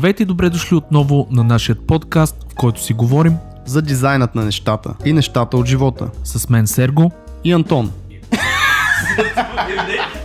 [0.00, 3.36] Здравейте и добре дошли отново на нашия подкаст, в който си говорим
[3.66, 6.10] за дизайнът на нещата и нещата от живота.
[6.24, 7.12] С мен Серго
[7.44, 7.92] и Антон.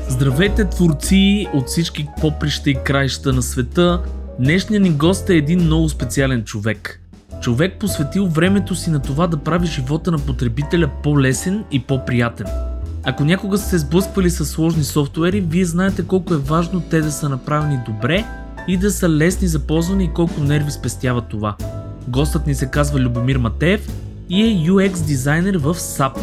[0.09, 4.01] Здравейте творци от всички поприща и краища на света.
[4.39, 7.01] Днешният ни гост е един много специален човек.
[7.41, 12.47] Човек посветил времето си на това да прави живота на потребителя по-лесен и по-приятен.
[13.03, 17.11] Ако някога сте се сблъсквали с сложни софтуери, вие знаете колко е важно те да
[17.11, 18.25] са направени добре
[18.67, 21.55] и да са лесни за ползване и колко нерви спестява това.
[22.07, 23.89] Гостът ни се казва Любомир Матеев
[24.29, 26.17] и е UX дизайнер в SAP.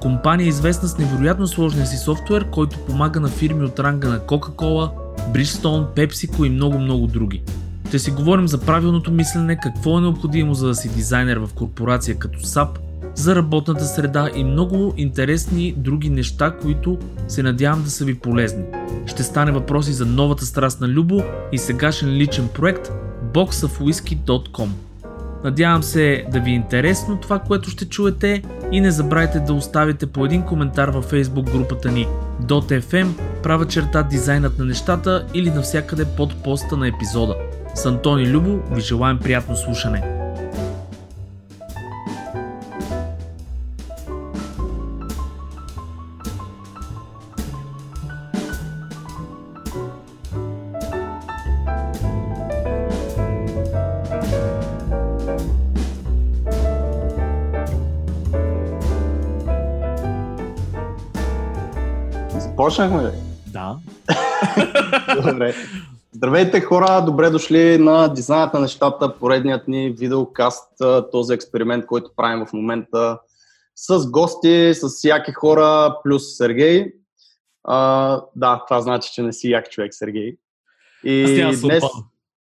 [0.00, 4.18] Компания е известна с невероятно сложния си софтуер, който помага на фирми от ранга на
[4.18, 4.90] Coca-Cola,
[5.32, 7.42] Bridgestone, PepsiCo и много-много други.
[7.88, 12.18] Ще си говорим за правилното мислене, какво е необходимо за да си дизайнер в корпорация
[12.18, 12.68] като SAP,
[13.14, 16.98] за работната среда и много интересни други неща, които
[17.28, 18.64] се надявам да са ви полезни.
[19.06, 22.92] Ще стане въпроси за новата страст на Любо и сегашен личен проект
[23.32, 24.68] boxofwhisky.com.
[25.44, 28.42] Надявам се да ви е интересно това, което ще чуете
[28.72, 32.06] и не забравяйте да оставите по един коментар във Facebook групата ни
[32.46, 33.08] .fm,
[33.42, 37.34] права черта дизайнът на нещата или навсякъде под поста на епизода.
[37.74, 40.13] С Антони Любо ви желаем приятно слушане.
[62.74, 63.12] Започнахме ли?
[63.46, 63.76] Да.
[65.32, 65.54] Добре.
[66.12, 70.72] Здравейте хора, добре дошли на Дизайнът на нещата, поредният ни видеокаст,
[71.12, 73.18] този експеримент, който правим в момента
[73.76, 76.92] с гости, с всяки хора, плюс Сергей.
[77.64, 80.36] А, да, това значи, че не си як човек, Сергей.
[81.04, 81.24] И
[81.62, 81.84] днес,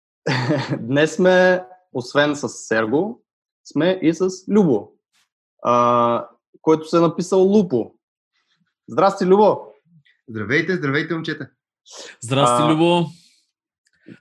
[0.79, 3.21] днес сме, освен с Серго,
[3.65, 4.91] сме и с Любо,
[5.63, 6.27] а,
[6.61, 7.91] който се е написал Лупо.
[8.87, 9.72] Здрасти, Любо!
[10.33, 11.47] Здравейте, здравейте, момчета.
[12.21, 12.71] Здрасти, а...
[12.71, 13.05] Любо.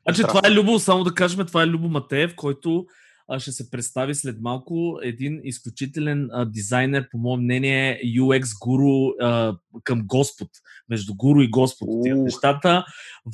[0.02, 2.86] Значи, това е Любо, само да кажем, това е Любо Матеев, който
[3.28, 9.12] а, ще се представи след малко един изключителен а, дизайнер, по мое мнение, UX гуру
[9.20, 10.48] а, към Господ,
[10.88, 11.88] между гуру и Господ.
[12.02, 12.84] Тия нещата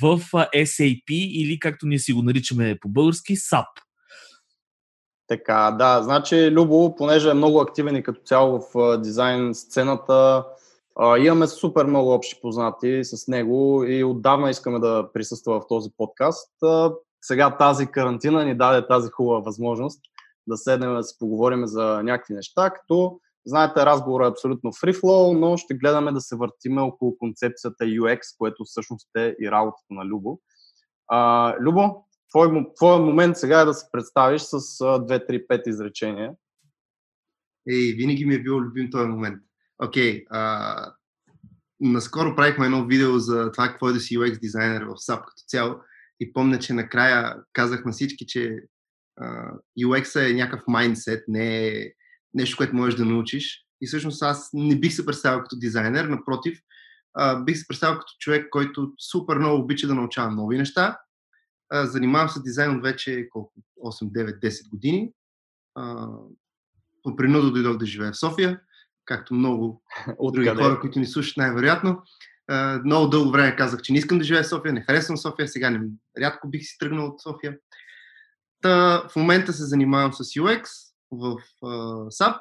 [0.02, 3.66] в а, SAP или както ние си го наричаме по български, SAP.
[5.26, 10.44] Така, да, значи Любо, понеже е много активен и като цяло в а, дизайн сцената,
[11.19, 16.53] имаме супер много общи познати с него и отдавна искаме да присъства в този подкаст.
[17.22, 20.00] Сега тази карантина ни даде тази хубава възможност
[20.47, 25.56] да седнем да си поговорим за някакви неща, като знаете, разговорът е абсолютно flow, но
[25.56, 30.41] ще гледаме да се въртиме около концепцията UX, което всъщност е и работата на Любо.
[31.08, 36.32] А, Любо, твой, твой момент сега е да се представиш с 2-3-5 изречения.
[37.69, 39.42] Ей, винаги ми е бил любим този момент.
[39.78, 40.92] Окей, okay,
[41.80, 45.42] наскоро правихме едно видео за това какво е да си UX дизайнер в SAP като
[45.46, 45.76] цяло
[46.20, 48.56] и помня, че накрая казах на всички, че
[49.80, 51.92] UX е някакъв майндсет, не е
[52.34, 53.64] нещо, което можеш да научиш.
[53.80, 56.60] И всъщност аз не бих се представил като дизайнер, напротив,
[57.18, 60.98] uh, бих се представил като човек, който супер много обича да научава нови неща.
[61.74, 63.52] Uh, занимавам се дизайн от вече колко?
[63.84, 65.12] 8, 9, 10 години.
[65.78, 66.28] Uh,
[67.02, 68.60] по принуда дойдох да живея в София
[69.08, 69.82] както много
[70.19, 72.02] от други хора, които ни слушат най-вероятно.
[72.84, 75.70] Много дълго време казах, че не искам да живея в София, не харесвам София, сега
[75.70, 75.80] не,
[76.20, 77.56] рядко бих си тръгнал от София.
[78.62, 80.69] Та, в момента се занимавам с UX
[81.10, 82.41] в uh, SAP.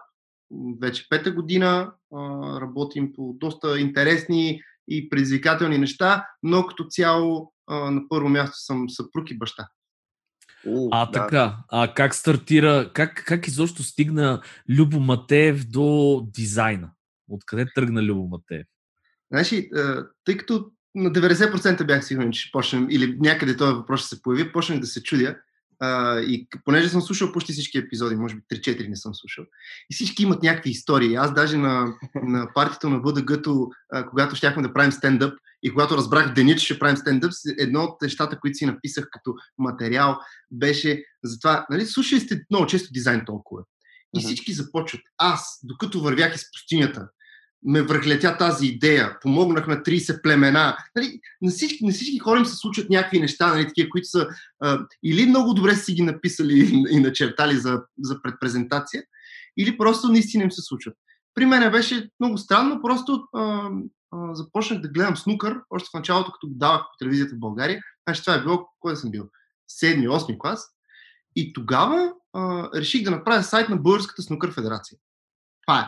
[0.81, 7.89] Вече пета година uh, работим по доста интересни и предизвикателни неща, но като цяло uh,
[7.89, 9.67] на първо място съм съпруг и баща.
[10.67, 11.11] У, а, да.
[11.11, 11.57] така.
[11.71, 16.89] А как стартира, как, как изобщо стигна Любо Матеев до дизайна?
[17.29, 18.67] Откъде тръгна Любо Матеев?
[19.31, 19.69] Значи,
[20.25, 24.21] тъй като на 90% бях сигурен, че ще почнем, или някъде този въпрос ще се
[24.21, 25.35] появи, почнах да се чудя.
[25.83, 29.45] Uh, и понеже съм слушал почти всички епизоди, може би 3-4 не съм слушал,
[29.91, 31.15] и всички имат някакви истории.
[31.15, 35.33] Аз даже на, на партията на ВДГ-то, uh, когато щяхме да правим стендъп,
[35.63, 39.35] и когато разбрах деня, че ще правим стендъп, едно от нещата, които си написах като
[39.57, 40.17] материал,
[40.51, 43.63] беше за това, нали, слушали сте много често дизайн толкова.
[44.15, 45.01] И всички започват.
[45.17, 47.09] Аз, докато вървях из пустинята,
[47.63, 50.77] ме връхлетя тази идея, помогнах на 30 племена.
[50.95, 54.27] Нали, на, всички, на всички хора им се случват някакви неща, нали, такива, които са
[54.59, 59.03] а, или много добре си ги написали и, начертали за, за предпрезентация,
[59.57, 60.95] или просто наистина им се случват.
[61.33, 63.69] При мен беше много странно, просто а,
[64.11, 67.81] а, започнах да гледам снукър, още в началото, като давах по телевизията в България.
[68.07, 69.23] Значи това е било, кой съм бил?
[69.81, 70.67] 7-8 клас.
[71.35, 74.97] И тогава а, реших да направя сайт на Българската снукър федерация.
[75.67, 75.85] Това е.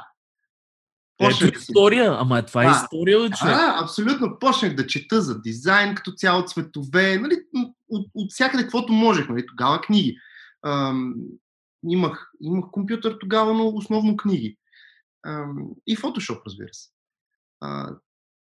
[1.19, 3.45] Почнах е, история, ама това е история, че.
[3.45, 4.39] Да, абсолютно.
[4.39, 7.35] Почнах да чета за дизайн, като цяло цветове, нали,
[7.89, 9.29] от, от всякъде, каквото можех.
[9.29, 10.17] Нали, тогава книги.
[10.65, 11.13] Ам,
[11.89, 14.57] имах, имах компютър тогава, но основно книги.
[15.27, 15.55] Ам,
[15.87, 16.89] и Photoshop, разбира се.
[17.61, 17.89] А,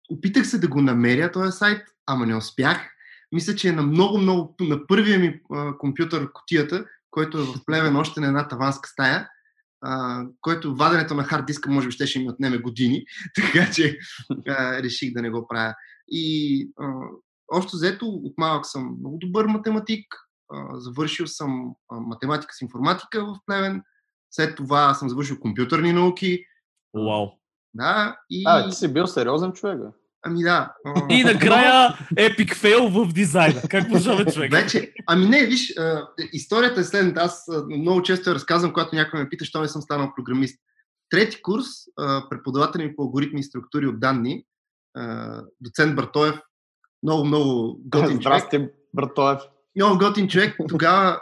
[0.10, 2.90] опитах се да го намеря този сайт, ама не успях.
[3.32, 7.66] Мисля, че е на много, много, на първия ми а, компютър котията, който е в
[7.66, 9.30] Плевен още на една таванска стая,
[9.82, 13.98] а, който ваденето на хард диска може би ще, ще ми отнеме години, така че
[14.48, 15.76] а, реших да не го правя.
[16.08, 16.94] И а,
[17.54, 20.06] общо взето, от малък съм много добър математик,
[20.54, 23.82] а, завършил съм а, математика с информатика в Плевен,
[24.32, 26.44] след това съм завършил компютърни науки.
[26.94, 27.28] Вау.
[27.74, 28.44] Да, и...
[28.48, 29.88] А, ти си бил сериозен човек, бе.
[30.22, 30.74] Ами да.
[31.10, 33.62] И накрая епик фейл в дизайна.
[33.70, 34.52] Как можа човек?
[34.52, 35.74] Вече, ами не, виж,
[36.34, 37.22] историята е следната.
[37.22, 40.60] Аз много често я разказвам, когато някой ме пита, що не съм станал програмист.
[41.10, 41.66] Трети курс,
[42.30, 44.44] преподавател ми по алгоритми и структури от данни,
[45.62, 46.36] доцент Бартоев,
[47.04, 48.22] много, много готин човек.
[48.22, 49.40] Здрасти, Бартоев.
[49.76, 50.56] Много готин човек.
[50.70, 51.20] Тогава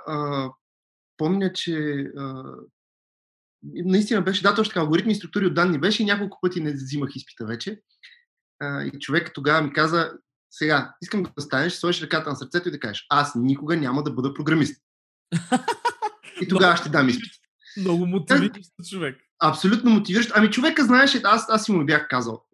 [1.18, 2.06] помня, че
[3.64, 6.74] наистина беше, да, точно така, алгоритми и структури от данни беше и няколко пъти не
[6.74, 7.80] взимах изпита вече
[8.60, 10.12] а, и човек тогава ми каза,
[10.52, 14.12] сега, искам да станеш, сложиш ръката на сърцето и да кажеш, аз никога няма да
[14.12, 14.82] бъда програмист.
[16.42, 17.32] и тогава ще дам изпит.
[17.78, 19.18] Много мотивиращ човек.
[19.44, 20.32] Абсолютно мотивиращ.
[20.36, 22.46] Ами човека знаеше, аз, аз си му бях казал.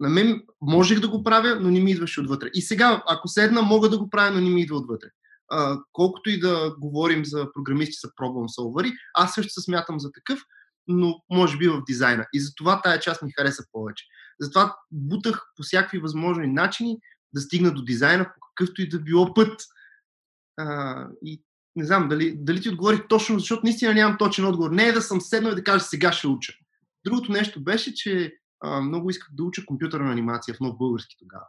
[0.00, 2.50] На мен можех да го правя, но не ми идваше отвътре.
[2.54, 5.08] И сега, ако седна, мога да го правя, но не ми идва отвътре.
[5.50, 10.12] А, колкото и да говорим за програмисти са problem solveri, аз също се смятам за
[10.12, 10.40] такъв,
[10.88, 12.26] но може би в дизайна.
[12.32, 14.04] И затова тая част ми хареса повече.
[14.40, 16.98] Затова бутах по всякакви възможни начини
[17.34, 19.62] да стигна до дизайна по какъвто и да било път.
[20.58, 21.42] А, и
[21.76, 24.70] не знам дали, дали ти отговорих точно, защото наистина нямам точен отговор.
[24.70, 26.52] Не е да съм седнал и да кажа сега ще уча.
[27.04, 31.44] Другото нещо беше, че а, много исках да уча компютърна анимация в нов български тогава.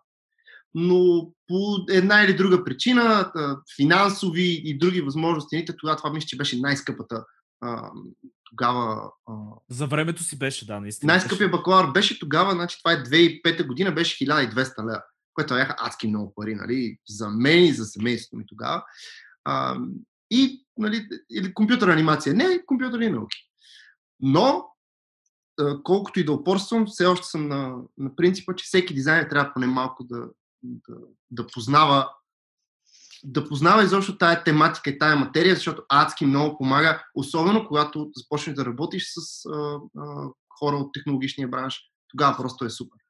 [0.74, 3.32] Но по една или друга причина,
[3.76, 7.26] финансови и други възможности, тогава това мисля, че беше най-скъпата
[8.50, 9.12] тогава...
[9.26, 9.34] А...
[9.70, 11.14] За времето си беше, да, наистина.
[11.14, 15.02] Най-скъпия бакалавър беше тогава, значи това е 2005 година, беше 1200 лева,
[15.34, 18.84] което бяха адски много пари, нали, за мен и за семейството ми тогава.
[19.46, 19.78] А,
[20.32, 22.34] и, нали, или компютърна анимация.
[22.34, 23.38] Не, компютърни науки.
[24.20, 24.66] Но,
[25.84, 29.68] колкото и да упорствам, все още съм на, на принципа, че всеки дизайнер трябва поне
[29.68, 30.28] малко да,
[30.64, 30.96] да,
[31.32, 32.10] да познава
[33.24, 38.56] да познава изобщо тая тематика и тая материя, защото адски много помага, особено когато започнеш
[38.56, 40.30] да работиш с а, а,
[40.60, 41.82] хора от технологичния бранш.
[42.08, 43.07] Тогава просто е супер.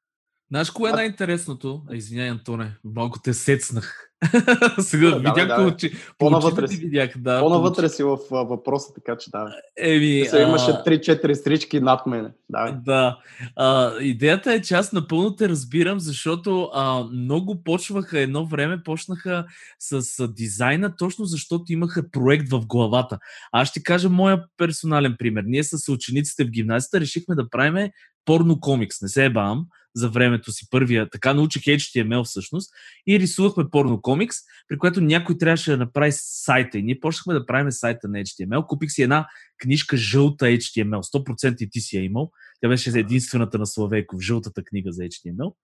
[0.50, 1.82] Знаеш, кое е най-интересното?
[1.92, 4.04] Извиняй, Антоне, малко те сецнах.
[4.80, 9.30] Сега да, видях, да, че по-навътре, си, видях, да, по-навътре си в въпроса, така че
[9.30, 9.52] да.
[9.76, 12.30] Еми, Сега имаше 3-4 стрички над мене.
[12.48, 12.80] Да.
[12.84, 13.18] да.
[13.56, 19.46] А, идеята е, че аз напълно те разбирам, защото а, много почваха едно време, почнаха
[19.78, 23.18] с, с дизайна, точно защото имаха проект в главата.
[23.52, 25.44] Аз ще кажа моя персонален пример.
[25.46, 27.92] Ние с учениците в гимназията решихме да правиме
[28.24, 29.66] порно комикс, не се е бам,
[29.98, 32.70] за времето си първия, така научих HTML всъщност
[33.06, 34.36] и рисувахме порно комикс,
[34.68, 38.66] при което някой трябваше да направи сайта и ние почнахме да правим сайта на HTML.
[38.66, 39.26] Купих си една
[39.62, 42.30] книжка жълта HTML, 100% и ти си я имал.
[42.60, 45.54] Тя беше единствената на Славейков, жълтата книга за HTML.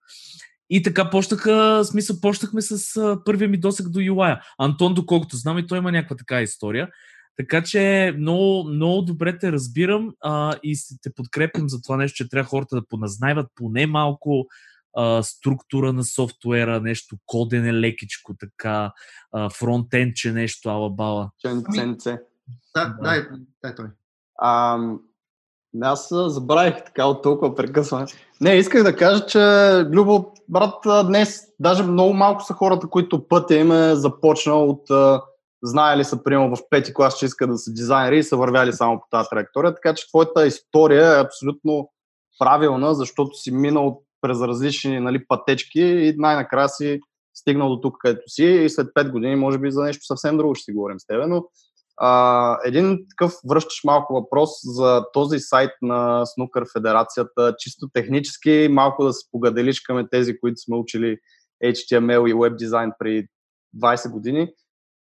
[0.69, 4.39] И така почнаха, смисъл, почнахме с първия ми досък до UI.
[4.59, 6.89] Антон, доколкото знам, и той има някаква така история.
[7.37, 12.29] Така че много, много добре те разбирам а, и те подкрепям за това нещо, че
[12.29, 14.47] трябва хората да поназнайват поне малко
[14.97, 18.91] а, структура на софтуера, нещо кодене лекичко, така,
[19.59, 21.31] фронтенче нещо, алабала.
[21.39, 22.09] Ченценце.
[22.09, 22.19] Ами,
[22.75, 23.25] да, дай,
[23.63, 23.87] дай той.
[24.37, 24.79] А,
[25.81, 28.05] аз забравих така от толкова прекъсване.
[28.41, 29.39] Не, исках да кажа, че
[29.91, 34.83] Любо, брат, днес даже много малко са хората, които пътя им е започнал от
[35.63, 38.99] знаели са, примерно, в пети клас, че искат да са дизайнери и са вървяли само
[38.99, 39.75] по тази траектория.
[39.75, 41.89] Така че твоята история е абсолютно
[42.39, 46.99] правилна, защото си минал през различни нали, пътечки и най-накрая си
[47.33, 50.55] стигнал до тук, където си и след 5 години, може би, за нещо съвсем друго
[50.55, 51.45] ще си говорим с тебе, но
[51.97, 59.03] а, един такъв връщаш малко въпрос за този сайт на Снукър Федерацията, чисто технически, малко
[59.05, 61.17] да се погаделишкаме тези, които сме учили
[61.65, 63.27] HTML и веб дизайн при
[63.77, 64.49] 20 години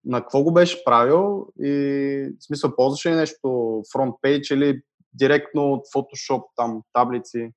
[0.10, 4.82] на какво го беше правил и в смисъл ползваше ли нещо фронтпейдж или
[5.14, 7.52] директно от Photoshop, там таблици?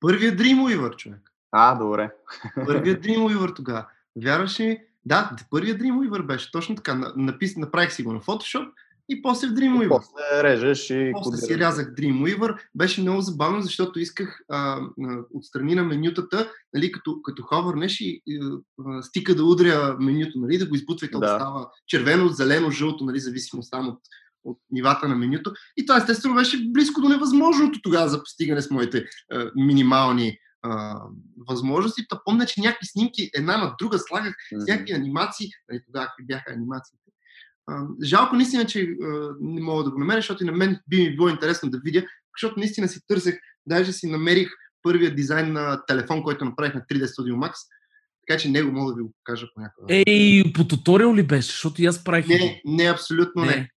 [0.00, 1.20] Първият Dreamweaver, човек.
[1.52, 2.10] А, добре.
[2.66, 3.86] Първият Dreamweaver тогава.
[4.22, 7.12] Вярваш ли, Да, първият Dreamweaver беше точно така.
[7.16, 8.70] Напис, направих си го на Photoshop
[9.08, 9.88] и после в Dreamweaver.
[9.88, 12.58] После режеш и После си рязах Dreamweaver.
[12.74, 14.80] Беше много забавно, защото исках а,
[15.34, 18.22] отстрани на менютата, нали, като, като ховърнеш и
[18.86, 21.28] а, стика да удря менюто, нали, да го избутва и то да.
[21.28, 23.98] става червено, зелено, жълто, нали, зависимост там от,
[24.44, 25.52] от нивата на менюто.
[25.76, 31.00] И това естествено беше близко до невъзможното тогава за постигане с моите а, минимални а,
[31.48, 32.08] възможности.
[32.08, 34.64] Та помня, че някакви снимки една на друга слагах mm-hmm.
[34.64, 35.46] с някакви анимации.
[35.68, 37.08] Нали, тогава бяха анимациите
[38.02, 38.96] жалко наистина, че
[39.40, 42.02] не мога да го намеря, защото и на мен би ми било интересно да видя,
[42.36, 44.48] защото наистина си търсех, даже си намерих
[44.82, 47.52] първия дизайн на телефон, който направих на 3D Studio Max,
[48.26, 51.48] така че него мога да ви го покажа по някакъв Ей, по туториал ли беше?
[51.48, 52.28] Защото и аз правих.
[52.28, 53.56] Не, не, абсолютно не.
[53.56, 53.70] не.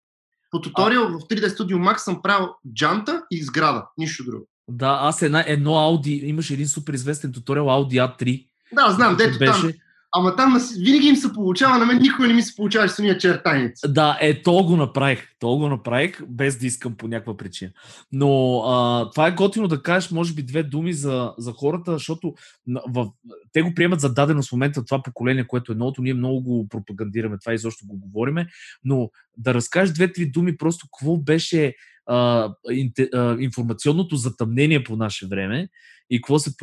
[0.51, 1.07] По туториал а...
[1.07, 4.47] в 3D Studio Max съм правил джанта и сграда, нищо друго.
[4.67, 8.47] Да, аз една, едно Audi, имаше един супер известен туториал Audi A3.
[8.73, 9.61] Да, знам, дето беше...
[9.61, 9.71] там
[10.11, 13.17] Ама там винаги им се получава, на мен никога не ми се получава с уния
[13.17, 13.81] чертаници.
[13.87, 15.27] Да, е, то го направих.
[15.39, 17.71] То го направих, без да искам по някаква причина.
[18.11, 22.33] Но а, това е готино да кажеш, може би, две думи за, за хората, защото
[22.67, 23.07] в,
[23.53, 26.01] те го приемат за даденост в момента това поколение, което е новото.
[26.01, 28.47] Ние много го пропагандираме, това изобщо го говориме.
[28.83, 31.75] Но да разкажеш две-три думи, просто какво беше
[32.05, 35.67] а, инте, а, информационното затъмнение по наше време
[36.09, 36.53] и какво се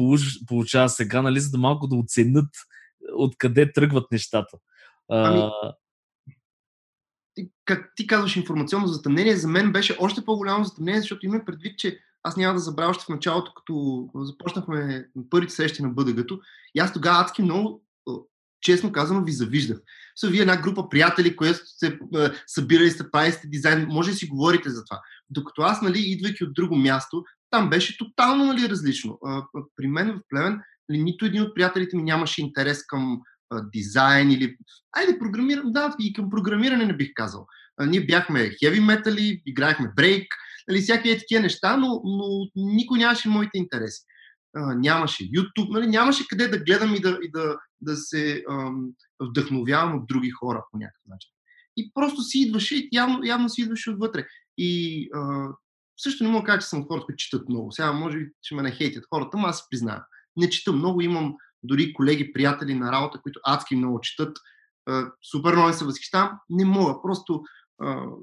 [0.46, 2.48] получава сега, нали, за да малко да оценят
[3.14, 4.58] откъде тръгват нещата.
[5.08, 5.50] Ами,
[7.64, 11.98] как ти казваш информационно затъмнение, за мен беше още по-голямо затъмнение, защото имам предвид, че
[12.22, 16.40] аз няма да забравя още в началото, като започнахме първите срещи на бъдъгато.
[16.74, 17.84] И аз тогава адски много,
[18.60, 19.78] честно казано, ви завиждах.
[20.16, 21.98] Са вие една група приятели, които сте
[22.46, 25.00] събирали, сте правили сте дизайн, може да си говорите за това.
[25.30, 29.18] Докато аз, нали, идвайки от друго място, там беше тотално нали, различно.
[29.76, 34.56] при мен в Плевен нито един от приятелите ми нямаше интерес към а, дизайн или...
[34.92, 37.46] Айде, програмирам, да, и към програмиране не бих казал.
[37.76, 40.26] А, ние бяхме хеви метали, играехме брейк,
[40.68, 44.02] нали, всякакви такива неща, но, но никой нямаше моите интереси.
[44.56, 48.90] А, нямаше YouTube, нали, нямаше къде да гледам и да, и да, да се ам,
[49.20, 51.30] вдъхновявам от други хора по някакъв начин.
[51.76, 54.26] И просто си идваше, явно, явно си идваше отвътре.
[54.58, 55.48] И а,
[55.96, 57.72] също не мога да кажа, че съм хората, които четат много.
[57.72, 60.02] Сега може би ще ме не хейтят хората, но аз се признавам
[60.36, 61.00] не чета много.
[61.00, 64.36] Имам дори колеги, приятели на работа, които адски много четат.
[65.30, 66.30] Супер много се възхищавам.
[66.50, 67.02] Не мога.
[67.02, 67.42] Просто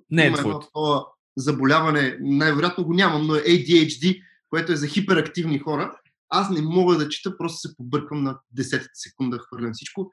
[0.10, 1.06] не е има едно такова
[1.38, 2.18] заболяване.
[2.22, 5.98] Най-вероятно го нямам, но е ADHD, което е за хиперактивни хора.
[6.30, 10.12] Аз не мога да чета, просто се побърквам на 10 секунда, хвърлям всичко.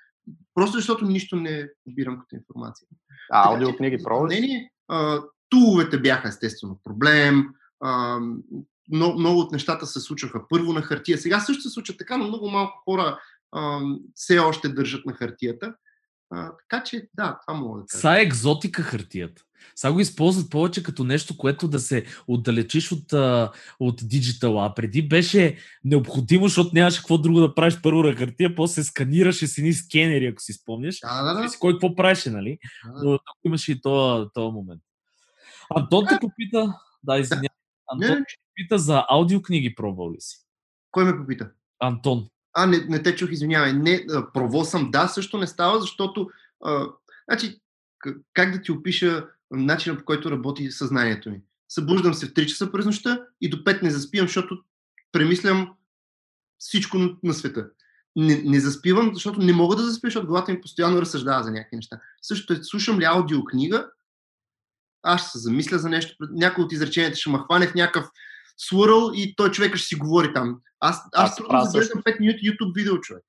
[0.55, 2.87] Просто защото нищо не побирам като информация.
[3.33, 4.35] А, аудиокниги пробваш?
[5.49, 7.49] Туловете бяха естествено проблем
[8.93, 11.19] много, много от нещата се случваха първо на хартия.
[11.19, 13.21] Сега също се случва така, но много малко хора
[13.53, 13.81] а,
[14.15, 15.75] все още държат на хартията.
[16.31, 18.01] А, така че, да, това мога да кажа.
[18.01, 19.43] Са екзотика хартията.
[19.75, 23.13] Сега го използват повече като нещо, което да се отдалечиш от,
[23.81, 24.67] от диджитала.
[24.67, 29.47] А преди беше необходимо, защото нямаше какво друго да правиш първо на хартия, после сканираше
[29.47, 31.01] с едни скенери, ако си спомняш.
[31.01, 31.49] Да, да, да.
[31.59, 32.59] Кой какво правеше, нали?
[32.87, 33.05] Да, да.
[33.05, 34.83] Но имаше и този, момент.
[35.77, 37.49] Антон те попита, да, извиня,
[37.93, 40.37] Антон не, пита за аудиокниги, пробвал ли си?
[40.91, 41.51] Кой ме попита?
[41.81, 42.29] Антон.
[42.53, 43.73] А, не, не те чух, извинявай.
[43.73, 44.91] Не, пробвал съм.
[44.91, 46.31] Да, също не става, защото
[46.65, 46.87] а,
[47.31, 47.61] значи,
[48.33, 51.41] как да ти опиша начина по който работи съзнанието ми.
[51.69, 54.59] Събуждам се в 3 часа през нощта и до 5 не заспивам, защото
[55.13, 55.75] премислям
[56.59, 57.71] всичко на света.
[58.17, 61.77] Не, не заспивам, защото не мога да заспя, защото главата ми постоянно разсъждава за някакви
[61.77, 62.01] неща.
[62.23, 63.91] Също е, слушам ли аудиокнига,
[65.03, 68.07] аз ще се замисля за нещо, някой от изреченията ще ме хване в някакъв
[68.57, 70.61] свърл и той човека ще си говори там.
[70.81, 73.25] Аз, аз, аз трудно гледам 5 минути YouTube видео, човек.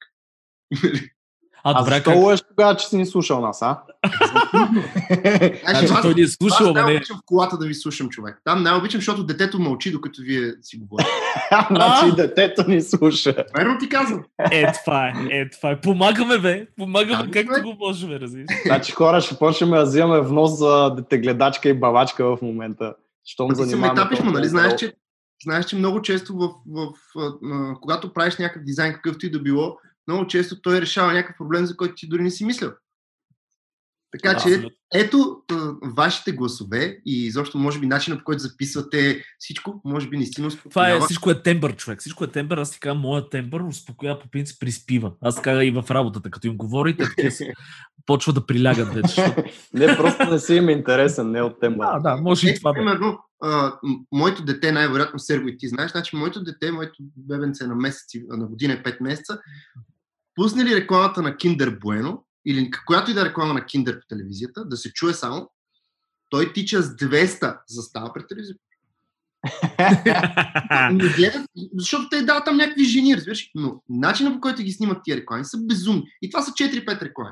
[1.63, 2.19] А, а защо как...
[2.19, 3.81] лъж тогава, че си ни слушал нас, а?
[5.69, 8.41] значи, той ни е слушал, аз най-обичам в колата да ви слушам, човек.
[8.43, 11.09] Там най-обичам, защото детето мълчи, докато вие си говорите.
[11.71, 13.35] значи детето ни слуша.
[13.57, 14.23] Верно ти казвам.
[14.51, 15.81] Е, това е, е, това е.
[15.81, 16.67] Помагаме, бе.
[16.77, 18.47] Помагаме както го можем, разбираш.
[18.65, 22.93] Значи хора, ще почнем да взимаме внос за детегледачка и бавачка в момента.
[23.25, 24.01] Щом занимаваме.
[24.01, 24.47] Етапиш, нали?
[24.47, 24.93] Знаеш, че
[25.43, 29.39] знаеш, че много често, в, в, в, в, когато правиш някакъв дизайн, какъвто и да
[29.39, 29.77] било,
[30.07, 32.71] много често той решава някакъв проблем, за който ти дори не си мислял.
[34.11, 35.41] Така че, ето
[35.95, 40.89] вашите гласове и изобщо, може би, начинът по който записвате всичко, може би наистина успокоява.
[40.89, 41.99] Това е, всичко е тембър, човек.
[41.99, 42.57] Всичко е тембър.
[42.57, 45.11] Аз ти казвам, моят тембър успокоява по принцип приспива.
[45.21, 47.29] Аз казвам и в работата, като им говорите, те
[48.05, 49.35] почва да прилягат вече.
[49.73, 51.85] не, просто не си им интересен, не от тембър.
[51.85, 52.73] Да, да, може и е, това.
[52.73, 53.73] Примерно, а,
[54.11, 58.47] моето дете, най-вероятно Серго и ти знаеш, значи моето дете, моето бебенце на месеци, на
[58.47, 59.39] година 5 месеца,
[60.35, 64.07] пусне ли рекламата на Kinder Bueno, или която и да е реклама на Kinder по
[64.07, 65.49] телевизията, да се чуе само,
[66.29, 68.61] той тича с 200 застава пред телевизията.
[70.91, 75.03] не гледат, защото те дават там някакви жени, разбираш, но начинът по който ги снимат
[75.03, 76.03] тия реклами са безумни.
[76.21, 77.31] И това са 4-5 реклами.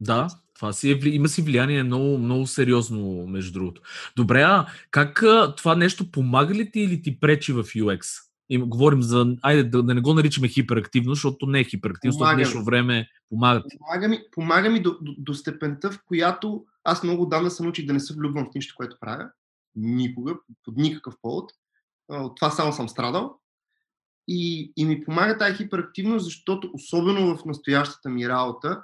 [0.00, 3.82] Да, това си е, има си влияние много, много сериозно, между другото.
[4.16, 5.24] Добре, а как
[5.56, 8.29] това нещо помага ли ти или ти пречи в UX?
[8.50, 12.34] И говорим за, айде да, да не го наричаме хиперактивно, защото не е хиперактивно, защото
[12.34, 13.78] днешно време помага ти.
[13.78, 17.86] Помага ми, помага ми до, до, до степента, в която аз много давна се научих
[17.86, 19.30] да не се влюбвам в нищо, което правя.
[19.74, 21.52] Никога, под никакъв повод.
[22.08, 23.36] От това само съм страдал.
[24.28, 28.82] И, и ми помага тази хиперактивност, защото особено в настоящата ми работа,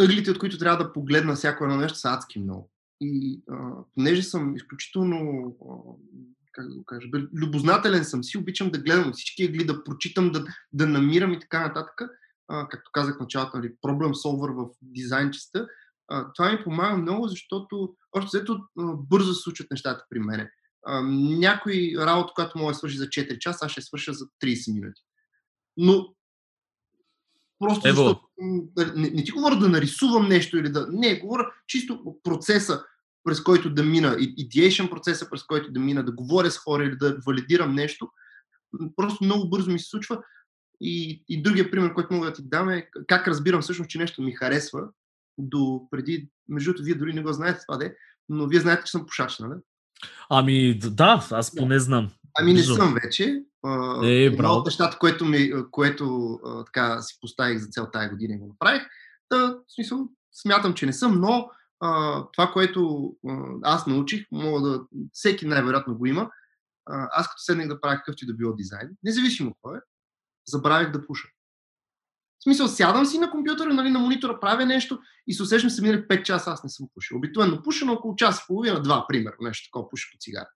[0.00, 2.69] ъглите, от които трябва да погледна всяко едно нещо, са адски много.
[3.00, 5.74] И а, понеже съм изключително, а,
[6.52, 10.44] как да го кажа, любознателен съм си, обичам да гледам всички ъгли, да прочитам, да,
[10.72, 12.00] да намирам и така нататък.
[12.48, 15.66] А, както казах в началото, нали, проблем солвър в дизайн частта,
[16.08, 18.60] а, това ми помага много, защото още взето
[18.96, 20.50] бързо се случват нещата при мене.
[20.86, 21.02] А,
[21.38, 25.02] някой работа, която мога да свърши за 4 часа, аз ще свърша за 30 минути.
[25.76, 26.14] Но
[27.60, 27.96] Просто Ево.
[27.96, 28.20] защото
[28.96, 30.86] не, не ти говоря да нарисувам нещо или да...
[30.92, 32.84] Не, говоря чисто процеса,
[33.24, 36.96] през който да мина, ideation процеса, през който да мина, да говоря с хора или
[36.96, 38.08] да валидирам нещо.
[38.96, 40.22] Просто много бързо ми се случва.
[40.80, 44.22] И, и другия пример, който мога да ти дам е как разбирам всъщност, че нещо
[44.22, 44.88] ми харесва.
[45.38, 47.96] До преди, между другото, вие дори не го знаете това, де,
[48.28, 49.54] но вие знаете, че съм пушач, нали?
[50.30, 52.10] Ами да, аз поне знам.
[52.38, 53.42] Ами не съм вече.
[54.04, 58.38] Е, Едно от нещата, което, ми, което така си поставих за цел тази година и
[58.38, 58.82] го направих.
[59.28, 64.68] Та, в смисъл, смятам, че не съм, но а, това, което а, аз научих, мога
[64.68, 64.80] да,
[65.12, 66.30] всеки най-вероятно го има.
[66.86, 69.80] А, аз като седнах да правя какъвто и да било дизайн, независимо кой е,
[70.46, 71.28] забравях да пуша.
[72.38, 75.82] В смисъл, сядам си на компютъра, нали, на монитора, правя нещо и се усещам се
[75.82, 77.16] минали 5 часа, аз не съм пушил.
[77.16, 80.48] Обикновено пуша на около час и половина, два, примерно, нещо такова, пуша по цигара.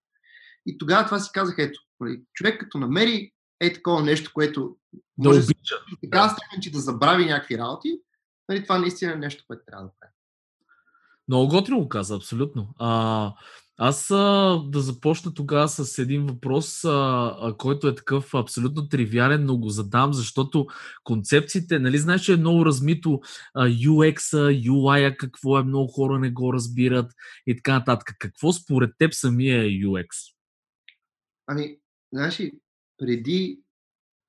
[0.66, 4.76] И тогава това си казах, ето, нали, човек като намери е такова нещо, което
[5.18, 5.74] да може обича.
[6.02, 6.28] така да.
[6.28, 8.00] степен, че да забрави някакви работи,
[8.48, 10.12] нали, това наистина е нещо, което трябва да прави.
[11.28, 12.74] Много готино го каза, абсолютно.
[12.78, 13.32] А,
[13.78, 16.90] аз а, да започна тогава с един въпрос, а,
[17.40, 20.66] а, който е такъв абсолютно тривиален, но го задам, защото
[21.04, 23.20] концепциите, нали знаеш, че е много размито
[23.54, 27.12] а, UX-а, UI-а, какво е, много хора не го разбират
[27.46, 28.16] и така нататък.
[28.18, 30.33] Какво според теб самия е UX?
[31.46, 31.78] Ами,
[32.12, 32.52] знаеш ли,
[32.98, 33.60] преди,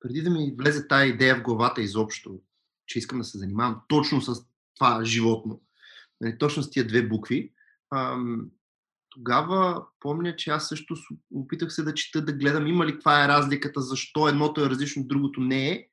[0.00, 2.40] преди да ми влезе тая идея в главата изобщо,
[2.86, 5.60] че искам да се занимавам точно с това животно,
[6.20, 7.52] нали, точно с тия две букви,
[9.10, 10.94] тогава помня, че аз също
[11.34, 15.06] опитах се да чета, да гледам има ли каква е разликата, защо едното е различно,
[15.06, 15.88] другото не е.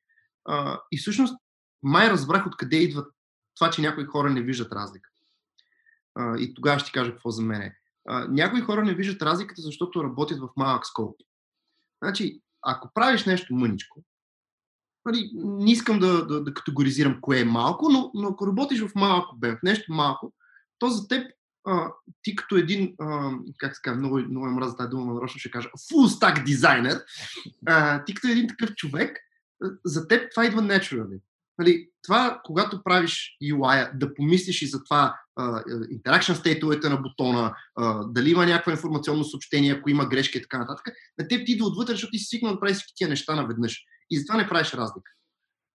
[0.91, 1.36] И всъщност
[1.83, 3.05] май разбрах откъде идва
[3.55, 5.09] това, че някои хора не виждат разлика.
[6.39, 7.75] И тогава ще ти кажа какво за мен е.
[8.29, 11.15] Някои хора не виждат разликата, защото работят в малък скоп.
[12.03, 14.03] Значи, ако правиш нещо мъничко,
[15.05, 18.95] нали, не искам да, да, да категоризирам кое е малко, но, но ако работиш в
[18.95, 20.33] малко бем, в нещо малко,
[20.79, 21.31] то за теб
[21.65, 25.51] а, ти като един, а, как се казва, много, много мраза тази дума, нарочно ще
[25.51, 27.03] кажа, full stack дизайнер,
[28.05, 29.19] ти като един такъв човек,
[29.85, 31.21] за теб това идва naturally.
[31.57, 38.03] Нали, това, когато правиш UI, да помислиш и за това interaction стейтовете на бутона, а,
[38.03, 40.85] дали има някакво информационно съобщение, ако има грешки и така нататък,
[41.17, 43.85] на теб ти идва отвътре, защото ти си свикнал да правиш всички тия неща наведнъж.
[44.09, 45.11] И затова не правиш разлика.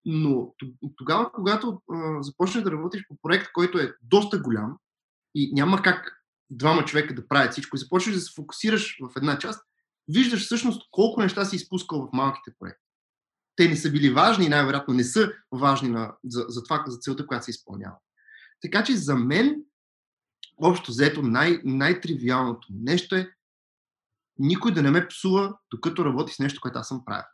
[0.05, 0.55] Но
[0.97, 4.77] тогава, когато а, започнеш да работиш по проект, който е доста голям
[5.35, 9.39] и няма как двама човека да правят всичко и започнеш да се фокусираш в една
[9.39, 9.63] част,
[10.09, 12.88] виждаш всъщност колко неща си изпускал в малките проекти
[13.59, 17.27] те не са били важни, най-вероятно не са важни на, за, за това, за целта,
[17.27, 17.97] която се изпълнява.
[18.63, 19.57] Така че за мен,
[20.63, 23.31] общо взето, най- най-тривиалното нещо е
[24.39, 27.25] никой да не ме псува, докато работи с нещо, което аз съм правил.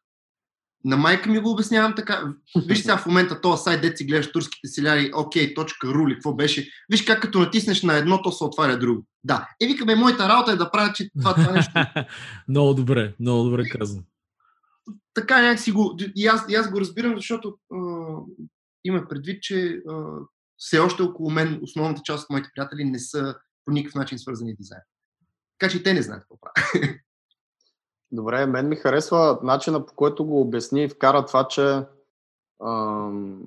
[0.84, 2.34] На майка ми го обяснявам така.
[2.66, 6.70] Виж сега в момента този сайт, дет гледаш турските селяри, окей, точка, рули, какво беше.
[6.88, 9.06] Виж как като натиснеш на едно, то се отваря друго.
[9.24, 9.48] Да.
[9.60, 11.72] Е, викаме, моята работа е да правя, че това, това нещо.
[12.48, 14.04] много добре, много добре казвам
[15.14, 15.98] така някакси го...
[16.16, 17.78] И аз, и аз го разбирам, защото а,
[18.84, 20.18] има предвид, че а,
[20.56, 24.54] все още около мен основната част от моите приятели не са по никакъв начин свързани
[24.54, 24.82] с дизайн.
[25.58, 27.00] Така че и те не знаят какво правят.
[28.12, 31.86] Добре, мен ми харесва начина по който го обясни и вкара това, че
[32.64, 33.42] ам,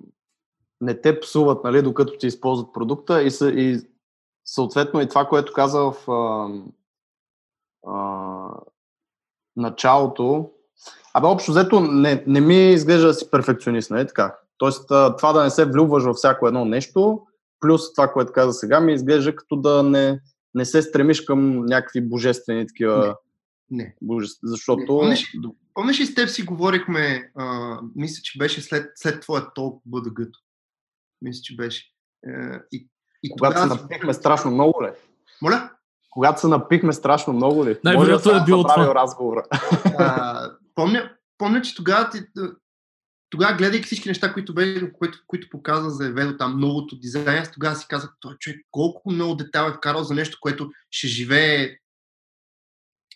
[0.82, 3.82] не те псуват, нали, докато ти използват продукта и, са, и
[4.46, 6.72] съответно и това, което каза в ам,
[7.88, 8.50] а,
[9.56, 10.52] началото,
[11.18, 14.36] Абе, общо взето не, не ми изглежда да си перфекционист, нали така?
[14.58, 17.22] Тоест, това да не се влюбваш във всяко едно нещо,
[17.60, 20.20] плюс това, което каза сега, ми изглежда като да не,
[20.54, 23.16] не се стремиш към някакви божествени такива.
[23.72, 23.84] Не.
[23.84, 23.96] не.
[24.02, 24.40] Божеств...
[24.44, 24.80] Защото.
[24.80, 24.86] Не.
[24.88, 25.38] Помниш,
[25.74, 30.20] помниш и с теб си говорихме, а, мисля, че беше след, след твоя толк бдг
[31.22, 31.86] Мисля, че беше.
[32.28, 32.88] Е, и,
[33.24, 34.90] и Когато се напихме страшно много ли?
[35.42, 35.70] Моля?
[36.10, 37.78] Когато се напихме страшно много ли?
[37.84, 38.96] Най-вероятно е било това.
[38.96, 39.44] разговора.
[40.00, 42.20] А, помня, помня, че тогава ти,
[43.30, 47.52] тогава, гледайки всички неща, които, бе, които, които показва за Еведо там, новото дизайн, аз
[47.52, 51.78] тогава си казах, той човек колко много детайл е вкарал за нещо, което ще живее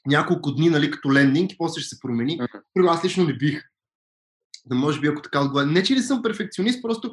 [0.06, 2.40] няколко дни, нали, като лендинг и после ще се промени.
[2.74, 3.64] Първо, аз лично не бих.
[4.66, 5.66] Да може би, ако така отговаря.
[5.66, 7.12] Не, че не съм перфекционист, просто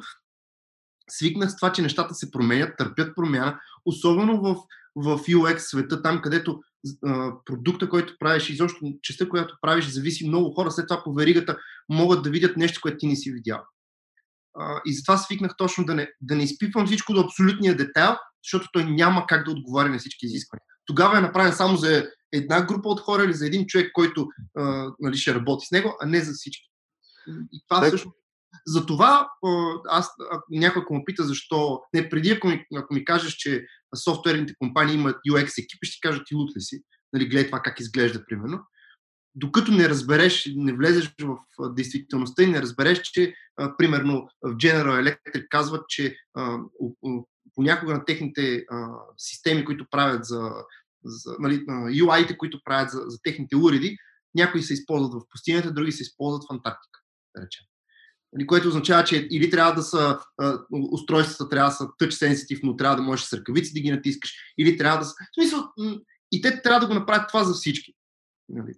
[1.09, 4.55] свикнах с това, че нещата се променят, търпят промяна, особено в,
[4.95, 6.61] в UX света, там където
[7.05, 10.71] а, продукта, който правиш, изобщо частта, която правиш, зависи много хора.
[10.71, 11.57] След това по веригата
[11.89, 13.63] могат да видят нещо, което ти не си видял.
[14.57, 18.67] А, и затова свикнах точно да не, да не изпипвам всичко до абсолютния детайл, защото
[18.73, 20.63] той няма как да отговаря на всички изисквания.
[20.85, 24.91] Тогава е направен само за една група от хора или за един човек, който а,
[24.99, 26.69] нали, ще работи с него, а не за всички.
[27.53, 27.89] И това так.
[27.89, 28.11] също
[28.67, 29.29] затова
[29.89, 30.09] аз,
[30.49, 34.95] някой ако ме пита защо, не преди ако ми, ако ми кажеш, че софтуерните компании
[34.95, 36.81] имат UX екипи, ще кажа ти лут ли си,
[37.13, 38.59] нали, гледай това как изглежда, примерно.
[39.35, 41.37] Докато не разбереш, не влезеш в
[41.73, 46.57] действителността и не разбереш, че а, примерно в General Electric казват, че а,
[47.55, 50.51] понякога на техните а, системи, които правят за,
[51.05, 51.65] за нали,
[52.01, 53.97] UI-те, които правят за, за техните уреди,
[54.35, 56.99] някои се използват в пустинята, други се използват в Антарктика,
[57.35, 57.65] да речем.
[58.33, 60.19] Нали, което означава, че или трябва да са
[60.91, 64.33] устройствата трябва да са touch sensitive, но трябва да можеш с ръкавици да ги натискаш,
[64.57, 65.13] или трябва да са...
[65.13, 65.63] В смисъл,
[66.31, 67.93] и те трябва да го направят това за всички.
[68.49, 68.73] Нали.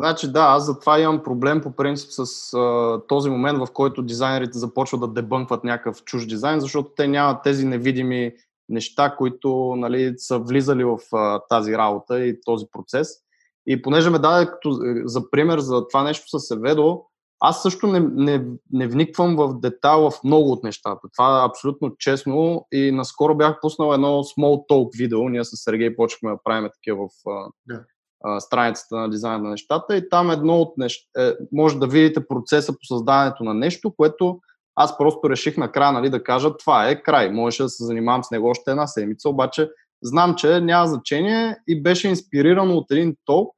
[0.00, 4.58] Значи да, аз затова имам проблем по принцип с а, този момент, в който дизайнерите
[4.58, 8.32] започват да дебънкват някакъв чуж дизайн, защото те нямат тези невидими
[8.68, 13.08] неща, които нали, са влизали в а, тази работа и този процес.
[13.66, 17.02] И понеже ме даде като, за пример за това нещо с Еведо,
[17.40, 21.08] аз също не, не, не вниквам в детайл в много от нещата.
[21.16, 25.28] Това е абсолютно честно и наскоро бях пуснал едно small talk видео.
[25.28, 27.10] Ние с Сергей почнахме да правим такива в
[27.70, 27.84] yeah.
[28.24, 32.26] а, страницата на дизайна на нещата и там едно от неща, е, може да видите
[32.26, 34.38] процеса по създаването на нещо, което
[34.76, 37.30] аз просто реших накрая нали, да кажа това е край.
[37.30, 39.70] Можеше да се занимавам с него още една седмица, обаче
[40.02, 43.52] знам, че няма значение и беше инспирирано от един толк,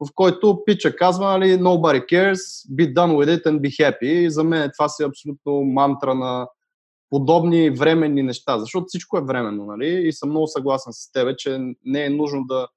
[0.00, 4.04] в който пича казва, нали, nobody cares, be done with it and be happy.
[4.04, 6.48] И за мен това си абсолютно мантра на
[7.10, 10.08] подобни временни неща, защото всичко е временно, нали?
[10.08, 12.68] И съм много съгласен с тебе, че не е нужно да,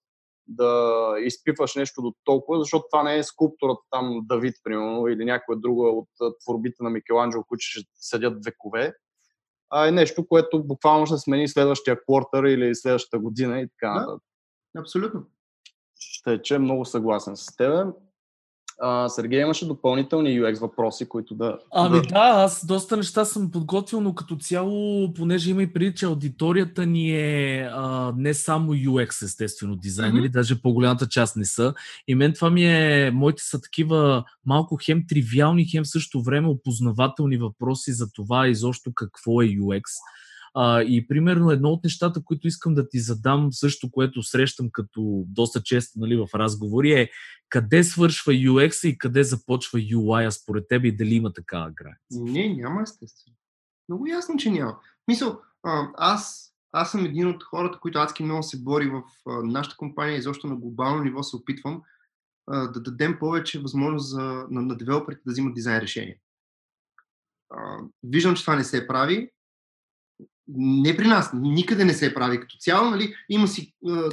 [0.47, 5.57] да изпиваш нещо до толкова, защото това не е скулптурата там Давид, примерно, или някоя
[5.59, 6.09] друга от
[6.43, 8.93] творбите на Микеланджело, които ще седят векове,
[9.69, 14.23] а е нещо, което буквално ще смени следващия квартър или следващата година и така нататък.
[14.75, 15.21] Да, абсолютно.
[16.21, 17.87] Ще че много съгласен с теб.
[18.83, 21.59] А, Сергей имаше допълнителни UX въпроси, които да...
[21.73, 26.05] Ами да, аз доста неща съм подготвил, но като цяло, понеже има и преди, че
[26.05, 30.33] аудиторията ни е а, не само UX, естествено, дизайнери, mm-hmm.
[30.33, 31.73] даже по-голямата част не са.
[32.07, 37.37] И мен това ми е, моите са такива малко хем тривиални, хем също време опознавателни
[37.37, 39.83] въпроси за това изобщо какво е UX.
[40.53, 45.23] А, и примерно едно от нещата, които искам да ти задам, също което срещам като
[45.27, 47.09] доста често нали, в разговори е
[47.49, 51.99] къде свършва UX и къде започва UI, според теб и дали има такава граница?
[52.11, 53.37] Не, няма естествено.
[53.89, 54.79] Много ясно, че няма.
[55.07, 55.41] Мисъл,
[55.97, 59.03] аз, аз съм един от хората, които адски много се бори в
[59.43, 61.81] нашата компания и защо на глобално ниво се опитвам
[62.47, 66.15] да дадем повече възможност за, на, на девелоперите да взимат дизайн решения.
[68.03, 69.29] Виждам, че това не се прави
[70.57, 73.15] не при нас, никъде не се прави като цяло, нали?
[73.29, 74.09] има си а, а,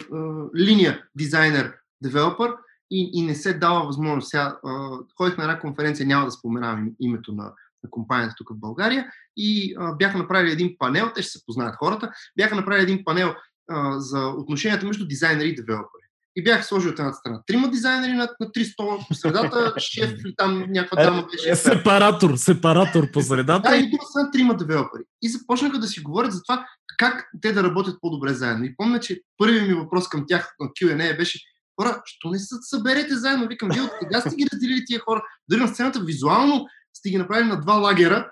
[0.57, 2.55] линия дизайнер, девелопър
[2.91, 4.29] и, и не се дава възможност.
[4.29, 7.45] Сега а, ходих на една конференция, няма да споменавам името на,
[7.85, 11.77] на компанията тук в България и а, бяха направили един панел, те ще се познаят
[11.77, 13.35] хората, бяха направили един панел
[13.71, 16.08] а, за отношенията между дизайнери и девелопери.
[16.39, 20.11] И бях сложил от едната страна трима дизайнери на, на три стола по средата, шеф
[20.11, 21.51] или там някаква дама беше.
[21.51, 23.71] Е, сепаратор, сепаратор по средата.
[23.71, 25.03] Да, и друга страна трима девелопери.
[25.23, 26.67] И започнаха да си говорят за това
[26.99, 28.65] как те да работят по-добре заедно.
[28.65, 31.39] И помня, че първият ми въпрос към тях на Q&A беше
[31.81, 33.49] хора, що не се съберете заедно?
[33.49, 35.23] Викам, вие от сега сте ги разделили тия хора.
[35.49, 38.31] Дори на сцената визуално сте ги направили на два лагера,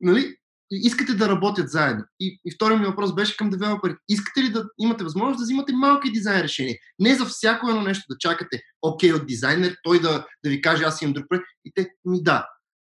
[0.00, 0.36] нали?
[0.76, 2.04] Искате да работят заедно.
[2.20, 3.98] И, и вторият ми въпрос беше към девелоперите.
[4.08, 6.76] Искате ли да имате възможност да взимате малки дизайн решения?
[6.98, 10.62] Не за всяко едно нещо да чакате окей okay, от дизайнер, той да, да ви
[10.62, 12.46] каже аз имам друг проект и те ми да.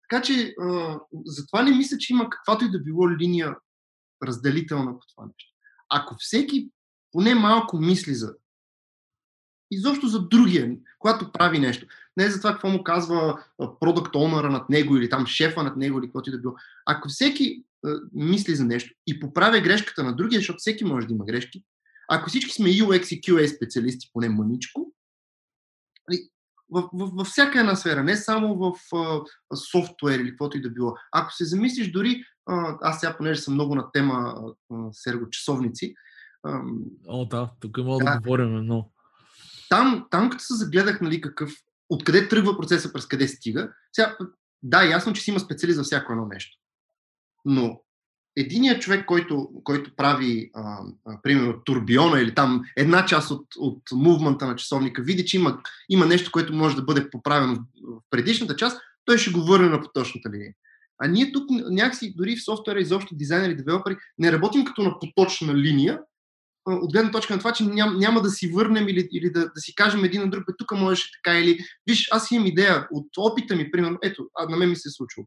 [0.09, 3.55] Така че а, затова не мисля, че има каквато и да било линия
[4.23, 5.53] разделителна по това нещо.
[5.89, 6.69] Ако всеки
[7.11, 8.33] поне малко мисли за
[9.71, 11.85] изобщо за другия, когато прави нещо.
[12.17, 13.43] Не за това какво му казва
[13.79, 16.53] продукт онъра над него или там шефа над него или каквото и да било.
[16.85, 21.13] Ако всеки а, мисли за нещо и поправя грешката на другия, защото всеки може да
[21.13, 21.63] има грешки,
[22.11, 24.93] ако всички сме UX и QA специалисти, поне мъничко,
[26.71, 29.21] в, в, във всяка една сфера, не само в а,
[29.55, 30.95] софтуер или каквото и да било.
[31.11, 34.35] Ако се замислиш дори, а, аз сега, понеже съм много на тема
[34.71, 35.95] а, сергочасовници.
[36.43, 36.61] А,
[37.07, 38.93] О, да, тук мога да, да говорим много.
[39.69, 41.51] Там, там като се загледах, нали, какъв,
[41.89, 44.17] откъде тръгва процеса, през къде стига, сега,
[44.63, 46.57] да, ясно, че си има специалист за всяко едно нещо.
[47.45, 47.81] Но
[48.37, 53.81] единият човек, който, който прави, а, а, примерно, турбиона или там една част от, от
[53.93, 58.55] мувмента на часовника, види, че има, има нещо, което може да бъде поправено в предишната
[58.55, 60.53] част, той ще го върне на поточната линия.
[61.01, 65.55] А ние тук някакси, дори в софтуера, изобщо дизайнери, девелопери, не работим като на поточна
[65.55, 65.99] линия,
[66.65, 69.61] от гледна точка на това, че ням, няма да си върнем или, или да, да
[69.61, 71.59] си кажем един на друг, бе, тук можеше така или...
[71.89, 74.91] Виж, аз имам идея от опита ми, примерно, ето, а, на мен ми се е
[74.91, 75.25] случило.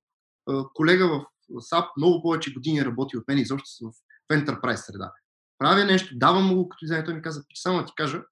[0.75, 3.93] Колега в SAP много повече години работи от мен изобщо в,
[4.33, 5.13] Enterprise среда.
[5.59, 8.23] Правя нещо, давам му го като дизайнер, той ми каза, само да ти кажа,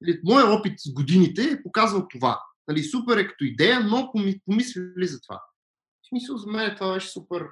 [0.00, 2.40] нали, моят опит с годините е показал това.
[2.68, 4.12] Нали, супер е като идея, но
[4.46, 5.40] помисли ли за това?
[6.02, 7.46] В смисъл, за мен това беше супер.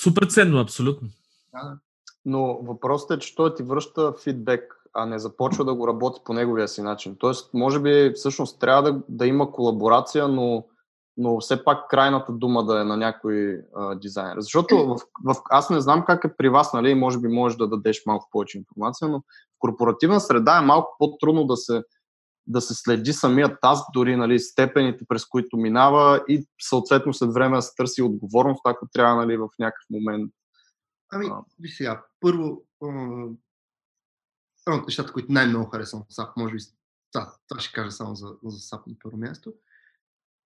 [0.00, 1.08] Супер ценно, абсолютно.
[1.52, 1.78] Да, да.
[2.24, 6.32] Но въпросът е, че той ти връща фидбек, а не започва да го работи по
[6.32, 7.16] неговия си начин.
[7.18, 10.64] Тоест, може би всъщност трябва да, да има колаборация, но
[11.16, 14.36] но все пак крайната дума да е на някой а, дизайнер.
[14.38, 17.68] Защото в, в, аз не знам как е при вас, нали, може би можеш да
[17.68, 19.22] дадеш малко повече информация, но в
[19.58, 21.82] корпоративна среда е малко по-трудно да се,
[22.46, 27.56] да се следи самия таст, дори нали, степените, през които минава и съответно след време
[27.56, 30.32] да се търси отговорност, ако трябва нали, в някакъв момент.
[31.10, 32.62] Ами, виж сега, първо,
[34.66, 36.60] едно от нещата, които най-много харесвам в SAP, може би
[37.12, 39.54] това, това ще кажа само за, за SAP на първо място,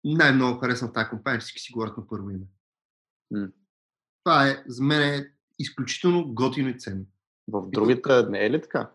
[0.05, 2.47] най-много харесвам тази компания, всички си говорят на първо име.
[3.35, 3.53] Mm.
[4.25, 7.05] Това е, за мен е изключително готино и ценно.
[7.49, 8.91] В другите не е ли така?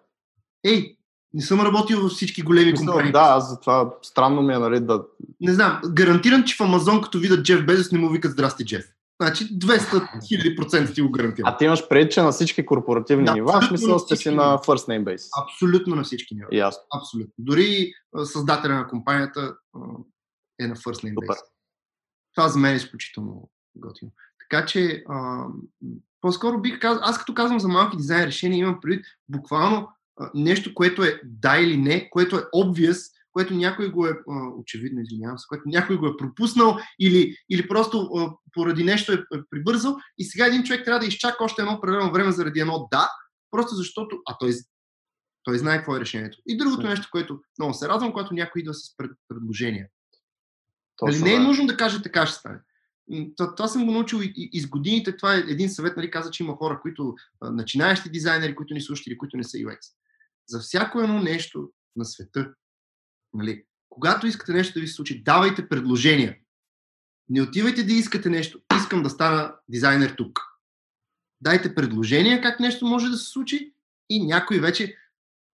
[0.63, 0.97] Ей,
[1.33, 3.11] не съм работил във всички големи Мисля, компании.
[3.11, 5.05] Да, аз затова странно ми е, нали, да...
[5.41, 8.93] Не знам, гарантирам, че в Амазон, като видят Джеф Безос, не му викат здрасти, Джеф.
[9.21, 11.53] Значи 200 хиляди процента ти го гарантирам.
[11.53, 14.87] А ти имаш пред, че на всички корпоративни да, нива, смисъл сте си на first
[14.87, 15.29] name base.
[15.43, 16.47] Абсолютно на всички нива.
[16.51, 16.81] Ясно.
[16.97, 17.33] Абсолютно.
[17.37, 19.55] Дори създателя на компанията
[20.61, 21.43] е на first name base.
[22.35, 24.11] Това за мен е изключително готино.
[24.39, 25.45] Така че, а,
[26.21, 30.73] по-скоро бих казал, аз като казвам за малки дизайн решения, имам предвид буквално а, нещо,
[30.73, 34.13] което е да или не, което е obvious, което някой го е,
[34.57, 38.09] очевидно, извинявам се, което някой го е пропуснал или, или просто
[38.53, 42.11] поради нещо е, е прибързал и сега един човек трябва да изчака още едно определено
[42.11, 43.09] време заради едно да,
[43.51, 44.53] просто защото, а той,
[45.43, 46.37] той знае какво е решението.
[46.47, 49.89] И другото нещо, което много се радвам, когато някой идва с пред, предложение.
[51.01, 52.59] Нали, не е нужно да каже така ще стане.
[53.37, 55.17] Това, това съм го научил и, и, и с годините.
[55.17, 58.81] Това е един съвет, нали, каза, че има хора, които а, начинаещи дизайнери, които ни
[58.81, 59.77] слушат или които не са UX.
[60.47, 62.53] За всяко едно нещо на света,
[63.33, 66.37] нали, когато искате нещо да ви се случи, давайте предложения.
[67.29, 68.59] Не отивайте да искате нещо.
[68.77, 70.39] Искам да стана дизайнер тук.
[71.41, 73.73] Дайте предложения как нещо може да се случи
[74.09, 74.95] и някой вече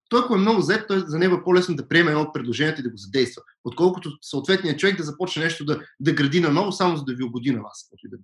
[0.10, 2.82] той ако е много зает, той за него е по-лесно да приеме едно от предложенията
[2.82, 6.98] и да го задейства, отколкото съответният човек да започне нещо да, да гради наново, само
[6.98, 7.90] за да ви угоди на вас.
[8.04, 8.18] Да.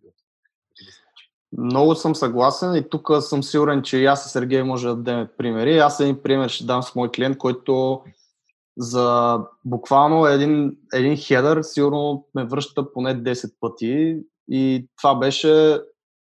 [1.57, 5.27] Много съм съгласен и тук съм сигурен, че и аз и Сергей може да дадем
[5.37, 5.77] примери.
[5.77, 8.01] Аз един пример ще дам с мой клиент, който
[8.77, 14.17] за буквално един, един хедър сигурно ме връща поне 10 пъти
[14.49, 15.79] и това беше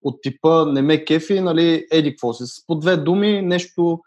[0.02, 2.64] от типа не ме кефи, нали, еди какво си.
[2.66, 4.00] По две думи нещо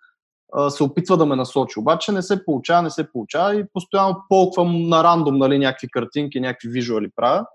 [0.69, 1.79] се опитва да ме насочи.
[1.79, 6.39] Обаче не се получава, не се получава и постоянно полквам на рандом нали, някакви картинки,
[6.39, 7.45] някакви визуали правя.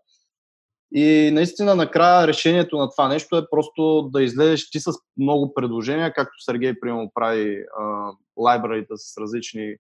[0.95, 6.13] И наистина накрая решението на това нещо е просто да излезеш ти с много предложения,
[6.13, 7.65] както Сергей примерно прави
[8.37, 9.77] лайбрарите с различни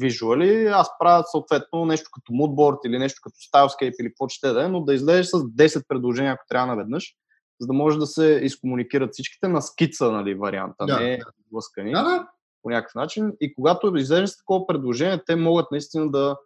[0.00, 0.66] визуали.
[0.66, 4.68] Аз правя съответно нещо като moodboard или нещо като stylescape или какво ще да е,
[4.68, 7.14] но да излезеш с 10 предложения, ако трябва наведнъж,
[7.60, 11.20] за да може да се изкомуникират всичките на скица нали, варианта, да, не
[11.52, 11.92] блъскани.
[11.92, 12.26] Да, да
[12.64, 13.32] по някакъв начин.
[13.40, 16.36] И когато излезеш с такова предложение, те могат наистина да,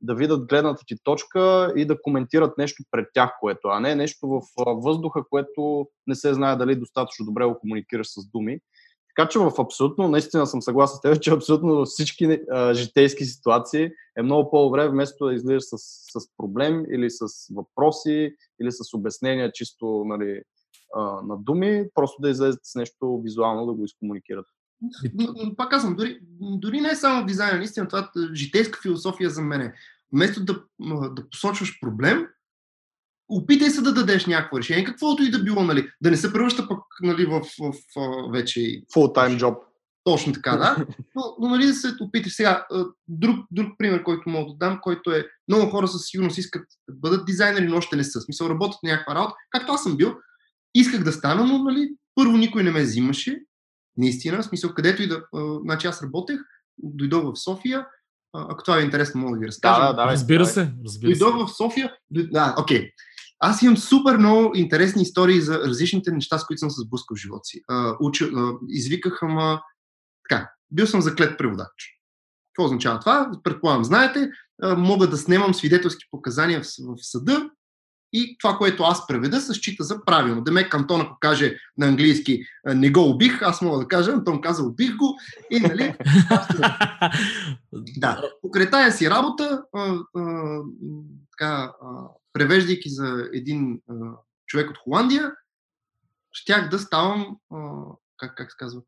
[0.00, 4.28] да видят гледната ти точка и да коментират нещо пред тях, което, а не нещо
[4.28, 4.40] в
[4.82, 8.58] въздуха, което не се знае дали достатъчно добре го комуникираш с думи.
[9.18, 13.24] Така че в абсолютно, наистина съм съгласен с теб, че абсолютно във всички а, житейски
[13.24, 15.76] ситуации е много по-добре, вместо да излизаш с,
[16.20, 20.42] с проблем или с въпроси или с обяснения чисто нали,
[20.94, 24.46] а, на думи, просто да излезете с нещо визуално, да го изкомуникират.
[25.14, 29.30] Но, но пак казвам, дори, дори не е само дизайн, наистина това е житейска философия
[29.30, 29.72] за мен.
[30.12, 30.62] Вместо да,
[31.10, 32.26] да посочваш проблем,
[33.28, 36.68] опитай се да дадеш някакво решение, каквото и да било, нали, да не се превръща
[36.68, 38.60] пък нали, в, в, в вече...
[38.94, 39.58] Full-time job.
[40.04, 40.76] Точно така, да.
[41.14, 42.66] Но, но нали да се опиташ сега.
[43.08, 46.94] Друг, друг пример, който мога да дам, който е много хора със сигурност искат да
[46.96, 48.20] бъдат дизайнери, но още не са.
[48.20, 49.34] Смисъл, работят някаква работа.
[49.50, 50.14] Както аз съм бил,
[50.74, 53.40] исках да стана, но нали, първо никой не ме взимаше.
[53.96, 55.22] Наистина, в смисъл, където и да...
[55.64, 56.40] Значи аз работех,
[56.78, 57.86] дойдох в София,
[58.32, 59.80] ако това е интересно, мога да ви разкажа.
[59.80, 60.72] Да, да, да, разбира се.
[60.84, 61.92] Разбира дойдох в София.
[62.10, 62.80] Да, окей.
[62.80, 62.90] Okay.
[63.40, 67.20] Аз имам супер много интересни истории за различните неща, с които съм се сблъскал в
[67.20, 67.62] живота си.
[68.00, 68.28] уча,
[68.68, 69.62] извикаха ма...
[70.28, 71.98] Така, бил съм заклет преводач.
[72.52, 73.30] Какво означава това?
[73.44, 74.30] Предполагам, знаете,
[74.76, 77.50] мога да снимам свидетелски показания в, в съда
[78.12, 80.42] и това, което аз преведа, се счита за правилно.
[80.42, 84.62] Демек Антон, ако каже на английски не го убих, аз мога да кажа, Антон каза
[84.62, 85.18] убих го
[85.50, 85.94] и нали...
[87.96, 90.58] да, покрай тая си работа, а, а,
[91.38, 93.94] така, а, превеждайки за един а,
[94.46, 95.32] човек от Холандия,
[96.32, 97.82] щях да ставам, а,
[98.16, 98.82] как, как се казва,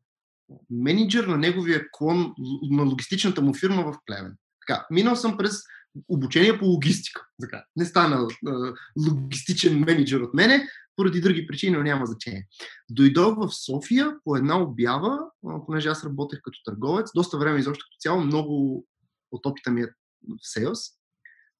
[0.69, 2.33] менеджер на неговия клон,
[2.71, 4.37] на логистичната му фирма в Плевен.
[4.67, 5.61] Така, минал съм през
[6.07, 7.27] обучение по логистика.
[7.41, 8.73] Така, не стана а,
[9.07, 12.47] логистичен менеджер от мене, поради други причини, но няма значение.
[12.89, 17.85] Дойдох в София по една обява, а, понеже аз работех като търговец, доста време изобщо
[17.85, 18.85] като цяло, много
[19.31, 19.87] от опита ми е
[20.23, 21.00] в Sales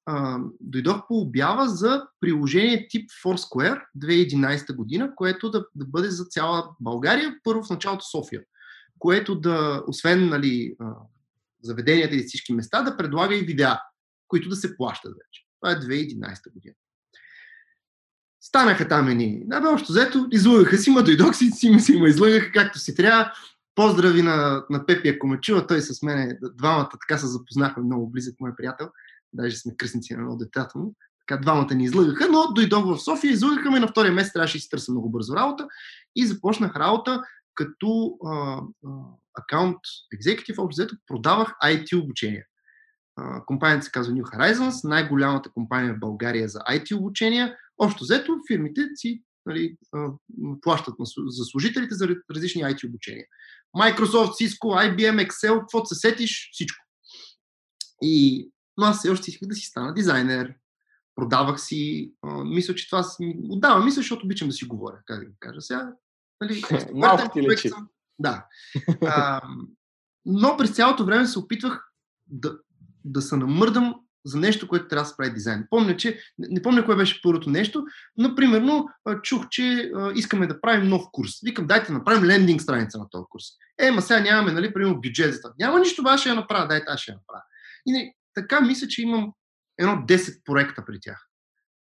[0.05, 6.25] а, дойдох по обява за приложение тип Foursquare 2011 година, което да, да бъде за
[6.25, 8.41] цяла България, първо в началото София,
[8.99, 10.75] което да, освен нали,
[11.63, 13.79] заведенията и всички места, да предлага и видеа,
[14.27, 15.45] които да се плащат вече.
[15.61, 16.75] Това е 2011 година.
[18.41, 19.41] Станаха там едни.
[19.45, 22.95] Да, бе, още взето, излъгаха си, ма дойдох си, си, си ма излъгаха както си
[22.95, 23.31] трябва.
[23.75, 28.09] Поздрави на, на Пепи, ако ме чува, той с мене, двамата така се запознахме много
[28.09, 28.89] близък, мой приятел
[29.33, 30.95] даже сме кръстници на едно детето му.
[31.27, 34.61] Така двамата ни излъгаха, но дойдох в София, излъгаха ме на втория месец, трябваше да
[34.61, 35.67] си търся много бързо работа
[36.15, 37.21] и започнах работа
[37.55, 38.17] като
[39.37, 39.77] акаунт
[40.13, 42.45] екзекутив, общо взето продавах IT обучение.
[43.15, 47.57] А, компанията се казва New Horizons, най-голямата компания в България за IT обучения.
[47.77, 49.77] Общо взето фирмите си нали,
[50.61, 50.95] плащат
[51.27, 53.25] за служителите за различни IT обучения.
[53.77, 56.85] Microsoft, Cisco, IBM, Excel, каквото се сетиш, всичко.
[58.01, 58.49] И
[58.81, 60.53] но аз все още исках да си стана дизайнер.
[61.15, 62.13] Продавах си.
[62.21, 63.37] А, мисля, че това си...
[63.49, 65.61] Отдавам мисля, защото обичам да си говоря, как да го кажа.
[65.61, 65.93] Сега,
[66.41, 66.61] нали,
[66.93, 67.71] Малко ти лечи.
[68.19, 68.45] Да.
[69.05, 69.41] А,
[70.25, 71.91] но през цялото време се опитвах
[72.27, 72.57] да,
[73.05, 75.67] да се намърдам за нещо, което трябва да се прави дизайн.
[75.69, 77.85] Помня, че, не помня кое беше първото нещо,
[78.17, 78.87] но примерно
[79.23, 81.31] чух, че а, искаме да правим нов курс.
[81.43, 83.43] Викам, дайте да направим лендинг страница на този курс.
[83.79, 85.53] Е, ма сега нямаме, нали, примерно бюджет за това.
[85.59, 87.43] Няма нищо, аз ще я направя, дайте аз ще я направя.
[87.85, 89.33] И нали, така мисля, че имам
[89.77, 91.27] едно 10 проекта при тях.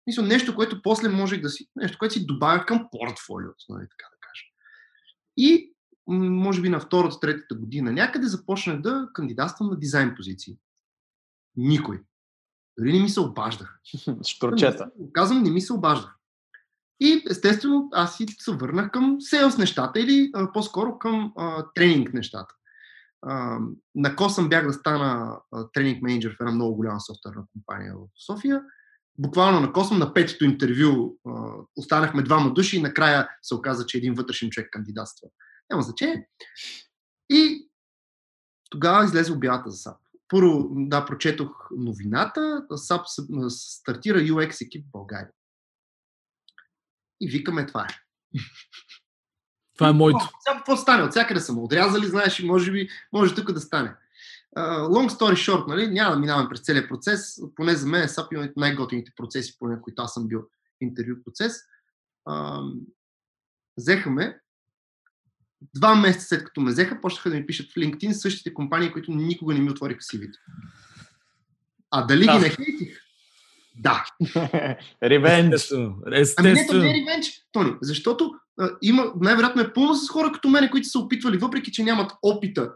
[0.08, 4.10] Мисля, нещо, което после може да си, нещо, което си добавя към портфолиото, нали, така
[4.12, 4.43] да кажа.
[5.38, 5.73] И
[6.08, 10.58] може би на втората, третата година някъде започнах да кандидатствам на дизайн позиции.
[11.55, 12.01] Никой.
[12.77, 13.79] Дори не ми се обаждах.
[14.27, 14.91] Шторчета.
[15.13, 16.15] Казвам, не ми се обаждах.
[16.99, 22.13] И естествено аз си се върнах към селс нещата или а, по-скоро към а, тренинг
[22.13, 22.55] нещата
[23.95, 25.39] на Косъм бях да стана
[25.73, 28.62] тренинг менеджер в една много голяма софтуерна компания в София.
[29.17, 31.17] Буквално на Косъм на петото интервю
[31.75, 35.28] останахме двама души и накрая се оказа, че един вътрешен човек кандидатства.
[35.69, 36.30] Няма значение.
[37.30, 37.69] И
[38.69, 39.97] тогава излезе обявата за САП.
[40.28, 42.65] Първо, да, прочетох новината.
[42.75, 43.01] САП
[43.49, 45.32] стартира UX екип в България.
[47.21, 47.88] И викаме това е.
[49.78, 50.30] Това е моето.
[50.47, 51.03] Сега какво стане?
[51.03, 53.95] От всякъде са отрязали, знаеш, и може би може тук да стане.
[54.57, 55.88] Uh, long story short, нали?
[55.88, 60.01] няма да минаваме през целият процес, поне за мен са има най-готините процеси, по които
[60.01, 60.43] аз съм бил
[60.82, 61.53] интервю процес.
[62.30, 62.80] Uh,
[63.78, 64.39] взеха ме,
[65.73, 69.11] два месеца след като ме взеха, почнаха да ми пишат в LinkedIn същите компании, които
[69.11, 70.39] никога не ми отвориха CV-то.
[71.91, 72.34] А дали да.
[72.38, 73.01] ги не хейтих?
[73.76, 74.05] Да.
[75.03, 75.53] Ревенж.
[76.11, 76.36] Естествено.
[76.38, 78.34] Ами не, то не е ревенж, Тони, защото
[78.82, 82.72] има, най-вероятно е пълно с хора като мене, които са опитвали, въпреки че нямат опита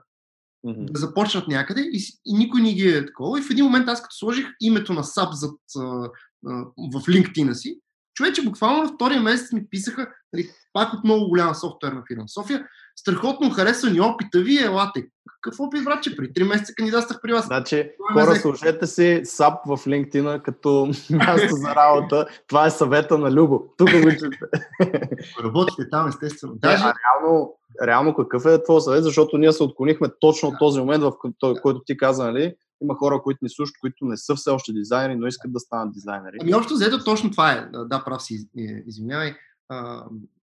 [0.64, 0.86] Мгм.
[0.86, 3.40] да започнат някъде и, и никой не ги е такова.
[3.40, 7.54] И в един момент аз като сложих името на SAP зад, а, а, в LinkedIn
[7.54, 7.80] си,
[8.14, 12.34] човече буквално на втория месец ми писаха, нали, пак от много голяма софтуерна фирма в
[12.34, 12.68] София,
[13.00, 15.08] страхотно хареса ни опита ви, елате.
[15.42, 17.46] Какво опит, братче, при 3 месеца кандидатствах при вас.
[17.46, 18.42] Значи, Това хора, взеха.
[18.42, 22.28] сложете си SAP в LinkedIn като място за работа.
[22.48, 23.64] Това е съвета на Любо.
[23.78, 24.38] Тук го чуете.
[25.44, 26.54] Работите там, естествено.
[26.56, 26.78] Даже...
[26.78, 29.04] Даже, А реално, реално какъв е твой съвет?
[29.04, 32.56] Защото ние се отклонихме точно от този момент, в който, който ти каза, нали?
[32.82, 35.94] Има хора, които ни слушат, които не са все още дизайнери, но искат да станат
[35.94, 36.38] дизайнери.
[36.42, 37.68] Ами общо взето точно това е.
[37.72, 39.36] Да, прав си, е, извинявай.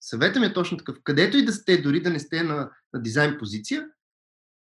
[0.02, 0.98] Съвета ми е точно такъв.
[1.04, 3.86] Където и да сте, дори да не сте на, на дизайн позиция,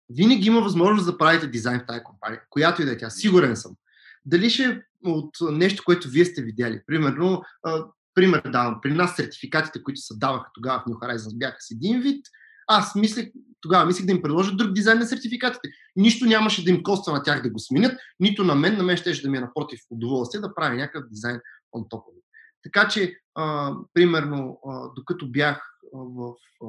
[0.09, 3.09] винаги има възможност да правите дизайн в тази компания, която и да е тя.
[3.09, 3.75] Сигурен съм.
[4.25, 6.81] Дали ще е от нещо, което вие сте видяли.
[6.87, 8.79] Примерно, а, пример давам.
[8.81, 12.25] При нас сертификатите, които се даваха тогава в New Horizons, бяха с един вид.
[12.67, 13.29] Аз мислех,
[13.61, 15.69] тогава мислех да им предложа друг дизайн на сертификатите.
[15.95, 18.97] Нищо нямаше да им коства на тях да го сменят, нито на мен, на мен
[18.97, 21.39] ще да ми е напротив удоволствие да прави някакъв дизайн
[21.75, 22.30] on top of it.
[22.63, 26.33] Така че, а, примерно, а, докато бях в
[26.63, 26.67] а,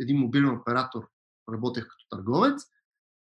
[0.00, 1.08] един мобилен оператор,
[1.52, 2.62] работех като търговец,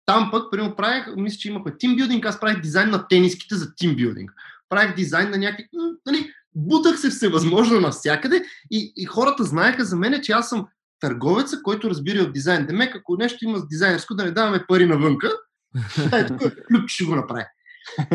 [0.06, 4.32] там пък, примерно, правих, мисля, че имахме тимбилдинг, аз правих дизайн на тениските за тимбилдинг.
[4.70, 5.70] Правих дизайн на някакви,
[6.06, 10.68] нали, бутах се всевъзможно навсякъде и, и хората знаеха за мен, че аз съм
[11.00, 12.66] търговеца, който разбира от дизайн.
[12.66, 15.32] Демек, ако нещо има с дизайнерско, да не даваме пари навънка,
[16.14, 17.46] е, тук Люб ще го направи.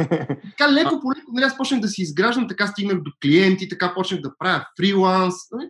[0.58, 3.94] Така леко по леко, нали, аз почнах да си изграждам, така стигнах до клиенти, така
[3.94, 5.68] почнах да правя фриланс, нали,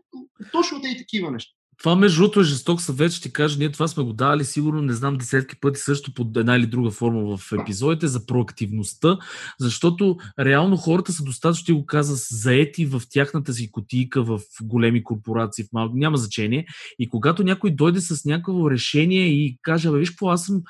[0.52, 1.50] точно те и такива неща.
[1.82, 4.82] Това между другото е жесток съвет, ще ти кажа, ние това сме го давали сигурно,
[4.82, 9.18] не знам, десетки пъти също под една или друга форма в епизодите за проактивността,
[9.58, 15.04] защото реално хората са достатъчно, ти го каза, заети в тяхната си котийка, в големи
[15.04, 16.66] корпорации, в малки, няма значение.
[16.98, 20.62] И когато някой дойде с някакво решение и каже, виж какво, аз съм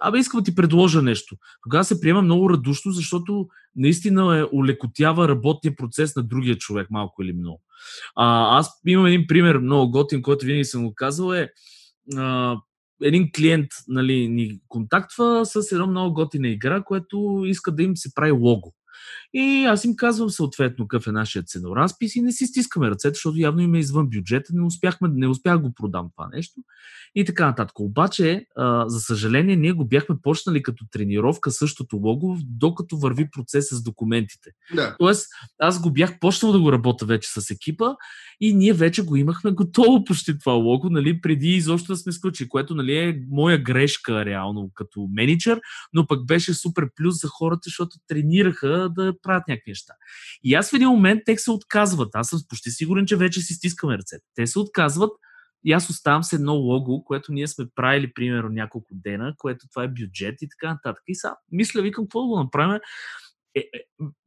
[0.00, 1.36] Абе, искам да ти предложа нещо.
[1.62, 7.22] Тогава се приема много радушно, защото наистина е улекотява работния процес на другия човек, малко
[7.22, 7.62] или много.
[8.16, 11.50] А, аз имам един пример много готин, който винаги съм го казал е
[12.16, 12.56] а,
[13.02, 18.14] един клиент нали, ни контактва с една много готина игра, което иска да им се
[18.14, 18.74] прави лого.
[19.34, 23.38] И аз им казвам съответно какъв е нашия ценоразпис и не си стискаме ръцете, защото
[23.38, 26.60] явно им е извън бюджета, не, успяхме, не успях го продам това нещо
[27.14, 27.80] и така нататък.
[27.80, 33.76] Обаче, а, за съжаление, ние го бяхме почнали като тренировка същото лого, докато върви процеса
[33.76, 34.50] с документите.
[34.74, 34.96] Да.
[34.98, 35.26] Тоест,
[35.58, 37.94] аз го бях почнал да го работя вече с екипа
[38.40, 42.48] и ние вече го имахме готово почти това лого, нали, преди изобщо да сме сключили,
[42.48, 45.60] което нали, е моя грешка реално като менеджер,
[45.92, 49.94] но пък беше супер плюс за хората, защото тренираха да правят някакви неща.
[50.42, 52.08] И аз в един момент те се отказват.
[52.14, 54.24] Аз съм почти сигурен, че вече си стискаме ръцете.
[54.34, 55.10] Те се отказват
[55.64, 59.84] и аз оставам с едно лого, което ние сме правили, примерно, няколко дена, което това
[59.84, 61.02] е бюджет и така нататък.
[61.06, 62.80] И сега, мисля, викам, какво да го направим?
[63.54, 63.66] Е, е,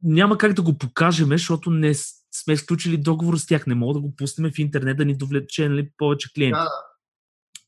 [0.02, 1.94] няма как да го покажем, защото не
[2.34, 3.66] сме сключили договор с тях.
[3.66, 6.52] Не мога да го пуснем в интернет да ни довлече нали, повече клиенти.
[6.52, 6.68] Да,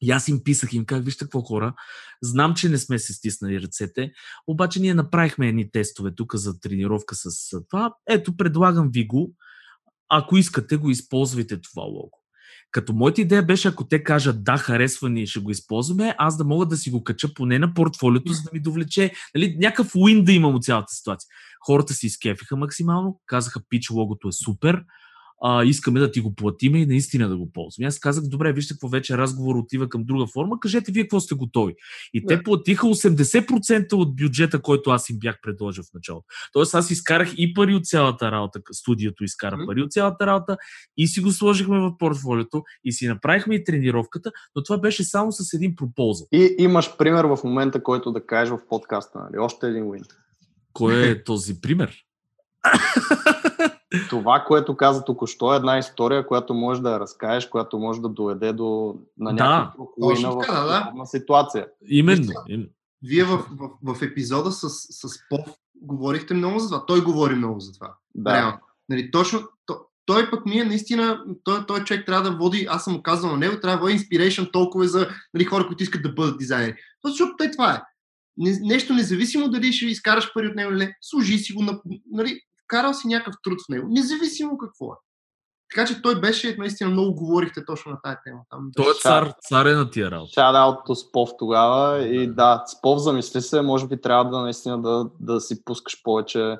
[0.04, 1.74] И аз им писах им, как вижте какво хора,
[2.22, 4.12] знам, че не сме се стиснали ръцете,
[4.46, 7.94] обаче ние направихме едни тестове тук за тренировка с това.
[8.08, 9.34] Ето, предлагам ви го.
[10.08, 12.24] Ако искате, го използвайте това лого.
[12.70, 16.44] Като моята идея беше, ако те кажат да, харесва ни ще го използваме, аз да
[16.44, 20.24] мога да си го кача поне на портфолиото, за да ми довлече нали, някакъв уин
[20.24, 21.28] да имам от цялата ситуация.
[21.66, 24.84] Хората си изкефиха максимално, казаха, пич, логото е супер,
[25.42, 27.86] а, искаме да ти го платиме и наистина да го ползваме.
[27.88, 31.34] Аз казах, добре, вижте какво вече разговор отива към друга форма, кажете вие какво сте
[31.34, 31.74] готови.
[32.14, 32.42] И те Да.
[32.42, 36.26] платиха 80% от бюджета, който аз им бях предложил в началото.
[36.52, 39.66] Тоест аз изкарах и пари от цялата работа, студиото изкара Мгм.
[39.66, 40.56] пари от цялата работа
[40.96, 45.32] и си го сложихме в портфолиото и си направихме и тренировката, но това беше само
[45.32, 46.26] с един пропозал.
[46.32, 49.38] И имаш пример в момента, който да кажеш в подкаста, нали?
[49.38, 50.04] Още един win.
[50.72, 51.96] Кой е този пример?
[54.10, 58.08] Това, което каза току-що е една история, която можеш да я разкажеш, която може да
[58.08, 61.06] доведе до на Да, win точно в да, да.
[61.06, 61.66] ситуация.
[61.88, 62.32] Именно.
[62.48, 62.68] им-
[63.02, 63.36] Вие в,
[63.82, 65.46] в, в епизода с, с Пов
[65.82, 66.86] говорихте много за това.
[66.86, 67.94] Той говори много за това.
[68.14, 68.34] Да.
[68.36, 68.58] Реално.
[68.88, 69.76] Нали, точно, то,
[70.06, 73.30] той пък ми е наистина, той, той човек трябва да води, аз съм му казал
[73.30, 76.74] на него, трябва да води inspiration толкова за нали, хора, които искат да бъдат дизайнери.
[77.02, 77.82] То, защото той това е.
[78.36, 81.80] Не, нещо независимо дали ще изкараш пари от него или не, служи си го, на,
[82.10, 82.40] нали,
[82.74, 84.96] вкарал си някакъв труд в него, независимо какво е.
[85.74, 88.40] Така че той беше, наистина много говорихте точно на тази тема.
[88.50, 90.32] Там Той е цар, цар е на тия работа.
[90.32, 94.82] Шадаут с Пов тогава и да, с Пов замисли се, може би трябва да наистина
[94.82, 96.56] да, да си пускаш повече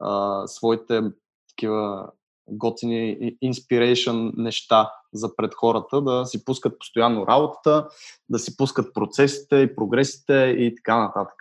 [0.00, 1.02] а, своите
[1.48, 2.10] такива
[2.50, 7.88] готини inspiration неща за пред хората, да си пускат постоянно работата,
[8.28, 11.34] да си пускат процесите и прогресите и така нататък.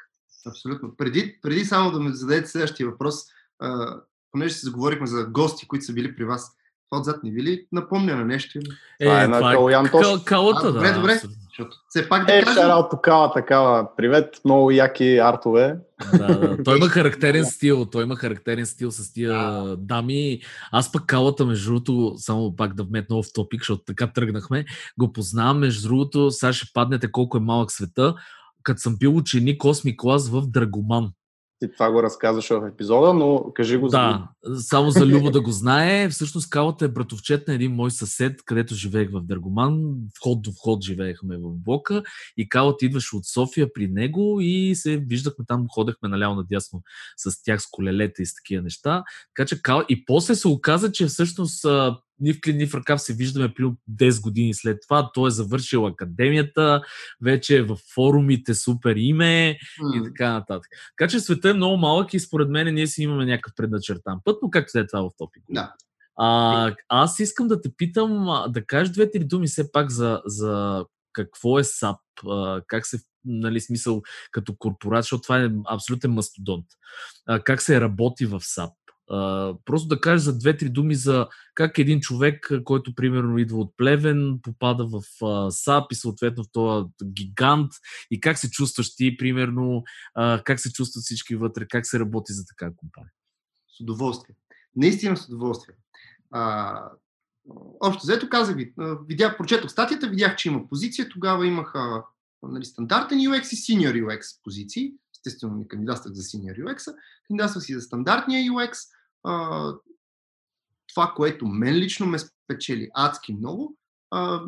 [0.48, 0.96] Абсолютно.
[0.98, 3.16] Преди, преди само да ме зададете следващия въпрос,
[3.60, 4.00] а,
[4.32, 6.58] понеже се заговорихме за гости, които са били при вас,
[6.90, 8.60] това отзад не ви ли напомня на нещо?
[9.00, 10.96] Е, това е на Калян Кал, Калата, а, добре, да.
[10.96, 11.14] добре.
[11.14, 12.62] Защото все пак да е, кажем...
[12.62, 13.96] шарал такава, такава.
[13.98, 15.76] Привет, много яки артове.
[16.18, 16.64] Да, да.
[16.64, 17.86] Той има характерен стил.
[17.86, 19.76] Той има характерен стил с тия да.
[19.78, 20.40] дами.
[20.72, 24.66] Аз пък калата, между другото, само пак да вметна в топик, защото така тръгнахме,
[25.00, 28.16] го познавам, между другото, сега ще паднете колко е малък света,
[28.64, 31.12] като съм бил ученик 8 клас в Драгоман.
[31.60, 34.62] Ти това го разказваш в епизода, но кажи го Да, за...
[34.62, 36.10] само за Любо да го знае.
[36.10, 39.96] Всъщност Калата е братовчет на един мой съсед, където живеех в Дъргоман.
[40.18, 42.04] Вход до вход живеехме в блока
[42.38, 46.82] и Калата идваше от София при него и се виждахме там, ходехме наляво надясно
[47.18, 49.04] с тях с колелета и с такива неща.
[49.36, 49.84] Така че Кал...
[49.90, 51.66] И после се оказа, че всъщност
[52.20, 55.12] ни в клин, ни в ръкав се виждаме при 10 години след това.
[55.14, 56.82] Той е завършил академията,
[57.22, 60.02] вече е в форумите супер име mm.
[60.02, 60.72] и така нататък.
[60.98, 64.40] Така че света е много малък и според мен ние си имаме някакъв предначертан път,
[64.42, 65.44] но както е това в топик.
[65.50, 65.74] Да.
[66.20, 71.60] А, аз искам да те питам, да кажеш две-три думи все пак за, за какво
[71.60, 71.98] е SAP,
[72.68, 74.02] как се, нали, смисъл
[74.32, 76.66] като корпорация, защото това е абсолютен мастодонт.
[77.44, 78.72] Как се работи в SAP?
[79.66, 84.40] Просто да кажеш за две-три думи за как един човек, който примерно идва от Плевен,
[84.44, 85.02] попада в
[85.52, 87.72] САП и съответно в този гигант
[88.12, 89.84] и как се чувстваш ти, примерно,
[90.44, 93.12] как се чувстват всички вътре, как се работи за така компания.
[93.78, 94.36] С удоволствие.
[94.76, 95.76] Наистина с удоволствие.
[96.32, 96.84] А,
[97.80, 98.74] общо взето казах ви,
[99.08, 102.04] видях, прочетох статията, видях, че има позиция, тогава имаха
[102.44, 104.94] нали, стандартен UX и senior UX позиции.
[105.18, 106.96] Естествено, не кандидатствах за senior UX,
[107.28, 108.78] кандидатствах си за стандартния UX,
[109.28, 109.74] а,
[110.88, 113.78] това, което мен лично ме спечели адски много,
[114.12, 114.42] а,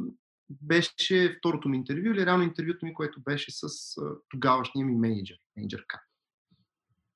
[0.49, 3.63] беше второто ми интервю или реално интервюто ми, което беше с
[3.97, 5.93] а, тогавашния ми менеджер, менеджер К.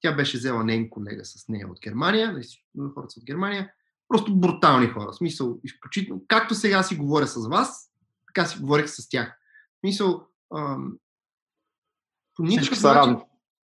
[0.01, 2.41] Тя беше взела нейн колега с нея от Германия,
[2.93, 3.73] хората от Германия,
[4.07, 5.11] просто брутални хора.
[5.11, 6.25] В смисъл, изключително.
[6.27, 7.91] Както сега си говоря с вас,
[8.27, 9.39] така си говорих с тях.
[9.77, 10.97] В смисъл, ам,
[12.35, 13.17] по никакъв начин,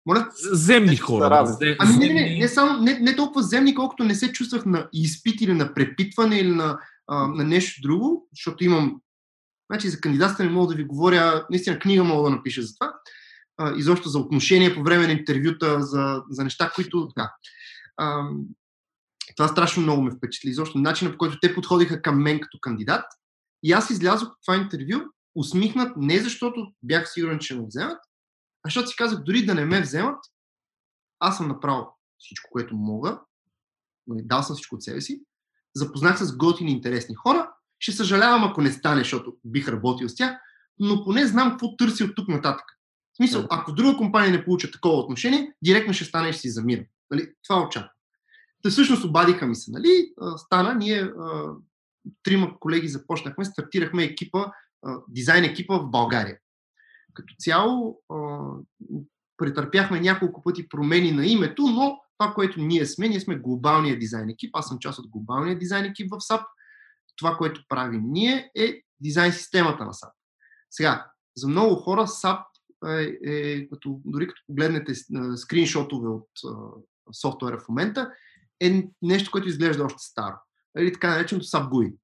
[0.06, 0.30] моля?
[0.52, 1.46] Земни хора.
[1.46, 1.76] Зем...
[1.78, 4.88] Ами не, не, не, не, само, не, не толкова земни, колкото не се чувствах на
[4.92, 9.00] изпит или на препитване или на, а, на нещо друго, защото имам.
[9.70, 12.94] Значи за кандидатстване мога да ви говоря, наистина книга мога да напиша за това.
[13.56, 17.08] А, изобщо за отношения по време на интервюта, за, за неща, които.
[17.16, 17.32] Да.
[17.96, 18.28] А,
[19.36, 20.50] това страшно много ме впечатли.
[20.50, 23.04] Изобщо начинът по който те подходиха към мен като кандидат.
[23.62, 25.00] И аз излязох от това интервю
[25.34, 27.98] усмихнат не защото бях сигурен, че ме вземат,
[28.64, 30.24] а защото си казах, дори да не ме вземат,
[31.20, 31.86] аз съм направил
[32.18, 33.20] всичко, което мога,
[34.06, 35.22] нали, дал съм всичко от себе си,
[35.74, 40.40] запознах с готини интересни хора, ще съжалявам, ако не стане, защото бих работил с тях,
[40.78, 42.64] но поне знам какво търси от тук нататък.
[43.12, 46.50] В смисъл, ако друга компания не получа такова отношение, директно ще стане и ще си
[46.50, 46.84] замира.
[47.10, 47.32] Нали?
[47.48, 47.90] Това очаквам.
[48.62, 50.12] Та всъщност обадиха ми се, нали?
[50.36, 51.12] Стана, ние
[52.22, 54.46] трима колеги започнахме, стартирахме екипа,
[55.08, 56.38] дизайн екипа в България.
[57.14, 58.00] Като цяло
[59.36, 64.28] претърпяхме няколко пъти промени на името, но това, което ние сме, ние сме глобалния дизайн
[64.28, 64.50] екип.
[64.52, 66.44] Аз съм част от глобалния дизайн екип в SAP.
[67.16, 70.12] Това, което правим ние е дизайн системата на SAP.
[70.70, 71.06] Сега,
[71.36, 72.44] за много хора SAP
[72.86, 74.92] е, е като, дори като погледнете
[75.36, 76.28] скриншотове от
[77.20, 78.10] софтуера в момента,
[78.60, 80.36] е нещо, което изглежда още старо.
[80.78, 81.96] Или така нареченото SAP GUI,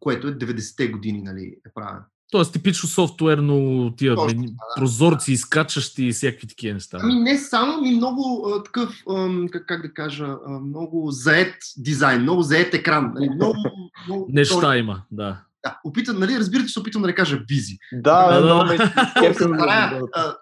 [0.00, 2.04] което е 90-те години нали, е правено.
[2.30, 5.34] Тоест типично софтуерно тия Точно, да, прозорци, да.
[5.34, 6.98] изкачащи и всякакви такива неща.
[7.02, 11.54] Ами не само, ми много а, такъв, а, как, как да кажа, а, много заед
[11.76, 13.12] дизайн, много заед екран.
[13.14, 13.54] Нали, много,
[14.06, 14.78] много, Неща той...
[14.78, 15.42] има, да.
[15.64, 17.78] Да, опитам, нали, разбирате, че се опитам да не кажа бизи.
[17.92, 18.64] Да, да,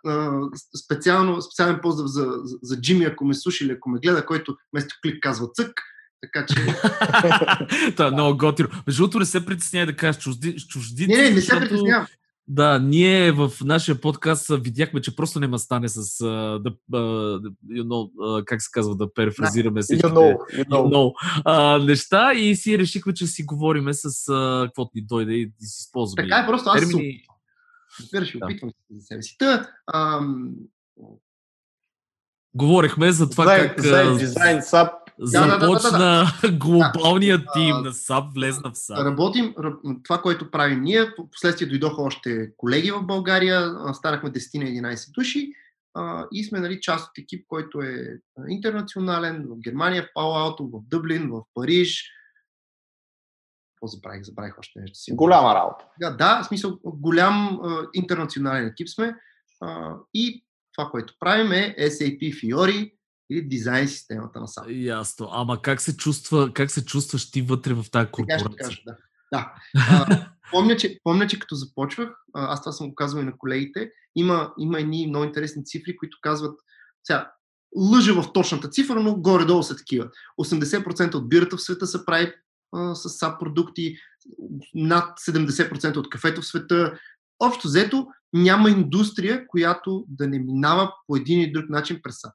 [0.04, 0.50] да.
[0.84, 4.56] специално, специален поздрав за, за, за Джими, ако ме слуша или ако ме гледа, който
[4.72, 5.82] вместо клик казва цък.
[6.32, 6.54] Така че.
[7.96, 8.68] Това е много готино.
[8.86, 11.12] Между другото, не се притесняй да кажеш чужди, чуждици.
[11.12, 12.06] Не, не, не се притеснявам.
[12.48, 16.24] Да, ние в нашия подкаст видяхме, че просто няма стане с,
[16.58, 16.70] да,
[17.68, 20.84] you know, как се казва, да перефразираме всички you know, you know.
[20.84, 21.12] You know,
[21.44, 24.32] а, неща и си решихме, че си говориме с
[24.66, 26.28] каквото ни дойде и да си използваме.
[26.28, 27.20] Така е, просто аз термини...
[28.00, 28.44] Разбираш, да.
[28.44, 29.36] опитвам се за себе си.
[29.38, 30.50] Та, ам...
[32.54, 33.80] Говорихме за това дизайн, как...
[33.80, 36.58] Дизайн, дизайн, САП Започна да, да, да, да.
[36.58, 37.52] глобалният да.
[37.54, 38.98] тим на САП, влезна в САП.
[38.98, 39.54] Работим,
[40.02, 45.52] това, което правим ние, последствие дойдоха още колеги в България, станахме 10 на 11 души
[46.32, 50.80] и сме нали, част от екип, който е интернационален в Германия, в Пало Алто, в
[50.88, 52.10] Дъблин, в Париж,
[53.74, 54.22] какво забравих?
[54.22, 54.98] Забравих още нещо.
[54.98, 55.12] Си.
[55.14, 55.84] Голяма работа.
[56.00, 59.16] Да, да, в смисъл голям а, интернационален екип сме
[59.60, 62.92] а, и това, което правим е SAP Fiori
[63.30, 64.70] или дизайн системата на SAP.
[64.70, 65.28] Ясно.
[65.32, 68.48] Ама как се, чувства, как се чувстваш ти вътре в тази корпорация?
[68.48, 68.96] Така ще кажа, да.
[69.32, 69.54] да.
[69.90, 73.90] А, помня, че, помня, че като започвах, аз това съм го казвал и на колегите,
[74.16, 76.60] има, има едни много интересни цифри, които казват,
[77.04, 77.32] сега,
[77.76, 80.10] лъжа в точната цифра, но горе-долу са такива.
[80.40, 82.32] 80% от бирата в света се прави
[82.72, 83.96] а, с САП продукти,
[84.74, 86.98] над 70% от кафето в света.
[87.40, 92.34] Общо взето няма индустрия, която да не минава по един или друг начин през САП.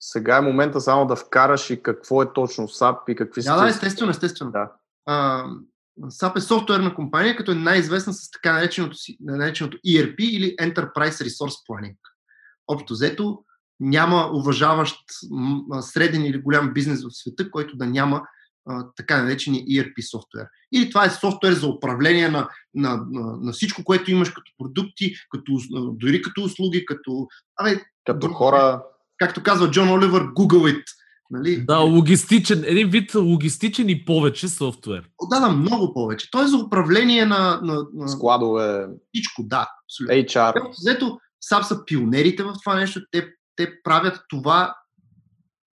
[0.00, 3.54] Сега е момента само да вкараш и какво е точно САП и какви са.
[3.54, 4.50] Да, да, естествено, естествено.
[4.50, 4.72] Да.
[5.06, 5.44] А,
[6.00, 11.68] SAP е софтуерна компания, като е най-известна с така нареченото, нареченото ERP или Enterprise Resource
[11.68, 11.96] Planning.
[12.68, 13.44] Общо взето,
[13.80, 14.96] няма уважаващ
[15.80, 18.22] среден или голям бизнес в света, който да няма
[18.68, 20.46] а, така наречения ERP софтуер.
[20.72, 25.14] Или това е софтуер за управление на, на, на, на всичко, което имаш като продукти,
[25.30, 25.52] като,
[25.92, 27.26] дори като услуги, като...
[27.56, 28.82] Абе, като хора...
[29.18, 30.84] Както казва Джон Оливър, Google it.
[31.30, 31.64] Нали?
[31.64, 35.08] Да, логистичен, един вид логистичен и повече софтуер.
[35.30, 36.30] Да, да, много повече.
[36.30, 38.08] Той е за управление на, на, на...
[38.08, 38.86] складове.
[39.14, 39.68] Всичко, да.
[39.86, 40.14] Абсолютно.
[40.14, 40.70] HR.
[40.80, 43.00] Взето, SAP са пионерите в това нещо.
[43.10, 44.74] Те, те правят това,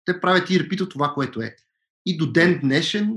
[0.04, 1.56] те правят ERP-то това, което е.
[2.06, 3.16] И до ден днешен,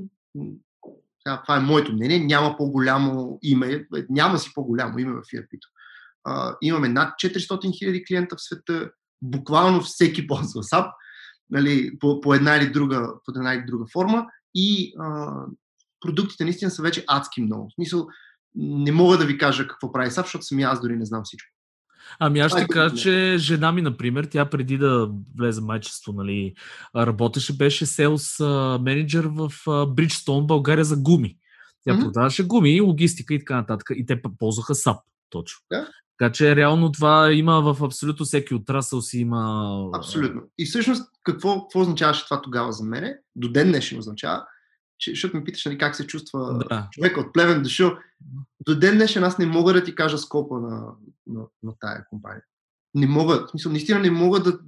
[1.23, 5.67] това е моето мнение, няма по-голямо име, няма си по-голямо име в ERP-то.
[6.61, 8.91] Имаме над 400 000 клиента в света,
[9.21, 10.91] буквално всеки ползва SAP
[11.49, 15.31] нали, по, по, една или друга, по една или друга форма и а,
[15.99, 17.69] продуктите наистина са вече адски много.
[17.69, 18.07] В смисъл,
[18.55, 21.49] не мога да ви кажа какво прави SAP, защото сами аз дори не знам всичко.
[22.19, 26.53] Ами аз ще кажа, че жена ми, например, тя преди да влезе майчество, нали,
[26.95, 28.39] работеше, беше селс
[28.81, 29.51] менеджер в
[29.85, 31.37] Бриджстон, България за гуми.
[31.83, 31.99] Тя mm-hmm.
[31.99, 33.87] продаваше гуми, логистика и така нататък.
[33.95, 34.97] И те ползваха САП,
[35.29, 35.59] точно.
[35.71, 35.87] Да?
[36.19, 39.89] Така че реално това има в абсолютно всеки отрасъл си има...
[39.93, 40.41] Абсолютно.
[40.57, 43.17] И всъщност какво, какво означаваше това тогава за мене?
[43.35, 44.45] До ден днешен означава,
[44.97, 46.87] че, защото ме питаш нали, как се чувства да.
[46.91, 47.97] човек от плевен дошъл.
[48.65, 50.85] До ден днешен аз не мога да ти кажа скопа на,
[51.27, 52.43] на, на тая компания.
[52.93, 54.59] Не мога, в смисъл, наистина не мога да...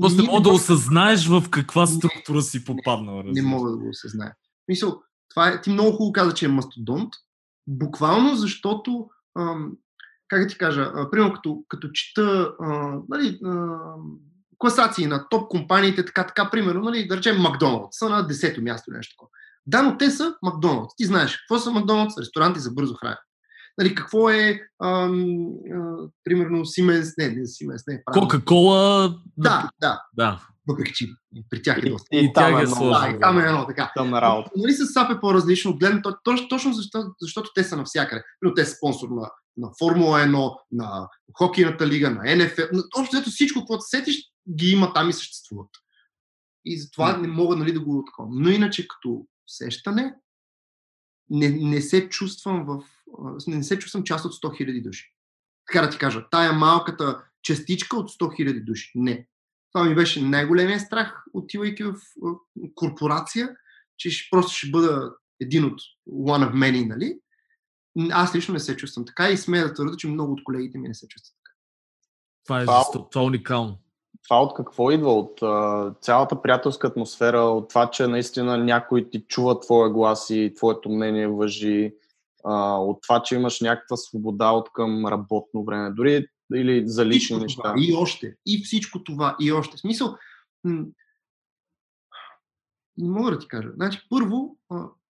[0.00, 3.22] Просто не мога да осъзнаеш в каква структура си попаднал.
[3.22, 4.34] Не мога да го осъзная.
[4.68, 7.10] Мисъл, това е, ти много хубаво каза, че е мастодонт,
[7.66, 9.72] буквално защото ам,
[10.28, 13.78] как да ти кажа, примерно като, като чета а, нали, а,
[14.58, 18.90] класации на топ компаниите, така, така, примерно, нали, да речем Макдоналдс, са на 10-то място
[18.90, 19.28] нещо такова.
[19.66, 20.96] Да, но те са Макдоналдс.
[20.96, 22.18] Ти знаеш, какво са Макдоналдс?
[22.18, 23.18] Ресторанти за бързо хранене.
[23.78, 25.10] Нали, какво е, а, а,
[26.24, 28.02] примерно, Сименс, не, не Сименс, не.
[28.12, 29.14] Кока-кола.
[29.36, 30.02] Да, да.
[30.12, 30.40] да.
[30.68, 31.06] Въпреки, че
[31.50, 32.06] при тях е доста.
[32.12, 32.90] И, и, и тях е сложно.
[32.90, 33.92] Да, и там е едно така.
[33.96, 34.50] Там на работа.
[34.56, 38.22] Нали с САП е по-различно, гледам, точно, точно защото, защото те са навсякъде.
[38.42, 42.62] Но те са спонсор на на Формула 1, на хокейната лига, на НФЛ.
[42.98, 44.16] Общо ето всичко, което сетиш,
[44.56, 45.70] ги има там и съществуват.
[46.64, 48.28] И затова не мога нали, да го такова.
[48.32, 50.14] Но иначе като усещане,
[51.30, 52.84] не, не се чувствам в...
[53.46, 55.14] Не се чувствам част от 100 000 души.
[55.66, 58.92] Така да ти кажа, тая малката частичка от 100 000 души.
[58.94, 59.28] Не.
[59.72, 61.94] Това ми беше най-големия страх, отивайки в
[62.74, 63.56] корпорация,
[63.96, 67.18] че просто ще бъда един от one of many, нали?
[68.10, 70.88] Аз лично не се чувствам така и смея да твърда, че много от колегите ми
[70.88, 71.56] не се чувстват така.
[72.44, 73.78] Това е, това, това е уникално.
[74.28, 75.14] Това от какво идва?
[75.14, 80.52] От а, цялата приятелска атмосфера, от това, че наистина някой ти чува твоя глас и
[80.56, 81.94] твоето мнение въжи,
[82.44, 87.18] а, от това, че имаш някаква свобода от към работно време, дори или за лични
[87.18, 87.62] всичко неща.
[87.62, 88.36] Това, и още.
[88.46, 89.76] И всичко това, и още.
[89.76, 90.16] В смисъл,
[90.64, 90.84] м-
[92.96, 93.68] не мога да ти кажа.
[93.74, 94.56] Значи, първо,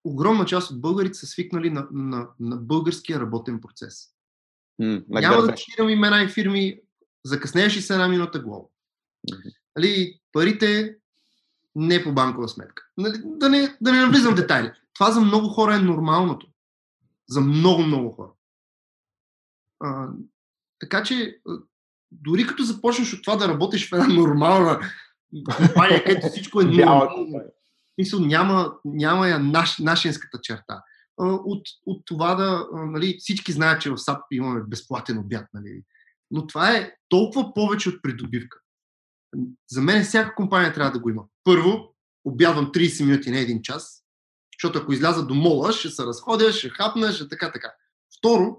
[0.04, 4.08] огромна част от българите са свикнали на, на, на българския работен процес.
[4.82, 6.80] Mm, Няма да цитирам имена и фирми,
[7.24, 8.42] закъснееш и се една минута.
[8.42, 9.54] Mm-hmm.
[9.76, 10.96] Нали, парите
[11.74, 12.82] не по банкова сметка.
[12.96, 14.72] Нали, да, не, да не навлизам в детайли.
[14.94, 16.46] Това за много хора е нормалното.
[17.28, 18.30] За много, много хора.
[19.80, 20.08] А,
[20.78, 21.40] така че,
[22.12, 24.80] дори като започнеш от това да работиш в една нормална
[25.56, 27.40] компания, където всичко е нормално,
[27.98, 30.82] Мисъл, няма, няма я наш, нашинската черта.
[31.18, 35.82] От, от това да, нали, всички знаят, че в САП имаме безплатен обяд, нали.
[36.30, 38.58] Но това е толкова повече от придобивка.
[39.70, 41.24] За мен всяка компания трябва да го има.
[41.44, 41.94] Първо,
[42.24, 44.03] обядвам 30 минути, не един час,
[44.64, 47.72] защото ако изляза до мола, ще се разходя, ще хапна, ще така, така.
[48.18, 48.56] Второ,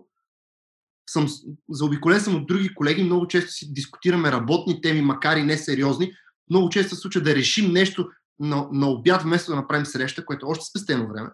[1.09, 1.27] съм,
[1.69, 6.13] заобиколен съм от други колеги, много често си дискутираме работни теми, макар и не сериозни.
[6.49, 10.45] Много често се случва да решим нещо на, на обяд, вместо да направим среща, което
[10.45, 11.29] е още спестено време.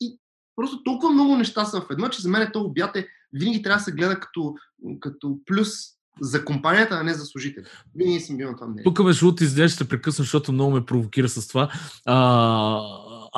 [0.00, 0.18] И
[0.56, 3.78] Просто толкова много неща са в едно, че за мен то обяд е, винаги трябва
[3.78, 4.54] да се гледа като,
[5.00, 5.68] като плюс
[6.20, 7.64] за компанията, а не за служители.
[7.94, 8.84] Винаги съм бил на това мнение.
[8.84, 11.72] Тук между другото изглежда ще прекъсна, защото много ме провокира с това.
[12.06, 12.16] А,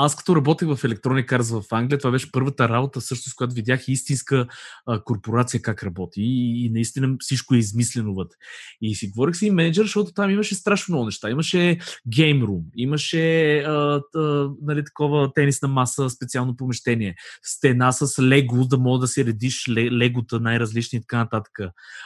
[0.01, 3.55] аз като работех в Electronic Arts в Англия, това беше първата работа, също с която
[3.55, 4.46] видях истинска
[4.86, 8.36] а, корпорация как работи и, и наистина всичко е измислено вътре.
[8.82, 11.30] И си говорих си и менеджер, защото там имаше страшно много неща.
[11.30, 11.78] Имаше
[12.09, 18.78] гейм рум, имаше а, а, нали, такова тенисна маса, специално помещение, стена с лего, да
[18.78, 21.59] мога да си редиш легота най-различни и така нататък.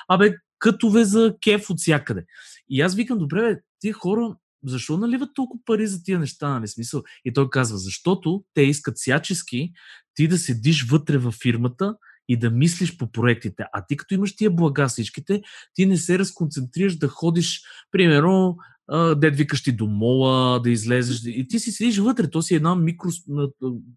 [0.09, 2.24] Абе, кътове за кеф от всякъде.
[2.68, 4.36] И аз викам, добре, бе, тия хора
[4.66, 7.02] защо наливат толкова пари за тия неща, нали смисъл?
[7.24, 9.72] И той казва, защото те искат всячески
[10.14, 11.96] ти да седиш вътре във фирмата
[12.28, 13.64] и да мислиш по проектите.
[13.72, 15.42] А ти като имаш тия блага всичките,
[15.74, 18.56] ти не се разконцентрираш да ходиш, примерно,
[18.93, 21.22] дед викаш ти до мола, да излезеш.
[21.26, 22.30] И ти си седиш вътре.
[22.30, 23.09] То си една микро,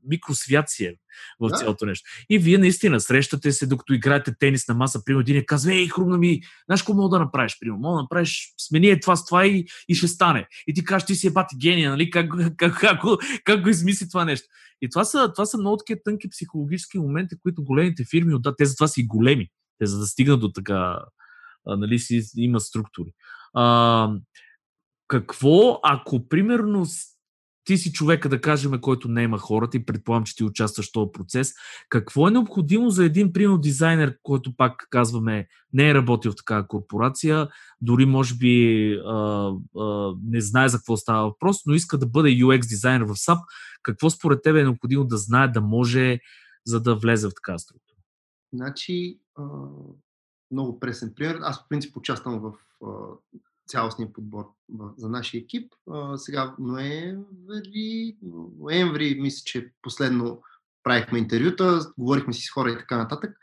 [0.08, 0.96] микросвят си е
[1.39, 1.56] в да.
[1.56, 2.10] цялото нещо.
[2.30, 5.88] И вие наистина срещате се, докато играете тенис на маса, примерно един е казва, ей,
[5.88, 7.58] хрумна ми, знаеш какво мога да направиш?
[7.60, 10.48] Примерно, мога да направиш, смени е това с това и, и ще стане.
[10.68, 12.10] И ти кажеш, ти си е бати гения, нали?
[12.10, 13.02] Как, как, как,
[13.43, 14.48] как, го измисли това нещо?
[14.82, 18.66] И това са, това са много такива тънки психологически моменти, които големите фирми, да, те
[18.66, 19.48] затова са и големи.
[19.80, 21.00] Те за да стигнат до така,
[21.66, 23.12] нали, си имат структури.
[23.54, 24.10] А,
[25.08, 26.86] какво, ако примерно
[27.66, 30.91] ти си човека, да кажем, който не има хората и предполагам, че ти участваш в
[30.91, 31.53] този процес,
[31.89, 36.68] какво е необходимо за един, примерно, дизайнер, който пак казваме, не е работил в такава
[36.68, 37.49] корпорация,
[37.82, 42.30] дори може би а, а, не знае за какво става въпрос, но иска да бъде
[42.30, 43.39] UX дизайнер в SAP,
[43.84, 46.20] какво според тебе е необходимо да знае, да може,
[46.66, 47.97] за да влезе в такава структура?
[48.53, 49.43] Значи, а,
[50.51, 51.39] много пресен пример.
[51.41, 52.53] Аз, в принцип, участвам в
[52.86, 52.89] а,
[53.68, 54.45] цялостния подбор
[54.97, 55.74] за нашия екип.
[55.91, 58.18] А, сега ноември,
[58.59, 60.41] ноември, мисля, че последно
[60.84, 63.38] правихме интервюта, говорихме си с хора и така нататък.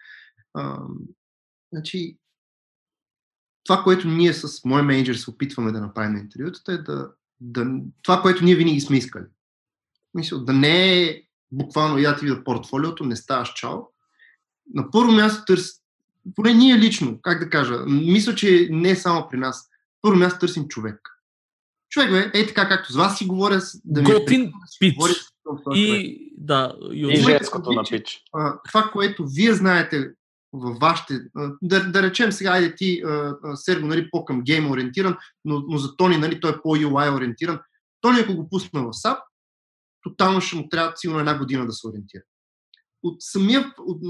[1.72, 2.18] Значи,
[3.64, 7.10] това, което ние с мой менеджер се опитваме да направим на интервютата е да,
[7.40, 7.66] да
[8.02, 9.24] това, което ние винаги сме искали.
[10.14, 13.78] Мисля, да не е буквално я ти видя портфолиото, не ставаш чао.
[14.74, 15.82] На първо място търси,
[16.34, 19.71] поне ние лично, как да кажа, мисля, че не само при нас
[20.02, 21.00] първо място търсим човек.
[21.90, 24.94] Човек бе, е така както с вас си говоря, да ми Готин пич.
[25.74, 28.22] И, да, и, и женското на пич.
[28.68, 30.10] Това, което вие знаете
[30.52, 31.20] във вашите,
[31.62, 33.02] да, да речем сега, айде ти,
[33.54, 37.60] Серго, нали, по-към гейм ориентиран, но, но за Тони, нали, той е по-UI ориентиран.
[38.00, 39.18] Тони, ако го пусне в SAP,
[40.02, 42.22] тотално ще му трябва сигурно една година да се ориентира.
[43.02, 44.00] От самия, от,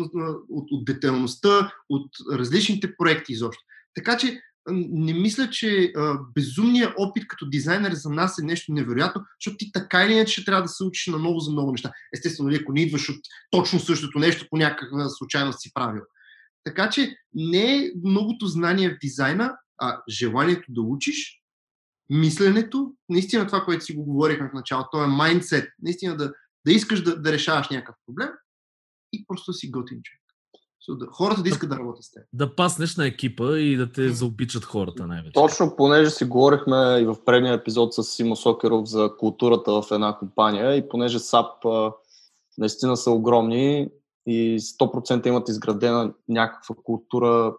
[0.49, 3.63] от, от детайлността, от различните проекти изобщо.
[3.95, 4.41] Така че
[4.71, 9.73] не мисля, че а, безумният опит като дизайнер за нас е нещо невероятно, защото ти
[9.73, 11.93] така или иначе трябва да се учиш на ново за много неща.
[12.15, 16.03] Естествено, нали, ако не идваш от точно същото нещо по някаква случайност си правил.
[16.65, 21.43] Така че не е многото знание в дизайна, а желанието да учиш,
[22.11, 26.33] мисленето, наистина това, което си го говорихме в началото, то е майндсет, наистина да,
[26.67, 28.29] да искаш да, да решаваш някакъв проблем
[29.13, 30.22] и просто си готин човек.
[31.11, 32.23] Хората да искат да работят с теб.
[32.33, 35.33] Да паснеш на екипа и да те заобичат хората най-вече.
[35.33, 40.19] Точно, понеже си говорихме и в предния епизод с Симо Сокеров за културата в една
[40.19, 41.93] компания и понеже SAP
[42.59, 43.89] наистина са огромни
[44.27, 47.55] и 100% имат изградена някаква култура,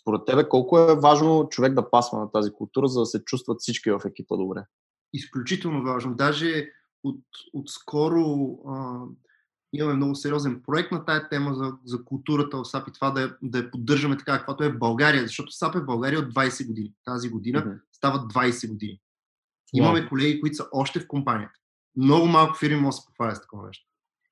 [0.00, 3.60] според тебе колко е важно човек да пасва на тази култура, за да се чувстват
[3.60, 4.64] всички в екипа добре?
[5.12, 6.14] Изключително важно.
[6.14, 6.66] Даже
[7.04, 7.20] от,
[7.52, 9.00] от скоро а,
[9.72, 13.36] имаме много сериозен проект на тая тема за, за културата в САП и това да,
[13.42, 16.66] да я поддържаме така, каквато е в България, защото САП е в България от 20
[16.66, 16.92] години.
[17.04, 17.80] Тази година mm-hmm.
[17.92, 18.92] стават 20 години.
[18.92, 19.78] Wow.
[19.78, 21.54] Имаме колеги, които са още в компанията.
[21.96, 23.86] Много малко фирми могат да се похвалят с такова нещо.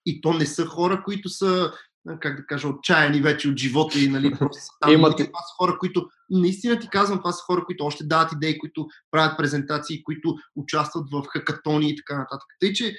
[0.06, 1.72] И то не са хора, които са,
[2.20, 4.92] как да кажа, отчаяни вече от живота и нали, просто са там.
[5.00, 8.86] Това са хора, които, наистина ти казвам, това са хора, които още дават идеи, които
[9.10, 12.46] правят презентации, които участват в хакатони и така нататък.
[12.60, 12.96] Тъй, че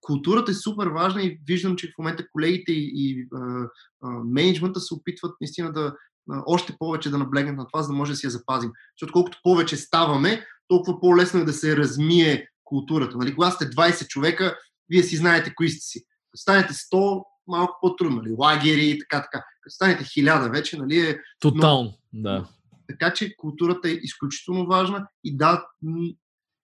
[0.00, 3.68] културата е супер важна и виждам, че в момента колегите и, и а,
[4.02, 5.94] а, менеджмента се опитват наистина да
[6.30, 8.70] а, още повече да наблегнат на това, за да може да си я запазим.
[8.94, 13.18] Защото колкото повече ставаме, толкова по-лесно е да се размие културата.
[13.18, 13.34] Нали?
[13.34, 14.56] Когато сте 20 човека,
[14.88, 16.04] вие си знаете кои сте си.
[16.30, 18.16] Като станете 100, малко по-трудно.
[18.16, 18.34] Нали?
[18.38, 19.44] Лагери и така, така.
[19.62, 20.98] Като станете 1000 вече, нали?
[20.98, 22.48] Е Тотално, да.
[22.88, 25.66] Така че културата е изключително важна и да,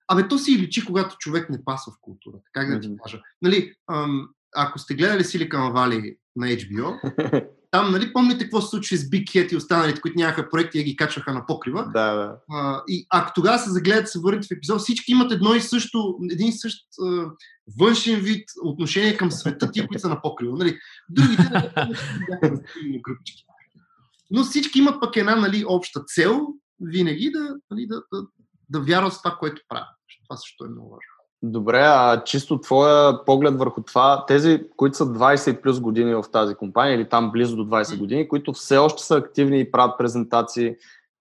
[0.09, 2.45] Абе, то си личи, когато човек не пасва в културата.
[2.53, 3.23] Как да ти кажа?
[3.43, 7.01] Нали, ам, ако сте гледали Silicon Valley на HBO,
[7.71, 10.85] Там, нали, помните какво се случи с Big Head и останалите, които нямаха проекти и
[10.85, 11.91] ги качваха на покрива?
[11.93, 12.37] Да, да.
[12.51, 16.19] А, и ако тогава се загледате, се върнете в епизод, всички имат едно и също,
[16.31, 17.27] един и същ а,
[17.81, 20.57] външен вид отношение към света, тия, които са на покрива.
[20.59, 20.79] Нали?
[21.09, 21.87] Другите бяха
[23.03, 23.45] групички.
[24.31, 26.47] Но всички имат пък една нали, обща цел,
[26.81, 28.27] винаги да, нали, да, да,
[28.69, 29.95] да вярват в това, което правят.
[30.29, 31.12] Това също е много важно.
[31.43, 36.55] Добре, а чисто твоя поглед върху това, тези, които са 20 плюс години в тази
[36.55, 40.77] компания или там близо до 20 години, които все още са активни и правят презентации,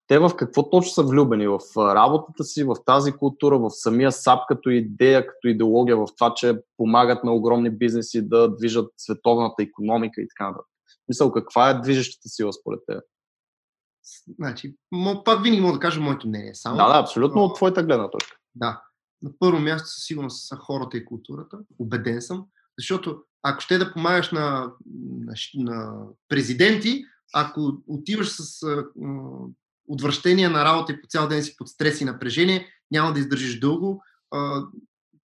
[0.07, 1.47] те в какво точно са влюбени?
[1.47, 6.33] В работата си, в тази култура, в самия САП като идея, като идеология, в това,
[6.33, 10.71] че помагат на огромни бизнеси да движат световната економика и така нататък.
[11.07, 13.03] Мисъл, каква е движещата сила според теб?
[14.39, 14.75] Значи,
[15.25, 16.55] пак винаги мога да кажа моето мнение.
[16.55, 18.37] Само, да, да, абсолютно от твоята гледна точка.
[18.55, 18.81] Да.
[19.25, 21.57] На първо място със сигурност са хората и културата.
[21.79, 22.45] Убеден съм.
[22.79, 24.71] Защото ако ще да помагаш на,
[25.03, 28.85] на, на президенти, ако отиваш с а,
[29.87, 33.59] отвращение на работа и по цял ден си под стрес и напрежение, няма да издържиш
[33.59, 34.03] дълго.
[34.31, 34.63] А,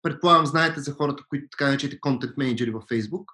[0.01, 3.25] предполагам, знаете за хората, които така наречете контент менеджери във Facebook.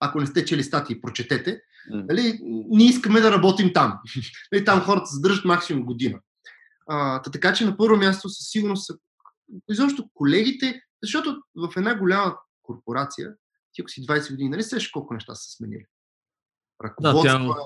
[0.00, 1.60] Ако не сте чели статии, прочетете.
[1.90, 2.38] Нали,
[2.68, 3.98] ние искаме да работим там.
[4.52, 6.18] нали, там хората задържат максимум година.
[6.88, 8.94] А, така че на първо място със сигурност са
[9.70, 13.34] изобщо колегите, защото в една голяма корпорация,
[13.72, 15.84] ти ако си 20 години, нали сеш колко неща са сменили?
[16.84, 17.56] Ръководства, да, тя...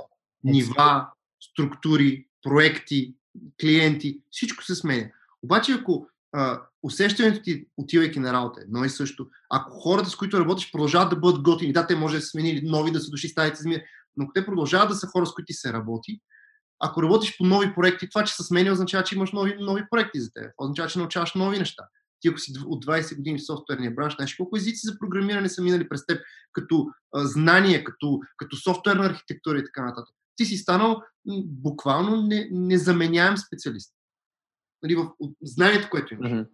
[0.44, 1.10] нива,
[1.40, 3.16] структури, проекти,
[3.60, 5.10] клиенти, всичко се сменя.
[5.42, 10.16] Обаче ако а, усещането ти, отивайки на работа, е едно и също, ако хората, с
[10.16, 13.10] които работиш, продължават да бъдат готини, да, те може да са сменили нови, да са
[13.10, 13.82] дошли старите зми,
[14.16, 16.20] но ако те продължават да са хора, с които се работи,
[16.84, 20.20] ако работиш по нови проекти, това, че са смени, означава, че имаш нови, нови проекти
[20.20, 20.52] за теб.
[20.58, 21.88] Означава, че научаваш нови неща.
[22.20, 25.62] Ти, ако си от 20 години в софтуерния бранш, знаеш колко езици за програмиране са
[25.62, 26.22] минали през теб,
[26.52, 30.14] като а, знание, като, като софтуерна архитектура и така нататък.
[30.36, 31.02] Ти си станал
[31.44, 33.94] буквално не, незаменяем специалист.
[34.82, 36.30] Нали, в, в знанието, което имаш.
[36.30, 36.48] Mm-hmm.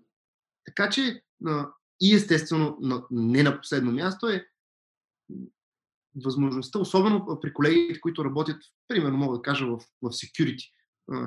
[0.64, 1.68] Така че а,
[2.00, 4.46] и естествено, на, не на последно място е
[6.24, 8.56] възможността, особено при колегите, които работят,
[8.88, 10.70] примерно мога да кажа в, в security,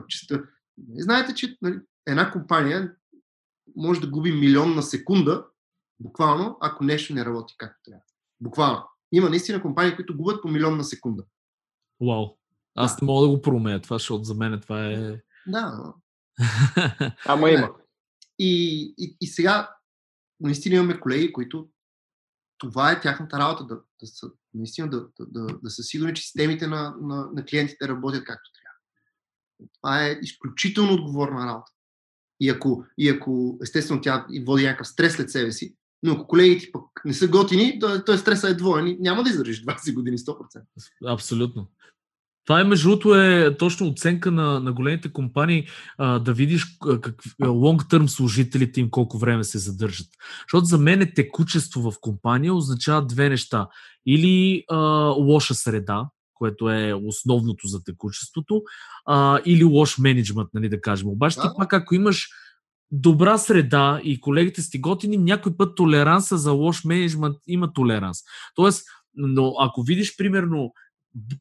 [0.07, 0.43] чиста.
[0.97, 2.95] Знаете, че нали, една компания
[3.75, 5.45] може да губи милион на секунда,
[5.99, 8.03] буквално, ако нещо не работи както трябва.
[8.41, 8.83] Буквално.
[9.11, 11.23] Има наистина компании, които губят по милион на секунда.
[12.01, 12.37] Вау.
[12.75, 13.05] Аз да.
[13.05, 15.21] не мога да го променя това, защото за мен това е...
[15.47, 15.93] Да.
[17.25, 17.71] Ама има.
[18.39, 19.75] И, и, и сега
[20.39, 21.69] наистина имаме колеги, които
[22.57, 26.23] това е тяхната работа, да, да са, наистина да, да, да, да са сигурни, че
[26.23, 28.71] системите на, на, на клиентите работят както трябва.
[29.81, 31.71] Това е изключително отговорна работа.
[32.39, 36.71] И ако, и ако естествено тя води някакъв стрес след себе си, но ако колегите
[36.71, 40.61] пък не са готини, то, то стресът е двоен няма да издържиш 20 години 100%.
[41.07, 41.67] Абсолютно.
[42.45, 45.67] Това е, между другото, е точно оценка на, на големите компании
[45.97, 46.65] а, да видиш
[47.01, 50.07] как, long-term служителите им колко време се задържат.
[50.41, 53.67] Защото за мен е текучество в компания означава две неща.
[54.05, 54.77] Или а,
[55.17, 58.61] лоша среда, което е основното за текучеството,
[59.05, 61.07] а, или лош менеджмент, нали, да кажем.
[61.07, 61.41] Обаче да.
[61.41, 62.29] ти пак, ако имаш
[62.91, 68.17] добра среда и колегите сте готини, някой път толеранса за лош менеджмент има толеранс.
[68.55, 68.85] Тоест,
[69.15, 70.71] но ако видиш, примерно,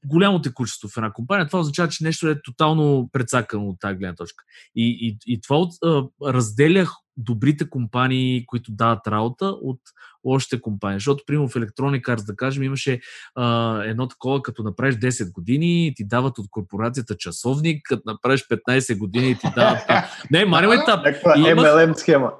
[0.06, 4.14] голямо текучество в една компания, това означава, че нещо е тотално прецакано от тази гледна
[4.14, 4.44] точка.
[4.76, 9.80] И, и, и това от, а, разделях добрите компании, които дават работа от
[10.24, 10.96] лошите компании.
[10.96, 13.00] Защото, примерно, в Electronic Arts, да кажем, имаше
[13.34, 18.98] а, едно такова, като направиш 10 години, ти дават от корпорацията часовник, като направиш 15
[18.98, 19.78] години, ти дават...
[20.30, 21.06] Не, мариме етап.
[21.06, 22.32] MLM схема.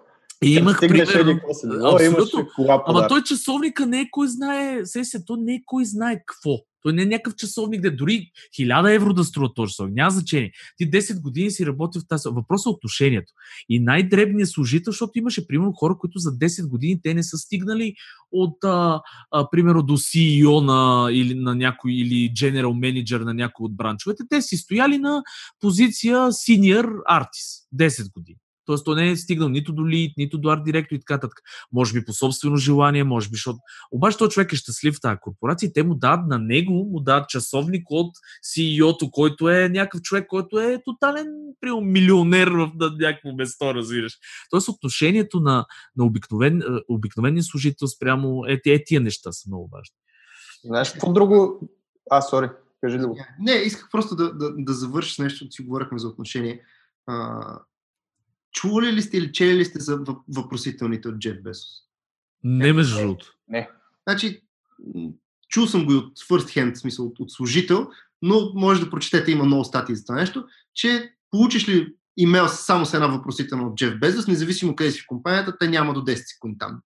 [0.45, 1.07] И имах пример.
[1.95, 2.49] Абсолютно.
[2.87, 6.59] Ама той часовника не е кой знае, се, то не е кой знае какво.
[6.83, 8.31] Той не е някакъв часовник, де дори
[8.61, 9.97] 1000 евро да струва този часовник.
[9.97, 10.53] Няма значение.
[10.77, 12.29] Ти 10 години си работил в тази.
[12.29, 13.33] Въпросът е отношението.
[13.69, 17.95] И най-дребният служител, защото имаше, примерно, хора, които за 10 години те не са стигнали
[18.33, 23.65] от, а, а, примерно, до CEO на, или на някой, или general manager на някой
[23.65, 24.23] от бранчовете.
[24.31, 25.23] Те си стояли на
[25.61, 28.39] позиция senior artist 10 години.
[28.71, 31.39] Тоест, той не е стигнал нито до лид, нито до арт директор и така нататък.
[31.73, 33.59] Може би по собствено желание, може би, защото...
[33.93, 37.01] Обаче този човек е щастлив в тази корпорация и те му дадат на него, му
[37.01, 38.13] дадат часовник от
[38.45, 41.27] CEO-то, който е някакъв човек, който е тотален
[41.61, 44.19] прием, милионер в на някакво место, разбираш.
[44.51, 45.67] Тоест, отношението на,
[45.97, 49.95] на обикновен, обикновения служител спрямо е, е, тия неща са много важни.
[50.65, 51.61] Знаеш, какво друго...
[52.11, 52.49] А, сори,
[52.81, 53.19] кажи друго.
[53.41, 56.63] Не, исках просто да, да, да завършиш нещо, си говорихме за отношение.
[57.07, 57.59] А,
[58.53, 61.69] Чували ли сте или чели ли сте за въпросителните от Джеф Бесос?
[62.45, 63.35] Не, между другото.
[63.49, 63.71] Не.
[64.09, 64.43] Значи,
[65.49, 67.91] чул съм го и от first hand, в смисъл от, от служител,
[68.23, 70.45] но може да прочетете, има много статии за това нещо,
[70.75, 75.07] че получиш ли имейл само с една въпросителна от Джеф Безос, независимо къде си в
[75.07, 76.81] компанията, те няма до 10 секунди там.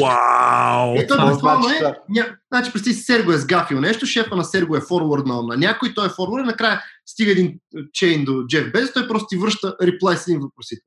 [0.00, 0.94] Вау!
[0.96, 2.36] Ето, е, буквално е, ня...
[2.52, 6.06] значи, представи си, Серго е сгафил нещо, шефа на Серго е форварднал на някой, той
[6.06, 7.58] е форвард, накрая стига един
[7.92, 10.86] чейн до Джеф Безос, той просто ти връща реплай с един въпросител.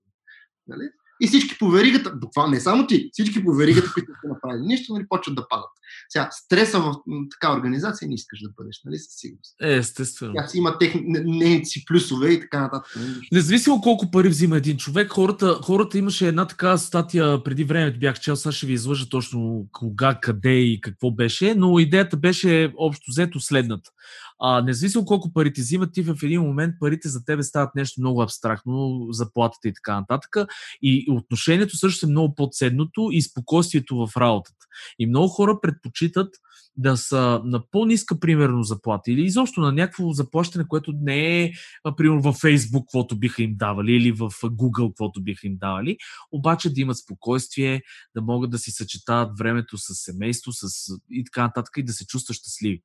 [0.68, 0.84] Нали?
[1.22, 4.94] И всички по веригата, буквално не само ти, всички по веригата, които са направили нищо,
[4.94, 5.70] нали, почват да падат.
[6.10, 6.94] Сега, стреса в
[7.32, 9.56] така организация не искаш да бъдеш, нали, със сигурност.
[9.62, 10.34] Е, естествено.
[10.34, 12.96] Тя си има техни, не, си плюсове и така нататък.
[12.96, 13.28] Нали?
[13.32, 18.20] Независимо колко пари взима един човек, хората, хората имаше една така статия преди време, бях
[18.20, 23.12] чел, сега ще ви излъжа точно кога, къде и какво беше, но идеята беше общо
[23.12, 23.92] взето следната.
[24.40, 28.02] А, независимо колко пари ти взимат, ти в един момент парите за тебе стават нещо
[28.02, 30.36] много абстрактно, заплатата и така нататък.
[30.82, 34.66] И отношението също е много по-ценното и спокойствието в работата.
[35.00, 36.30] И много хора предпочитат
[36.78, 41.52] да са на по-ниска, примерно, заплата или изобщо на някакво заплащане, което не е,
[41.98, 45.98] примерно, във Facebook, каквото биха им давали, или в Google, каквото биха им давали,
[46.32, 47.82] обаче да имат спокойствие,
[48.16, 50.68] да могат да си съчетават времето с семейство с...
[51.10, 52.82] и така нататък и да се чувстват щастливи.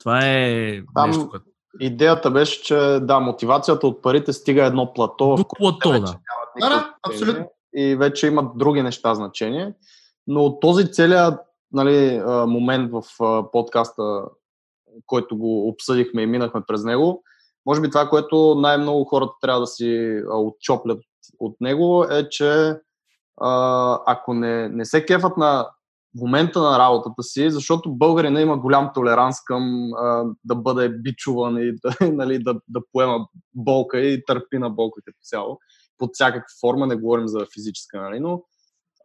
[0.00, 1.44] Това е Там нещо, което...
[1.80, 5.34] Идеята беше, че да, мотивацията от парите стига едно плато.
[5.36, 6.16] До плато, да.
[6.60, 7.50] Да, да, абсолютно.
[7.76, 9.74] И вече имат други неща значение.
[10.26, 11.40] Но този целият
[11.72, 13.02] нали, момент в
[13.52, 14.24] подкаста,
[15.06, 17.22] който го обсъдихме и минахме през него,
[17.66, 21.00] може би това, което най-много хората трябва да си отчоплят
[21.38, 22.76] от него е, че
[24.06, 25.68] ако не, не се кефат на
[26.14, 31.72] момента на работата си, защото българина има голям толеранс към а, да бъде бичуван и
[31.72, 35.58] да, нали, да, да поема болка и търпи на болките по цяло.
[35.98, 38.42] Под всякаква форма, не говорим за физическа, нали, но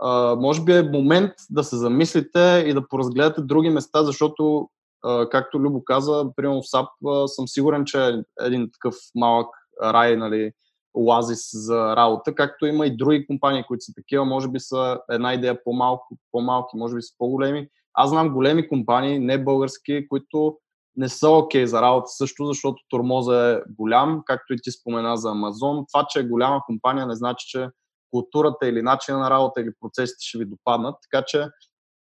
[0.01, 4.69] а, може би е момент да се замислите и да поразгледате други места, защото,
[5.03, 9.47] а, както Любо каза, примерно в САП а, съм сигурен, че един такъв малък
[9.83, 10.51] рай, нали,
[10.93, 15.33] оазис за работа, както има и други компании, които са такива, може би са една
[15.33, 17.67] идея по-малко, по-малки, може би са по-големи.
[17.93, 20.57] Аз знам големи компании, не български, които
[20.95, 25.17] не са окей okay за работа също, защото тормоза е голям, както и ти спомена
[25.17, 25.85] за Амазон.
[25.93, 27.67] Това, че е голяма компания, не значи, че
[28.11, 31.47] културата или начина на работа или процесите ще ви допаднат, така че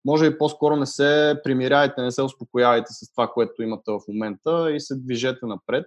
[0.05, 4.72] може и по-скоро не се примиряйте, не се успокоявайте с това, което имате в момента
[4.72, 5.86] и се движете напред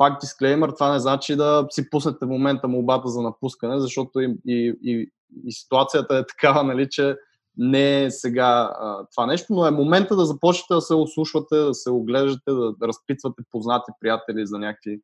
[0.00, 4.36] пак дисклеймер, това не значи да си пуснете в момента молбата за напускане, защото и,
[4.46, 5.10] и, и,
[5.44, 7.16] и ситуацията е такава, нали, че
[7.56, 11.74] не е сега а, това нещо, но е момента да започнете да се ослушвате, да
[11.74, 15.00] се оглеждате, да, да разпитвате познати приятели за някакви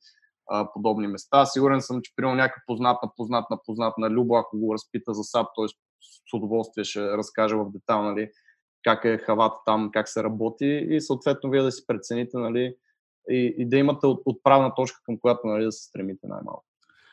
[0.51, 1.47] а, подобни места.
[1.47, 5.15] Сигурен съм, че примерно някакъв познат на познат на познат на Любо, ако го разпита
[5.15, 8.31] за САП, той с удоволствие ще разкаже в детал, нали,
[8.85, 12.75] как е хавата там, как се работи и съответно вие да си прецените, нали,
[13.31, 16.65] и, и да имате отправна точка, към която нали, да се стремите най-малко.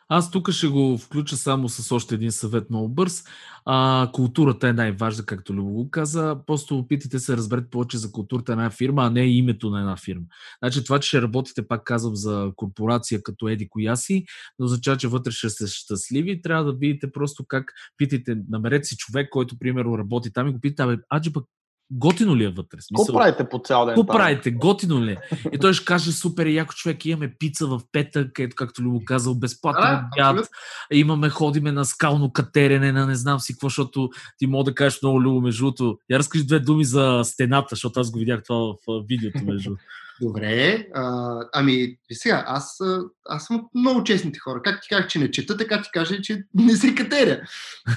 [0.09, 3.23] Аз тук ще го включа само с още един съвет много бърз.
[3.65, 6.37] А, културата е най-важна, както Любо го каза.
[6.47, 9.79] Просто опитайте се да разберете повече за културата на една фирма, а не името на
[9.79, 10.25] една фирма.
[10.63, 14.25] Значи това, че ще работите, пак казвам, за корпорация като Еди Кояси,
[14.59, 16.41] не означава, че вътре ще сте щастливи.
[16.41, 20.59] Трябва да видите просто как питайте, намерете си човек, който, примерно, работи там и го
[20.59, 21.45] питате, аджи пък
[21.91, 22.81] готино ли е вътре?
[22.81, 23.95] Смисъл, Какво правите по цял ден?
[23.95, 24.51] Какво правите?
[24.51, 25.17] Готино ли е?
[25.51, 29.35] И той ще каже, супер, яко човек, имаме пица в петък, ето както Любо казал,
[29.35, 30.49] безплатен обяд,
[30.91, 35.01] имаме, ходиме на скално катерене, на не знам си какво, защото ти мога да кажеш
[35.01, 35.97] много Любо, между другото.
[36.11, 39.75] Я разкажи две думи за стената, защото аз го видях това в видеото, между
[40.21, 42.77] Добре, а, ами сега, аз,
[43.25, 44.61] аз съм от много честните хора.
[44.63, 47.41] Как ти казах, че не чета, така ти кажа, че не се катеря.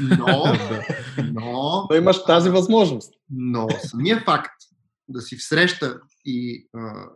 [0.00, 0.44] Но,
[1.32, 1.86] но...
[1.90, 3.14] Но имаш тази възможност.
[3.30, 4.52] Но самия факт
[5.08, 7.08] да си всреща и а,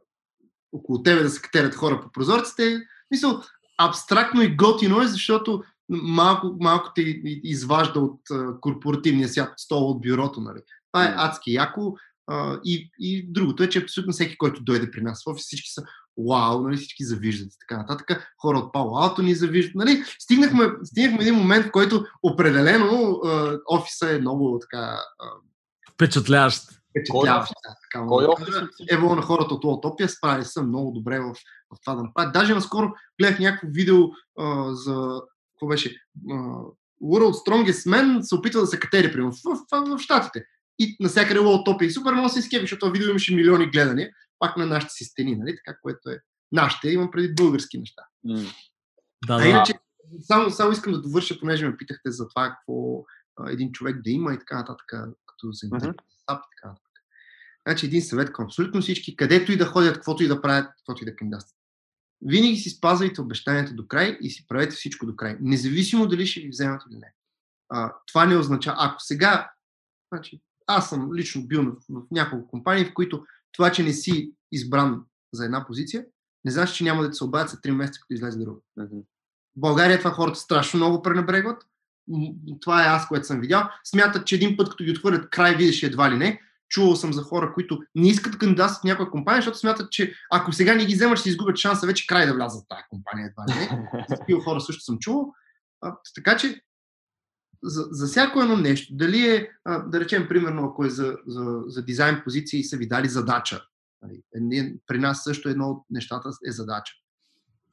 [0.72, 2.80] около тебе да се катерят хора по прозорците,
[3.10, 3.42] мисъл,
[3.78, 8.20] абстрактно и готино е, защото малко, малко те изважда от
[8.60, 10.60] корпоративния свят, стола от бюрото, нали.
[10.92, 11.96] Това е адски яко
[12.64, 15.82] и, и другото е, че абсолютно всеки, който дойде при нас в офис, всички са
[16.28, 18.32] вау, нали, всички завиждат и така нататък.
[18.42, 19.74] Хора от Пало Алто ни завиждат.
[19.74, 24.98] Нали, стигнахме, стигнахме един момент, в който определено а, офиса е много така...
[25.18, 25.26] А,
[25.94, 26.62] Впечатляващ.
[26.90, 27.52] Впечатляващ.
[27.92, 28.54] Така, Кой офис?
[28.90, 31.34] Ево на хората от Лотопия справили са много добре в,
[31.74, 32.32] в това да направят.
[32.32, 33.98] Даже наскоро гледах някакво видео
[34.38, 35.22] а, за...
[35.54, 35.96] Какво беше?
[36.30, 36.34] А,
[37.02, 40.44] World Strongest Man се опитва да се катери, примерно, в, в, в, в Штатите
[40.80, 41.84] и навсякъде лоу топи.
[41.84, 45.04] И супер много се изкеби, защото това видео имаше милиони гледания, пак на нашите си
[45.04, 45.56] стени, нали?
[45.56, 46.18] така, което е
[46.52, 48.02] нашите, имам преди български неща.
[48.26, 48.54] Mm.
[49.26, 49.72] Да, а иначе,
[50.20, 53.04] само, само искам да довърша, понеже ме питахте за това, какво
[53.36, 54.86] а, един човек да има и така нататък,
[55.26, 55.76] като mm-hmm.
[55.76, 55.90] и
[56.26, 56.90] така нататък.
[57.68, 61.02] Значи един съвет към абсолютно всички, където и да ходят, каквото и да правят, каквото
[61.02, 61.56] и да кандидатстват.
[62.22, 65.36] Винаги си спазвайте обещанията до край и си правете всичко до край.
[65.40, 67.14] Независимо дали ще ви вземат или не.
[67.68, 69.50] А, това не означава, ако сега,
[70.12, 70.40] значи,
[70.76, 75.02] аз съм лично бил в, в няколко компании, в които това, че не си избран
[75.32, 76.04] за една позиция,
[76.44, 78.62] не значи, че няма да се обадят след 3 месеца, като излезе друго.
[78.76, 78.86] В
[79.56, 81.62] България това хората страшно много пренебрегват.
[82.60, 83.68] Това е аз, което съм видял.
[83.84, 86.40] Смятат, че един път, като ги отхвърлят край, видиш едва ли не.
[86.68, 90.52] Чувал съм за хора, които не искат кандидатстват в някоя компания, защото смятат, че ако
[90.52, 93.26] сега не ги вземаш, ще изгубят шанса вече край да влязат в тази компания.
[93.26, 94.06] Едва ли не.
[94.18, 95.34] Такива хора също съм чувал.
[95.80, 96.60] А, така че
[97.62, 99.48] за, за всяко едно нещо, дали е,
[99.86, 103.64] да речем, примерно, ако е за, за, за дизайн позиции и са ви дали задача,
[104.34, 106.94] нали, при нас също едно от нещата е задача.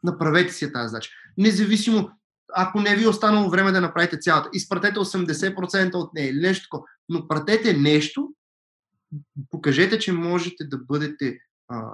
[0.04, 1.10] Направете си тази задача.
[1.38, 2.12] Независимо,
[2.56, 6.64] ако не ви е останало време да направите цялата, изпратете 80% от нея или нещо
[6.64, 8.34] такова, но пратете нещо,
[9.50, 11.94] покажете, че можете да бъдете а,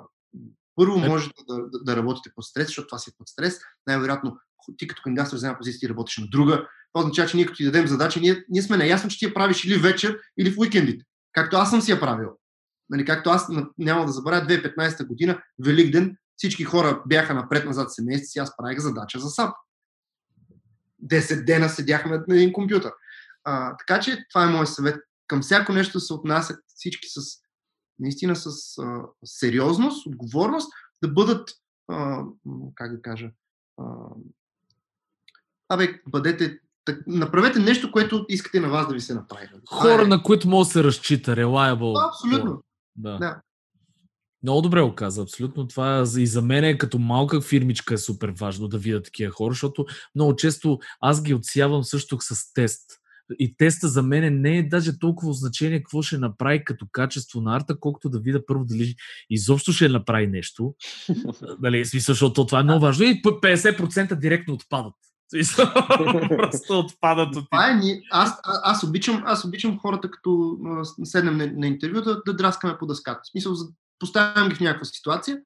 [0.76, 3.60] първо можете да, да, да работите под стрес, защото това си е под стрес.
[3.88, 4.38] Най-вероятно
[4.78, 6.68] ти като кандидатстваш за една позиция ти работиш на друга.
[6.94, 9.34] Това означава, че ние като ти дадем задача, ние, ние сме наясно, че ти я
[9.34, 11.06] правиш или вечер, или в уикендите.
[11.32, 12.30] Както аз съм си я правил.
[12.90, 13.48] Нали, както аз
[13.78, 19.20] няма да забравя 2015 година, Великден, всички хора бяха напред-назад семейства и аз правих задача
[19.20, 19.56] за САП.
[21.04, 22.92] 10 дена седяхме на един компютър.
[23.44, 25.00] А, така че това е моят съвет.
[25.28, 27.22] Към всяко нещо се отнасят всички с
[28.00, 31.50] наистина с а, сериозност, отговорност, да бъдат,
[31.92, 32.24] а,
[32.76, 33.32] как да кажа,
[33.78, 33.84] а,
[35.74, 39.48] абе, бъдете, так, направете нещо, което искате на вас да ви се направи.
[39.70, 40.08] Хора, е...
[40.08, 42.08] на които може да се разчита, reliable.
[42.08, 42.64] Абсолютно.
[42.96, 43.18] Да.
[43.18, 43.42] да.
[44.44, 45.68] Много добре го каза, абсолютно.
[45.68, 49.52] Това и за мен е като малка фирмичка е супер важно да видя такива хора,
[49.52, 52.82] защото много често аз ги отсявам също с тест.
[53.40, 57.56] И теста за мен не е даже толкова значение какво ще направи като качество на
[57.56, 58.96] арта, колкото да видя първо дали
[59.30, 60.76] изобщо ще направи нещо.
[61.60, 63.06] Дали, смисъл, защото това е много важно.
[63.06, 64.94] И 50% директно отпадат.
[66.38, 67.46] Просто отпадат от.
[67.54, 70.58] Е, аз, аз, обичам, аз обичам хората, като
[71.04, 73.22] седнем на, на интервю, да, да драскаме по дъската.
[73.24, 73.54] В смисъл,
[74.00, 75.40] поставям ги в някаква ситуация.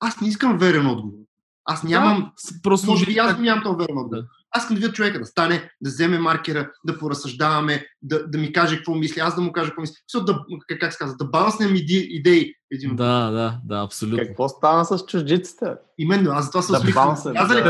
[0.00, 1.18] Аз не искам верен отговор.
[1.64, 2.20] Аз нямам.
[2.20, 4.22] Да, просто може би аз нямам този верен отговор.
[4.22, 4.28] Да.
[4.52, 8.52] Аз искам да видя човека да стане, да вземе маркера, да поразсъждаваме, да, да ми
[8.52, 9.94] каже какво мисли, аз да му кажа какво мисли.
[10.14, 10.38] да,
[10.68, 12.54] как, как се казва, да баланснем иде, идеи.
[12.72, 14.26] Един да, да, да, абсолютно.
[14.26, 15.66] Какво стана с чуждиците?
[15.98, 17.16] Именно, аз затова се да усмихвам.
[17.16, 17.62] Забелязали,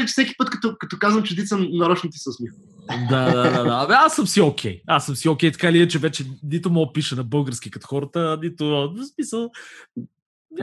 [0.00, 0.06] да.
[0.06, 2.60] че всеки път, като, като казвам чуждица, нарочно ти се усмихвам.
[3.08, 3.84] да, да, да, да.
[3.84, 4.76] Абе, аз съм си окей.
[4.76, 4.82] Okay.
[4.86, 5.50] Аз съм си окей.
[5.50, 5.52] Okay.
[5.52, 9.50] Така ли е, че вече нито мога пиша на български като хората, нито в смисъл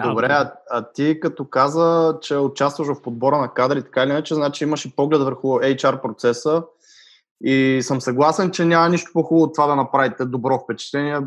[0.02, 4.36] Добре, а, а ти като каза, че участваш в подбора на кадри, така или иначе,
[4.36, 6.64] значи имаш и поглед върху HR процеса.
[7.44, 11.20] И съм съгласен, че няма нищо по-хубаво от това да направите добро впечатление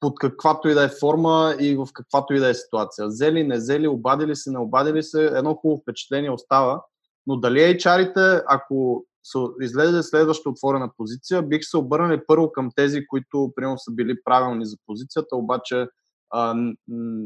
[0.00, 3.10] под каквато и да е форма и в каквато и да е ситуация.
[3.10, 6.82] Зели, не зели, обадили се, не обадили се, едно хубаво впечатление остава,
[7.26, 9.04] но дали HR-ите, ако
[9.60, 14.66] излезе следваща отворена позиция, бих се обърнали първо към тези, които примерно са били правилни
[14.66, 15.86] за позицията, обаче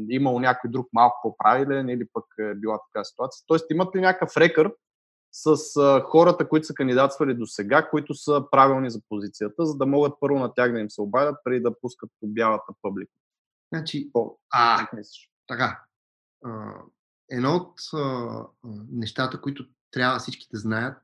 [0.09, 3.43] имало някой друг малко по-правилен или пък е била така ситуация.
[3.47, 4.73] Тоест имат ли някакъв рекърд
[5.31, 5.55] с
[6.03, 10.39] хората, които са кандидатствали до сега, които са правилни за позицията, за да могат първо
[10.39, 13.11] на тях да им се обадят, преди да пускат по бялата публика?
[13.73, 14.87] Значи, По, а,
[15.47, 15.81] така.
[17.29, 18.45] Едно от а,
[18.91, 20.97] нещата, които трябва всички да знаят,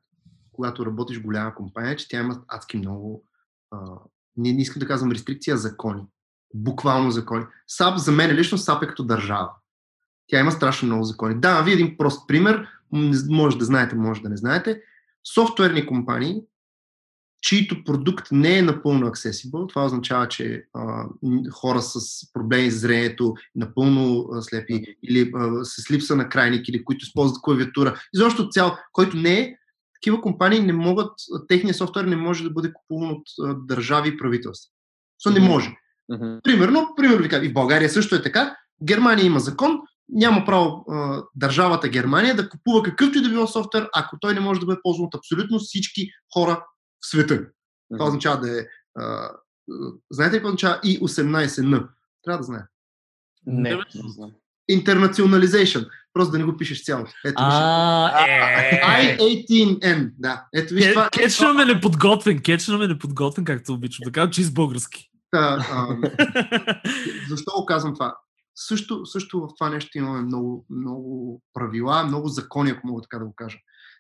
[0.51, 3.25] когато работиш в голяма компания, е, че тя има адски много,
[3.71, 3.99] а,
[4.37, 6.03] не, не искам да казвам рестрикция, закони
[6.55, 7.45] буквално закони.
[7.67, 9.49] САП за мен лично САП е като държава.
[10.27, 11.35] Тя има страшно много закони.
[11.35, 12.67] Да, ви един прост пример,
[13.29, 14.81] може да знаете, може да не знаете.
[15.33, 16.41] Софтуерни компании,
[17.41, 21.05] чието продукт не е напълно accessible, това означава, че а,
[21.51, 21.99] хора с
[22.33, 27.41] проблеми с зрението, напълно а, слепи или а, с липса на крайник или които използват
[27.41, 29.55] клавиатура, изобщо цял, който не е,
[29.93, 31.11] такива компании не могат,
[31.47, 34.71] техният софтуер не може да бъде купуван от а, държави и правителства.
[35.25, 35.75] So, не може.
[36.11, 36.41] Mm-hmm.
[36.41, 38.55] Примерно, примерно ви и в България също е така.
[38.83, 39.79] Германия има закон,
[40.09, 44.39] няма право а, държавата Германия да купува какъвто и да било софтуер, ако той не
[44.39, 46.65] може да бъде ползван от абсолютно всички хора
[47.01, 47.33] в света.
[47.33, 47.97] Mm-hmm.
[47.97, 48.63] Това означава да е.
[48.97, 49.29] А,
[50.11, 51.87] знаете ли какво означава и 18Н?
[52.23, 52.61] Трябва да знае.
[53.45, 54.31] Не, не знам.
[54.71, 55.87] Internationalization.
[56.13, 57.11] Просто да не го пишеш цялото.
[57.25, 57.53] Ето виж.
[57.53, 57.57] Е.
[59.17, 60.11] I18N.
[60.17, 60.45] Да.
[60.53, 61.09] Ето виж това.
[61.09, 64.03] Кечваме неподготвен, кечваме неподготвен, както обичам.
[64.03, 65.11] Да кажа, чист български.
[65.31, 65.97] Та, а,
[67.29, 68.17] защо го казвам това?
[68.55, 73.25] Също, също в това нещо имаме много, много правила, много закони, ако мога така да
[73.25, 73.57] го кажа.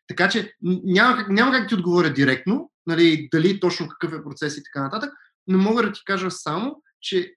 [0.07, 0.53] Така че
[0.83, 4.83] няма как, няма как ти отговоря директно, нали, дали точно какъв е процес и така
[4.83, 5.13] нататък,
[5.47, 7.35] но мога да ти кажа само, че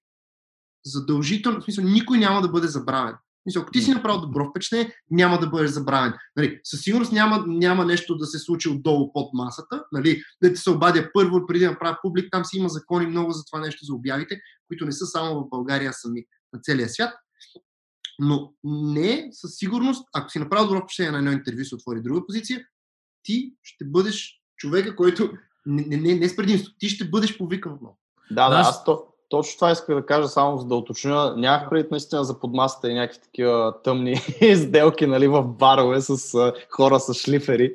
[0.85, 3.15] задължително, в смисъл, никой няма да бъде забравен.
[3.49, 6.13] Смисъл, ако ти си направил добро впечатление, няма да бъдеш забравен.
[6.37, 10.57] Нали, със сигурност няма, няма нещо да се случи отдолу под масата, нали, да ти
[10.57, 13.85] се обадя първо преди да направя публик, там си има закони много за това нещо,
[13.85, 17.15] за обявите, които не са само в България, сами на целия свят.
[18.19, 22.27] Но не със сигурност, ако си направил добро впечатление на едно интервю, се отвори друга
[22.27, 22.65] позиция,
[23.23, 25.33] ти ще бъдеш човека, който
[25.67, 27.99] не, не, не, не с предимство, ти ще бъдеш повикан отново.
[28.31, 31.35] Да, да, аз то, точно това исках да кажа, само за да уточня.
[31.37, 34.17] Нямах предвид наистина за подмасата и някакви такива тъмни
[34.57, 37.75] сделки нали, в барове с uh, хора с шлифери.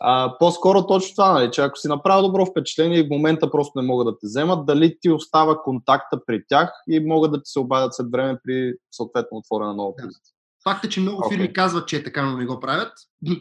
[0.00, 3.80] А, по-скоро точно това, нали, че ако си направил добро впечатление и в момента просто
[3.80, 7.50] не могат да те вземат, дали ти остава контакта при тях и могат да ти
[7.50, 10.32] се обадят след време при съответно отворена нова позиция.
[10.64, 11.28] Факт е, че много okay.
[11.28, 12.92] фирми казват, че е така, но не го правят.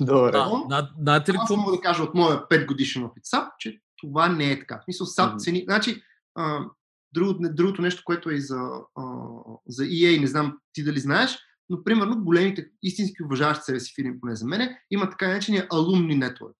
[0.00, 0.30] Добре.
[0.30, 4.52] Да, на, Аз мога да кажа от моя 5 годишен опит САП, че това не
[4.52, 4.78] е така.
[4.78, 5.38] В смисъл, mm-hmm.
[5.38, 5.64] цени...
[5.64, 6.02] Значи,
[6.34, 6.64] а,
[7.14, 8.60] друго, другото нещо, което е и за,
[8.96, 9.04] а,
[9.68, 14.20] за EA, не знам ти дали знаеш, но примерно големите, истински уважаващи себе си фирми,
[14.20, 16.56] поне за мене, има така наречения alumni network.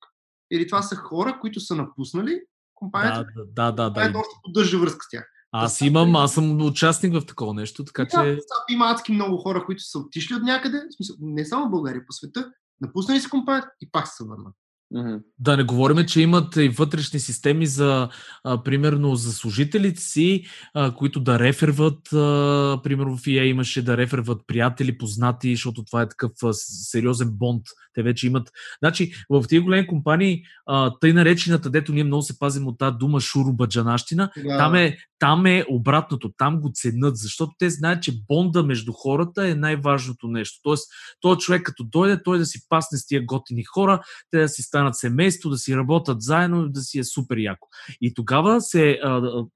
[0.53, 2.41] Или това са хора, които са напуснали
[2.75, 4.23] компанията, да, да, да, да, да.
[4.43, 5.31] поддържа връзка с тях.
[5.53, 8.17] Аз имам, аз съм участник в такова нещо, така че...
[8.17, 8.39] Да,
[8.71, 12.07] има адски много хора, които са отишли от някъде, в смисъл, не само в България,
[12.07, 14.55] по света, напуснали си компанията и пак се върнат.
[14.95, 15.23] Mm-hmm.
[15.39, 18.09] Да не говорим, че имат и вътрешни системи за,
[18.45, 20.45] а, примерно, за служителите си,
[20.75, 26.03] а, които да реферват, а, примерно в EA имаше да реферват приятели, познати, защото това
[26.03, 27.63] е такъв а, сериозен бонд.
[27.95, 28.51] Те вече имат.
[28.83, 32.97] Значи, в тези големи компании, а, тъй наречената, дето ние много се пазим от тази
[32.97, 34.59] дума шурубаджанащина, yeah.
[34.59, 39.49] там, е, там е обратното, там го ценят, защото те знаят, че бонда между хората
[39.49, 40.61] е най-важното нещо.
[40.63, 40.89] Тоест,
[41.21, 44.01] този човек като дойде, той да си пасне с тия готини хора,
[44.31, 47.69] те да си станат семейство, да си работят заедно, да си е супер яко.
[48.01, 49.09] И тогава се а,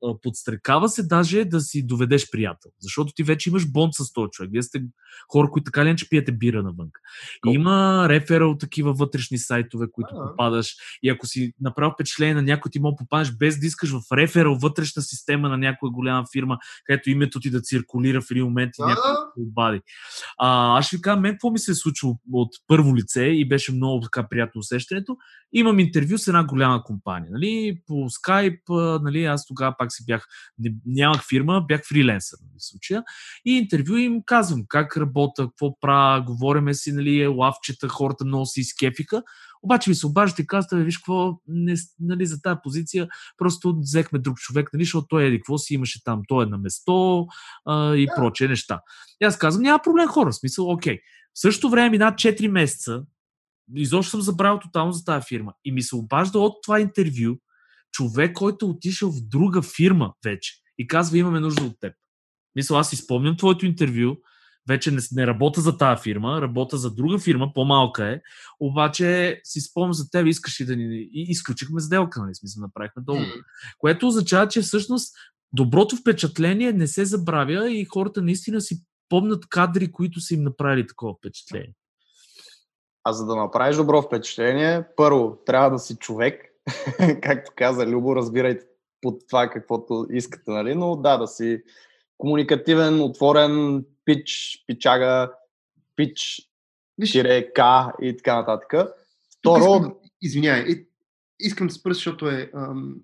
[0.05, 4.31] а, подстрекава се даже да си доведеш приятел, защото ти вече имаш бонд с този
[4.31, 4.51] човек.
[4.53, 4.83] Вие сте
[5.33, 6.89] хора, които така ли че пиете бира навън.
[7.47, 10.75] И има реферал такива вътрешни сайтове, които а, попадаш.
[11.03, 14.55] И ако си направил впечатление на някой, ти мога попадаш без да искаш в реферал
[14.55, 18.83] вътрешна система на някоя голяма фирма, където името ти да циркулира в един момент и
[18.83, 19.81] някой да обади.
[20.39, 23.49] А, аз ще ви кажа, мен какво ми се е случило от първо лице и
[23.49, 25.14] беше много така приятно усещането
[25.55, 27.31] имам интервю с една голяма компания.
[27.33, 28.61] Нали, по скайп,
[29.03, 30.27] нали, аз тогава пак си бях,
[30.87, 33.03] нямах фирма, бях фриленсър нали, в случая.
[33.45, 38.61] И интервю им казвам как работя, какво правя, говориме си, нали, лавчета, хората много си
[38.61, 39.23] изкефиха.
[39.63, 43.09] Обаче ми се обаждате и казвате, виж какво, не, нали, за тази позиция
[43.39, 46.59] просто взехме друг човек, нали, защото той е какво си имаше там, той е на
[46.59, 47.27] место
[47.67, 48.17] а, и yeah.
[48.17, 48.81] прочие неща.
[49.23, 50.99] И аз казвам, няма проблем хора, в смисъл, окей.
[51.35, 53.03] В същото време мина 4 месеца,
[53.77, 55.53] изобщо съм забравил тотално за тази фирма.
[55.65, 57.37] И ми се обажда от това интервю
[57.93, 61.95] човек, който е отишъл в друга фирма вече и казва, имаме нужда от теб.
[62.57, 64.17] Мисля, аз изпомням твоето интервю,
[64.69, 68.21] вече не, не работя за тази фирма, работя за друга фирма, по-малка е,
[68.61, 71.09] обаче си спомням за теб, искаш ли да ни...
[71.13, 73.27] И изключихме сделка, нали, смисъл, направихме договор.
[73.27, 73.45] Mm.
[73.79, 75.15] Което означава, че всъщност
[75.53, 80.87] доброто впечатление не се забравя и хората наистина си помнят кадри, които са им направили
[80.87, 81.75] такова впечатление.
[83.05, 86.45] А за да направиш добро впечатление, първо трябва да си човек,
[87.23, 88.67] както каза Любо, разбирайте
[89.01, 90.75] под това каквото искате, нали?
[90.75, 91.63] но да, да си
[92.19, 95.33] комуникативен, отворен, пич, пичага,
[95.97, 96.51] пич,
[97.13, 97.61] тире, К
[98.03, 98.73] и така нататък.
[99.39, 99.75] Второ...
[99.75, 100.87] Искам, извинявай,
[101.41, 102.97] искам да спра, защото е, ам,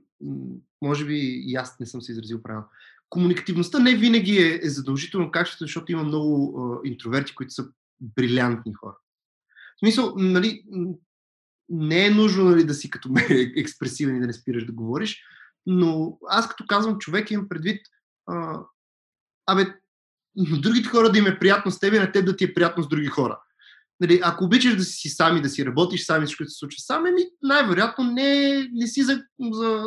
[0.82, 2.66] може би и аз не съм се изразил правилно.
[3.08, 7.68] Комуникативността не винаги е, е задължително качество, защото има много а, интроверти, които са
[8.00, 8.96] брилянтни хора.
[9.80, 10.64] В смисъл, нали,
[11.68, 13.26] не е нужно нали, да си като ме
[13.56, 15.22] експресивен и да не спираш да говориш,
[15.66, 17.86] но аз като казвам човек имам предвид,
[18.26, 18.60] а,
[19.46, 19.66] абе,
[20.36, 22.82] другите хора да им е приятно с теб и на теб да ти е приятно
[22.82, 23.40] с други хора.
[24.00, 27.22] Нали, ако обичаш да си сами, да си работиш сами, всичко се случва сами, ми
[27.42, 29.84] най-вероятно не, не си за, за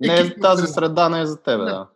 [0.00, 1.64] не е тази среда не е за теб, да.
[1.64, 1.88] да.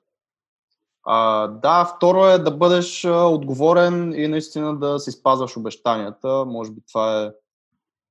[1.04, 6.44] А, да, второ е да бъдеш а, отговорен и наистина да си спазваш обещанията.
[6.46, 7.32] Може би това е...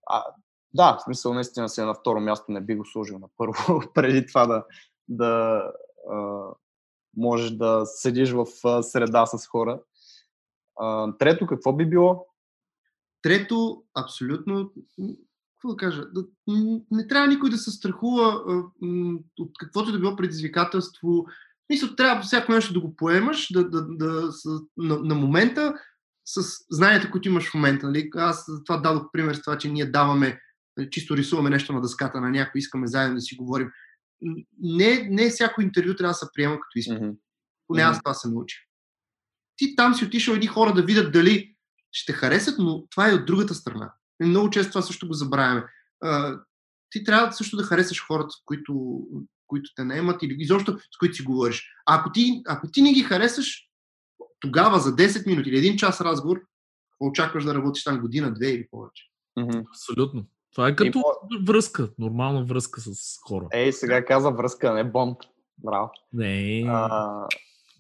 [0.05, 0.23] А,
[0.73, 3.83] да, в смисъл наистина си е на второ място, не би го сложил на първо,
[3.93, 4.65] преди това да,
[5.07, 5.63] да
[6.11, 6.43] а,
[7.17, 8.45] можеш да седиш в
[8.83, 9.81] среда с хора.
[10.79, 12.27] А, трето, какво би било?
[13.21, 14.71] Трето, абсолютно,
[15.55, 16.03] какво да кажа,
[16.91, 18.43] не трябва никой да се страхува
[19.39, 21.25] от каквото да било предизвикателство,
[21.69, 24.45] мисля, трябва всяко нещо да го поемаш да, да, да, с,
[24.77, 25.73] на, на момента
[26.25, 27.85] с знанията, които имаш в момента.
[27.85, 28.09] Нали?
[28.15, 30.39] Аз това дадох пример с това, че ние даваме,
[30.77, 33.69] нали, чисто рисуваме нещо на дъската на някой, искаме заедно да си говорим.
[34.59, 36.99] Не, не всяко интервю трябва да се приема като изпит.
[36.99, 37.17] Mm-hmm.
[37.67, 38.59] Поне аз това се научих.
[39.55, 41.55] Ти там си отишъл едни хора да видят дали
[41.91, 43.93] ще харесат, но това е от другата страна.
[44.23, 45.65] Много често това също го забравяме.
[46.89, 49.01] Ти трябва също да харесаш хората, които,
[49.47, 51.69] които те наемат или изобщо с които си говориш.
[51.85, 53.69] А ако ти, ако ти не ги харесаш,
[54.39, 56.41] тогава за 10 минути или един час разговор,
[56.99, 59.03] очакваш да работиш там година, две или повече.
[59.69, 60.25] Абсолютно.
[60.53, 61.03] Това е като
[61.47, 63.47] връзка, нормална връзка с хора.
[63.53, 65.17] Ей, сега каза връзка, не бонд.
[65.57, 65.91] Браво.
[66.13, 66.63] Не.
[66.67, 67.27] А,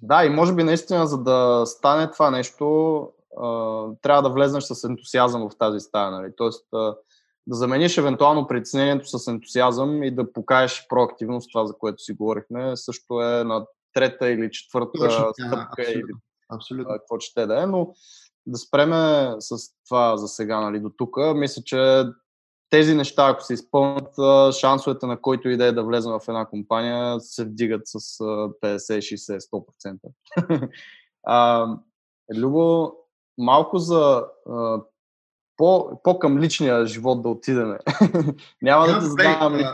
[0.01, 2.99] да, и може би наистина, за да стане това нещо,
[3.41, 6.11] а, трябва да влезнеш с ентусиазъм в тази стая.
[6.11, 6.31] Нали?
[6.37, 6.95] Тоест, а,
[7.47, 12.77] да замениш евентуално притеснението с ентусиазъм и да покажеш проактивност, това за което си говорихме,
[12.77, 16.19] също е на трета или четвърта Точно, стъпка или абсолютно.
[16.49, 16.93] Абсолютно.
[16.93, 17.93] а, какво ще да е, но
[18.45, 19.57] да спреме с
[19.87, 21.17] това за сега, нали, до тук.
[21.35, 22.03] Мисля, че
[22.69, 24.13] тези неща, ако се изпълнят,
[24.55, 28.23] шансовете на който и да е да влезе в една компания се вдигат с а,
[28.23, 29.99] 50, 60,
[30.37, 30.69] 100%.
[31.23, 31.67] а,
[32.35, 32.93] Любо,
[33.37, 34.81] малко за а,
[35.57, 37.77] по, по-към личния живот да отидеме.
[38.61, 39.67] Няма да Да, те задавам а, лич...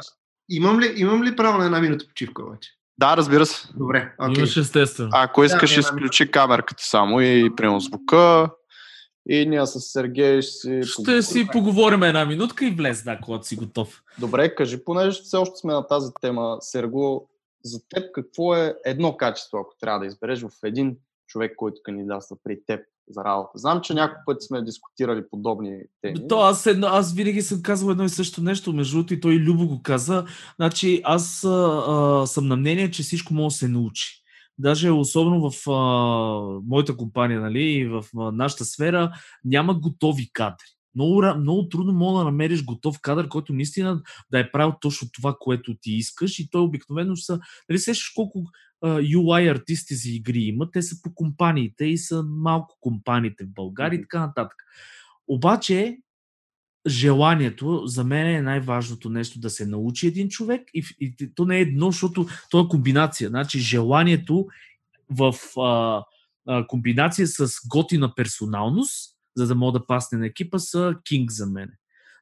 [0.50, 2.70] Имам ли, имам ли право на една минута почивка обаче?
[3.00, 3.68] Да, разбира се.
[3.78, 4.36] Добре, окей.
[4.38, 5.10] Имаш естествено.
[5.14, 8.50] Ако искаш, Да, изключи камерката само и примерно звука.
[9.30, 10.82] И ние с Сергей ще си...
[10.84, 14.02] Ще си поговорим една минутка и влез, да, когато си готов.
[14.20, 17.30] Добре, кажи, понеже все още сме на тази тема, Серго,
[17.64, 20.98] за теб какво е едно качество, ако трябва да избереш в един
[21.28, 23.52] човек, който кандидатства при теб за работа?
[23.56, 26.28] Знам, че няколко пъти сме дискутирали подобни теми.
[26.28, 29.34] То аз, едно, аз винаги съм казвал едно и също нещо, между другото и той
[29.34, 30.26] Любо го каза.
[30.56, 34.24] Значи аз а, а, съм на мнение, че всичко може да се научи.
[34.58, 39.12] Даже особено в а, моята компания, нали, и в а, нашата сфера,
[39.46, 40.79] няма готови кадри.
[41.00, 44.02] Много, много трудно мога да намериш готов кадър, който наистина
[44.32, 46.40] да е правил точно това, което ти искаш.
[46.40, 47.40] И той обикновено са.
[47.70, 48.44] Нали, сещаш колко
[48.82, 50.72] а, UI артисти за игри има?
[50.72, 54.58] Те са по компаниите и са малко компаниите в България и така нататък.
[55.28, 55.98] Обаче,
[56.88, 61.58] желанието за мен е най-важното нещо да се научи един човек и, и то не
[61.58, 63.30] е едно, защото то е комбинация.
[63.30, 64.48] Значи желанието
[65.10, 66.04] в а,
[66.48, 71.46] а, комбинация с готина персоналност, за да мога да пасне на екипа, са кинг за
[71.46, 71.70] мен.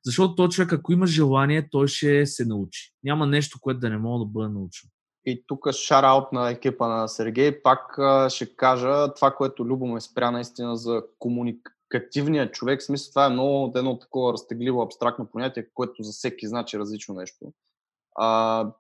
[0.06, 2.94] Защото този човек, ако има желание, той ще се научи.
[3.04, 4.90] Няма нещо, което да не мога да бъде научен.
[5.26, 7.62] И тук шараут на екипа на Сергей.
[7.62, 8.00] Пак
[8.32, 12.82] ще кажа това, което Любо ме спря наистина за комуникативния човек.
[12.82, 17.16] В смисъл това е много едно такова разтегливо, абстрактно понятие, което за всеки значи различно
[17.16, 17.54] нещо.
[18.16, 18.72] А,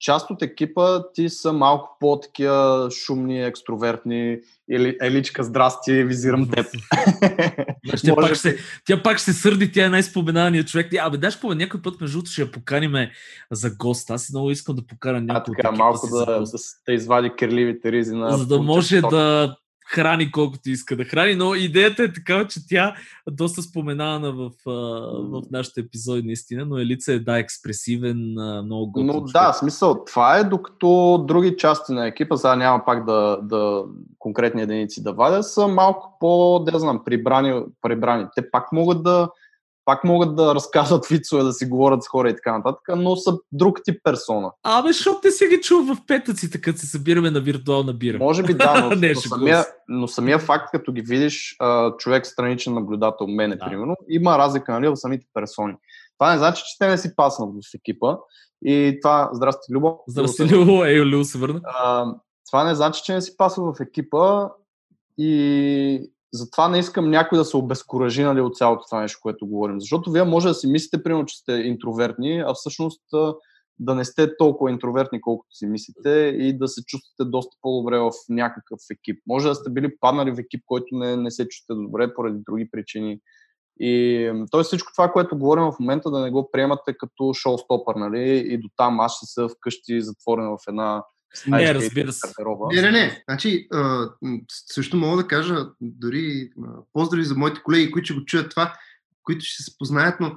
[0.00, 4.38] част от екипа ти са малко по-такива шумни, екстровертни
[4.70, 6.66] или еличка, здрасти, визирам теб.
[7.84, 8.56] Знаеш, Тя, пак ще,
[8.86, 10.94] тя пак ще сърди, тя е най-споменаният човек.
[11.00, 13.12] Абе, даш какво, някой път между другото ще я поканиме
[13.50, 14.10] за гост.
[14.10, 16.44] Аз много искам да поканя А, някой от така, малко си да, да,
[16.86, 18.36] да извади кирливите ризи на...
[18.36, 19.56] за да може да
[19.90, 22.94] храни колкото иска да храни, но идеята е такава, че тя
[23.30, 28.34] доста споменавана в, в нашите епизоди наистина, но Елица е да експресивен,
[28.64, 33.04] много готин Но да, смисъл, това е докато други части на екипа, сега няма пак
[33.04, 33.84] да, да
[34.18, 38.26] конкретни единици да вадя, са малко по, да знам, прибрани, прибрани.
[38.34, 39.28] Те пак могат да
[39.88, 43.38] пак могат да разказват вицове, да си говорят с хора и така нататък, но са
[43.52, 44.50] друг тип персона.
[44.62, 48.18] Абе, защото не си ги чул в петъците, като се събираме на виртуална бира.
[48.18, 52.26] Може би да, но, Не, но, самия, но самия факт, като ги видиш, а, човек
[52.26, 53.64] страничен наблюдател, мене, Да.
[53.64, 55.74] примерно, има разлика нали, в самите персони.
[56.18, 58.16] Това не значи, че те не си паснат в екипа.
[58.64, 59.98] И това, здрасти, Любо.
[60.08, 60.84] Здрасти, Любо.
[60.84, 61.60] Ей, Любо се върна.
[61.64, 62.06] А,
[62.50, 64.48] това не значи, че не си пасва в екипа
[65.18, 69.80] и затова не искам някой да се обезкуражи нали, от цялото това нещо, което говорим.
[69.80, 73.02] Защото вие може да си мислите, примерно, че сте интровертни, а всъщност
[73.78, 78.10] да не сте толкова интровертни, колкото си мислите и да се чувствате доста по-добре в
[78.28, 79.22] някакъв екип.
[79.26, 82.70] Може да сте били паднали в екип, който не, не се чувствате добре поради други
[82.70, 83.20] причини.
[83.80, 84.62] И т.е.
[84.62, 88.44] всичко това, което говорим в момента, да не го приемате като шоу-стопър, нали?
[88.46, 91.04] И до там аз ще се вкъщи затворен в една
[91.46, 92.26] Не, разбира се.
[92.72, 93.22] Не, не, не.
[93.28, 94.10] Значи, а,
[94.48, 98.74] също мога да кажа, дори а, поздрави за моите колеги, които ще го чуят това,
[99.22, 100.36] които ще се познаят, но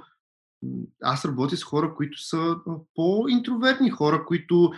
[1.01, 2.55] аз работя с хора, които са
[2.95, 4.71] по-интровертни хора, които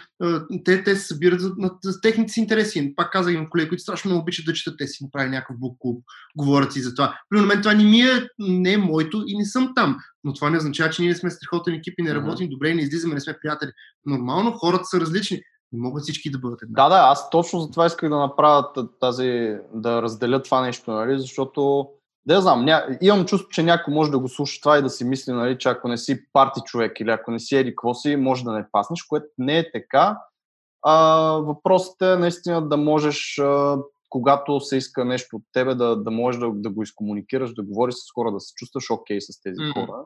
[0.66, 2.94] те, те се събират за, на, за техните си интереси.
[2.96, 5.78] Пак казах, имам колеги, които страшно много обичат да четат, те си направи някакъв бук
[5.80, 6.04] клуб,
[6.36, 7.20] говорят си за това.
[7.30, 9.98] При мен това не ми е, не е моето и не съм там.
[10.24, 12.76] Но това не означава, че ние не сме страхотен екип и не работим добре и
[12.76, 13.72] не излизаме, не сме приятели.
[14.06, 15.42] Нормално хората са различни.
[15.74, 16.84] Не могат всички да бъдат една.
[16.84, 21.20] Да, да, аз точно за това исках да направя тази, да разделя това нещо, нали,
[21.20, 21.90] защото
[22.26, 22.98] да я знам, ня...
[23.02, 25.70] имам чувство, че някой може да го слуша това и да си мисли, нали, че
[25.70, 28.66] ако не си парти човек или ако не си еди какво си, може да не
[28.72, 30.18] паснеш, което не е така.
[30.82, 30.98] А,
[31.32, 33.78] въпросът е наистина да можеш, а,
[34.10, 37.96] когато се иска нещо от тебе, да, да можеш да, да го изкомуникираш, да говориш
[37.96, 39.72] с хора, да се чувстваш окей okay с тези Мгм.
[39.72, 40.06] хора.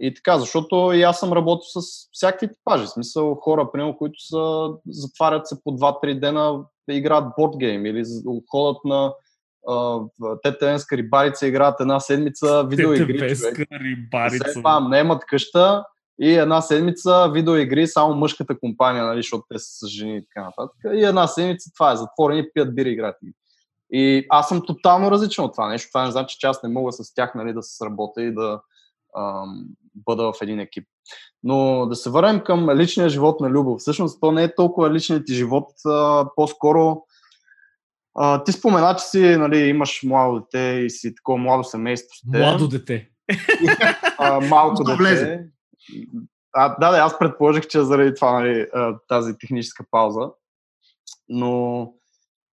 [0.00, 2.84] И така, защото и аз съм работил с всякакви типажи.
[2.84, 8.04] В смисъл хора, примерно, които са, затварят се по 2-3 дена, играят бордгейм или
[8.50, 9.14] ходят на
[9.68, 9.74] а,
[10.20, 13.18] в ТТНска рибарица, играят една седмица видеоигри.
[13.18, 14.44] ТТВ-ска рибарица.
[14.44, 15.84] След това наемат къща
[16.20, 20.44] и една седмица видеоигри само мъжката компания, нали, защото те са с жени и така
[20.44, 20.76] нататък.
[20.94, 23.16] И една седмица това е затворени, пият бири, играят.
[23.92, 25.88] И аз съм тотално различен от това нещо.
[25.88, 28.60] Това не значи, че аз не мога с тях нали, да се сработя и да
[29.18, 29.64] ам,
[29.94, 30.84] бъда в един екип.
[31.42, 33.80] Но да се върнем към личния живот на Любов.
[33.80, 37.02] Всъщност то не е толкова личният ти живот, а, по-скоро
[38.14, 42.68] а, ти спомена, че си, нали, имаш младо дете и си такова младо семейство Младо
[42.68, 43.08] дете.
[44.18, 44.96] а, малко Да дете.
[45.02, 45.44] влезе.
[46.52, 48.66] А, да, да, аз предположих, че заради това, нали,
[49.08, 50.30] тази техническа пауза.
[51.28, 51.92] Но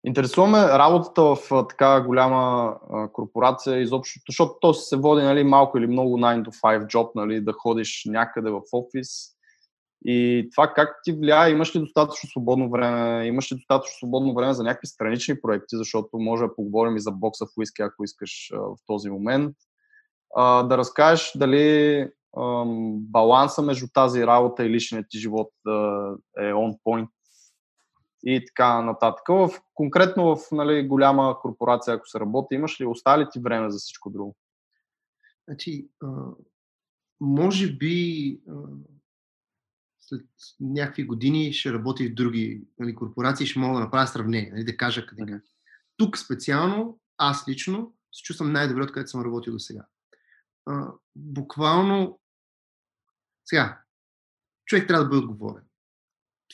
[0.05, 2.75] интересуваме работата в а, така голяма
[3.13, 7.41] корпорация изобщо, защото то се води нали, малко или много 9 to 5 job, нали,
[7.41, 9.07] да ходиш някъде в офис.
[10.05, 11.51] И това как ти влияе?
[11.51, 13.25] Имаш ли достатъчно свободно време?
[13.25, 17.11] Имаш ли достатъчно свободно време за някакви странични проекти, защото може да поговорим и за
[17.11, 19.55] бокса в уиски, ако искаш в този момент.
[20.37, 22.07] Да разкажеш дали
[22.91, 25.51] баланса между тази работа и личният ти живот
[26.37, 27.09] е on point
[28.23, 29.27] и така нататък.
[29.29, 33.77] В, конкретно в нали, голяма корпорация, ако се работи, имаш ли, остали ти време за
[33.77, 34.35] всичко друго?
[35.47, 35.89] Значи,
[37.21, 38.41] може би
[39.99, 40.25] след
[40.59, 44.63] някакви години ще работя и в други нали, корпорации, ще мога да направя сравнение, нали,
[44.63, 45.23] да кажа къде.
[45.23, 45.35] Мгм.
[45.97, 49.85] Тук специално, аз лично, се чувствам най-добре, откъдето съм работил до сега.
[51.15, 52.19] Буквално,
[53.45, 53.81] сега,
[54.65, 55.63] човек трябва да бъде отговорен.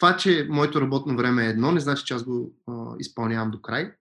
[0.04, 3.62] Това, че моето работно време е едно, не значи, че аз го а, изпълнявам до
[3.62, 3.94] край.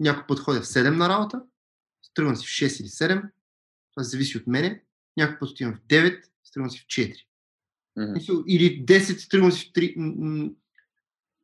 [0.00, 1.42] Някой път ходя в 7 на работа,
[2.14, 3.30] тръгвам си в 6 или 7,
[3.94, 4.82] това зависи от мене.
[5.16, 6.22] Някой път отивам в 9,
[6.54, 7.14] тръгвам си в 4.
[7.96, 9.94] Мисъл, Или 10, тръгвам си в 3.
[9.96, 10.50] М, м,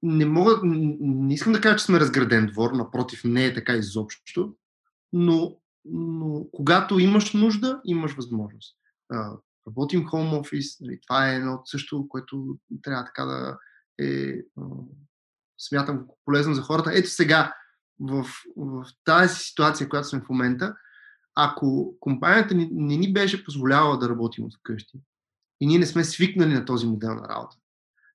[0.03, 4.55] Не мога, не искам да кажа, че сме разграден двор, напротив, не е така изобщо,
[5.13, 8.77] но, но когато имаш нужда, имаш възможност.
[9.69, 13.59] Работим home office, нали, това е едно също, което трябва така да
[14.01, 14.41] е,
[15.59, 16.91] смятам полезно за хората.
[16.95, 17.55] Ето сега,
[18.01, 20.75] в, в тази ситуация, която сме в момента,
[21.35, 25.01] ако компанията ни, не ни беше позволявала да работим от вкъщи
[25.61, 27.57] и ние не сме свикнали на този модел на работа,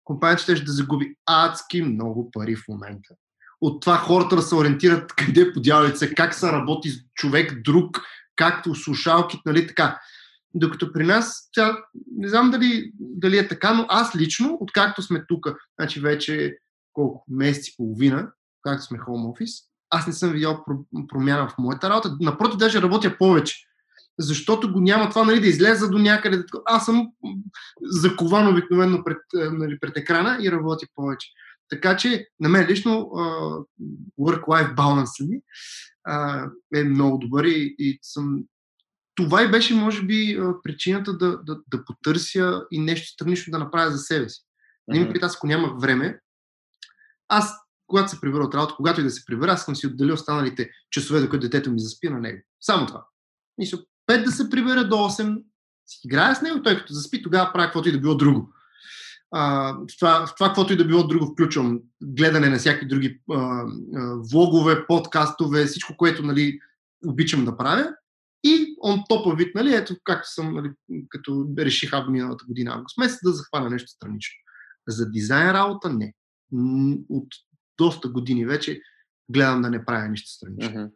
[0.03, 3.16] компанията ще да загуби адски много пари в момента.
[3.62, 8.02] От това хората да се ориентират къде подяват се, как се работи човек друг,
[8.36, 9.99] както слушалки, нали така.
[10.53, 11.78] Докато при нас, тя,
[12.18, 15.48] не знам дали, дали е така, но аз лично, откакто сме тук,
[15.80, 16.57] значи вече
[16.94, 21.57] колко, месец и половина, както сме home office, аз не съм видял про- промяна в
[21.57, 22.18] моята работа.
[22.22, 23.56] Напротив, даже работя повече.
[24.19, 26.44] Защото го няма това, нали, да излеза до някъде.
[26.65, 27.07] Аз съм
[27.82, 31.28] закован обикновено пред, е, нали, пред екрана и работя повече.
[31.69, 32.91] Така че, на мен лично,
[34.19, 35.41] work-life balance ми
[36.80, 38.44] е много добър и, и съм
[39.16, 43.92] това и беше, може би, причината да, да, да потърся и нещо странично да направя
[43.92, 44.42] за себе си.
[44.88, 46.20] Не ми аз ако нямах време,
[47.30, 47.54] аз,
[47.88, 50.70] когато се прибера от работа, когато и да се прибера, аз съм си отделил останалите
[50.92, 52.42] часове, докато детето ми заспи на него.
[52.62, 53.06] Само това.
[53.58, 53.78] Мисля,
[54.10, 55.44] 5 да се прибера до 8,
[55.88, 58.54] си играя с него, той като заспи, тогава правя каквото и да било друго.
[59.32, 63.22] А, в, това, в това, каквото и да било друго, включвам гледане на всякакви други
[63.32, 63.64] а, а,
[64.32, 66.60] влогове, подкастове, всичко, което нали,
[67.06, 67.94] обичам да правя.
[68.84, 70.72] Он топа вид, нали, ето както съм, нали,
[71.10, 74.36] като реших аб миналата година, август месец, да захвана нещо странично.
[74.88, 76.14] За дизайн работа не.
[77.10, 77.28] От
[77.78, 78.82] доста години вече
[79.30, 80.82] гледам да не правя нищо странично.
[80.82, 80.90] Мгм.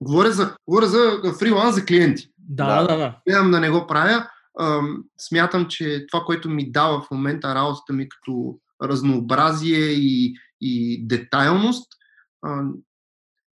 [0.00, 2.28] Говоря за, говоря за фриланс за клиенти.
[2.38, 2.80] Да, Да.
[2.80, 2.96] да, да.
[2.96, 3.20] да.
[3.28, 4.28] Гледам да не го правя.
[4.60, 11.02] Ам, смятам, че това, което ми дава в момента работата ми като разнообразие и, и
[11.06, 11.92] детайлност,
[12.46, 12.74] ам,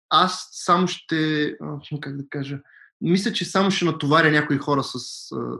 [0.09, 1.53] аз само ще,
[2.01, 2.59] как да кажа,
[3.11, 4.95] мисля, че само ще натоваря някои хора с...
[5.31, 5.57] а,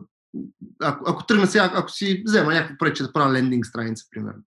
[0.82, 4.44] Ако, ако тръгна сега, ако си взема някакво проект, да правя лендинг страница, примерно.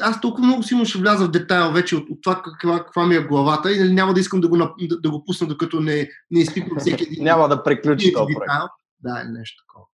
[0.00, 3.14] Аз толкова много силно ще вляза в детайл вече от, от това каква, каква ми
[3.14, 6.10] е главата и нали, няма да искам да го, да, да го пусна, докато не,
[6.30, 8.68] не изпипам всеки един Няма да приключи този детайл.
[9.00, 9.86] Да, или нещо такова.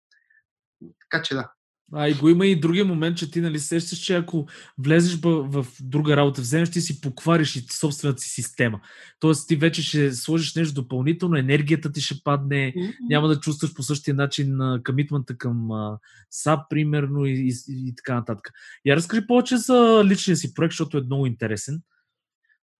[0.99, 1.51] Така че да.
[1.93, 4.47] А и го има и другия момент, че ти нали сещаш, че ако
[4.77, 8.79] влезеш в, в друга работа, вземеш ти си поквариш и собствената си система.
[9.19, 12.93] Тоест ти вече ще сложиш нещо допълнително, енергията ти ще падне, mm-hmm.
[13.09, 15.97] няма да чувстваш по същия начин комитмента към а,
[16.33, 18.51] SAP, примерно, и, и, и така нататък.
[18.85, 21.81] Я разкажи повече за личния си проект, защото е много интересен.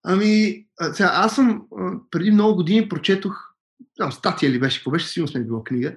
[0.04, 1.62] Ами, сега, аз съм
[2.10, 3.51] преди много години прочетох
[3.96, 5.96] знам, статия ли беше, какво беше, сигурно сме било книга.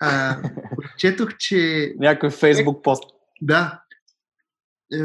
[0.00, 0.42] А,
[0.98, 1.92] четох, че...
[1.98, 3.04] Някой фейсбук пост.
[3.42, 3.82] Да.
[4.92, 4.98] Е,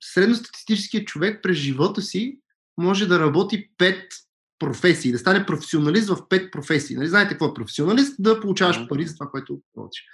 [0.00, 2.38] средностатистическият човек през живота си
[2.78, 4.12] може да работи пет
[4.58, 6.96] професии, да стане професионалист в пет професии.
[6.96, 8.16] Нали, знаете какво е професионалист?
[8.18, 10.04] Да получаваш пари за това, което работиш.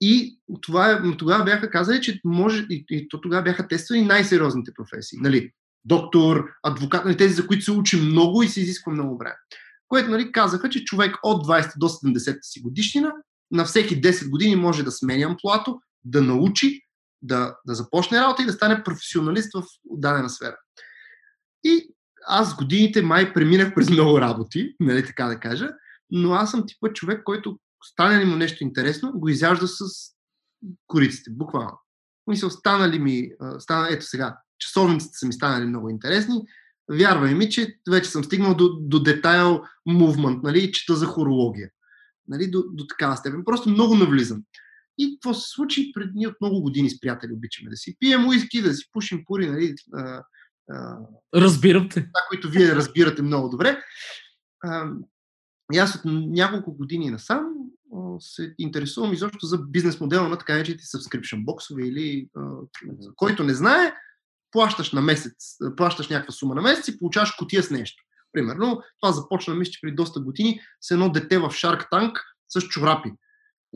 [0.00, 4.72] И това е, тогава бяха казали, че може, и, и то тогава бяха тествани най-сериозните
[4.74, 5.18] професии.
[5.22, 5.52] Нали,
[5.84, 9.36] доктор, адвокат, нали, тези, за които се учи много и се изисква много време
[9.88, 13.12] което нали, казаха, че човек от 20 до 70 си годишнина
[13.50, 16.82] на всеки 10 години може да сменя амплуато, да научи,
[17.22, 20.56] да, да започне работа и да стане професионалист в дадена сфера.
[21.64, 21.94] И
[22.26, 25.70] аз годините май преминах през много работи, нали така да кажа,
[26.10, 29.84] но аз съм типа човек, който стане ли му нещо интересно, го изяжда с
[30.86, 31.78] кориците, буквално.
[32.26, 36.42] Мисля, станали ми, стана, ето сега, часовниците са ми станали много интересни,
[36.90, 41.70] вярвай ми, че вече съм стигнал до, до детайл мувмент, нали, чета за хорология.
[42.28, 43.42] Нали, до, до такава степен.
[43.44, 44.42] Просто много навлизам.
[44.98, 48.28] И какво се случи пред ние от много години с приятели обичаме да си пием
[48.28, 50.22] уиски, да си пушим пури, нали, а,
[50.70, 50.98] а,
[51.34, 51.94] Разбирам те.
[51.94, 53.78] Това, които вие разбирате много добре.
[54.64, 54.90] А,
[55.72, 57.46] и аз от няколко години насам
[58.20, 62.42] се интересувам изобщо за бизнес модела на така наречените subscription боксове или а,
[63.16, 63.92] който не знае,
[64.52, 68.02] плащаш на месец, плащаш някаква сума на месец и получаваш котия с нещо.
[68.32, 72.12] Примерно, това започна, мисля, че преди доста години с едно дете в Shark Tank
[72.48, 73.12] с чорапи.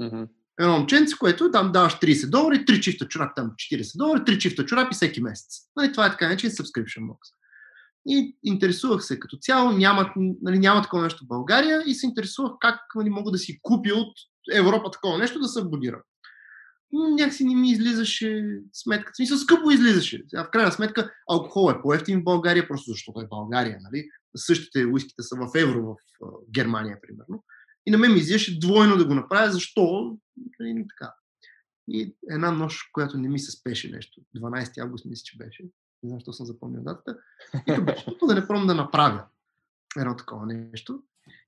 [0.00, 0.28] Mm-hmm.
[0.60, 4.66] Едно момченце, което там даваш 30 долари, 3 чифта чорапи, там 40 долари, 3 чифта
[4.66, 5.60] чорапи всеки месец.
[5.76, 7.18] Нали, това е така наречен subscription box.
[8.06, 12.52] И интересувах се като цяло, няма, нали, няма такова нещо в България и се интересувах
[12.60, 14.12] как нали, мога да си купя от
[14.52, 16.00] Европа такова нещо да се абонирам
[16.92, 19.12] някакси не ми излизаше сметка.
[19.14, 20.24] Смисъл, скъпо излизаше.
[20.28, 24.08] Сега, в крайна сметка, алкохол е по-ефтин в България, просто защото е България, нали?
[24.36, 25.96] Същите уиските са в евро в
[26.54, 27.44] Германия, примерно.
[27.86, 29.52] И на мен ми излизаше двойно да го направя.
[29.52, 30.16] Защо?
[30.60, 31.14] И нали, така.
[31.88, 35.62] И една нощ, която не ми се спеше нещо, 12 август мисля, че беше,
[36.02, 37.16] не знам, защо съм запомнил датата,
[37.68, 39.24] и беше да не пробвам да направя
[39.98, 41.02] едно такова нещо.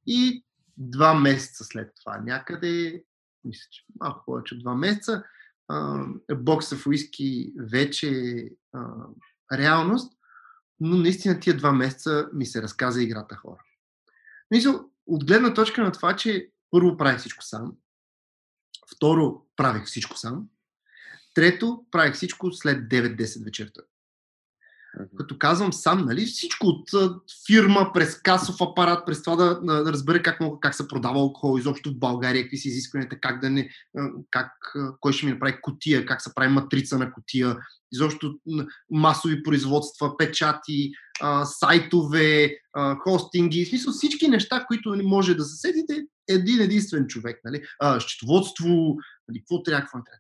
[0.07, 0.45] И
[0.77, 3.05] два месеца след това, някъде
[3.45, 5.25] мисля, че малко повече от два месеца,
[6.35, 8.49] бокса в уиски вече е
[9.57, 10.13] реалност,
[10.81, 13.65] но наистина тия два месеца ми се разказа играта хора.
[14.51, 17.73] Мисля, от гледна точка на това, че първо правих всичко сам,
[18.95, 20.49] второ правих всичко сам,
[21.35, 23.81] трето правих всичко след 9-10 вечерта.
[25.17, 26.91] Като казвам сам, нали, всичко от
[27.47, 31.59] фирма, през касов апарат, през това да, да разбере как, мога, как се продава алкохол
[31.59, 33.71] изобщо в България, какви са изискванията, как да не,
[34.31, 34.53] как,
[35.01, 37.57] кой ще ми направи котия, как се прави матрица на котия,
[37.93, 38.35] изобщо
[38.91, 40.91] масови производства, печати,
[41.45, 42.57] сайтове,
[42.99, 47.41] хостинги, в смисъл всички неща, които не може да заседите един единствен човек.
[47.45, 47.63] Нали?
[47.99, 48.97] Счетоводство,
[49.29, 50.19] нали, какво трябва, какво не трябва.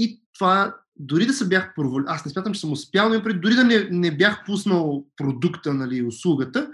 [0.00, 3.54] И това дори да се бях провалил, аз не смятам, че съм успял, но дори
[3.54, 6.70] да не, не бях пуснал продукта, нали, услугата,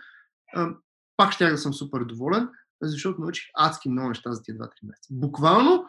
[0.55, 0.75] а,
[1.17, 2.49] пак ще да съм супер доволен,
[2.83, 5.09] защото научих адски много неща за тези 2-3 месеца.
[5.11, 5.85] Буквално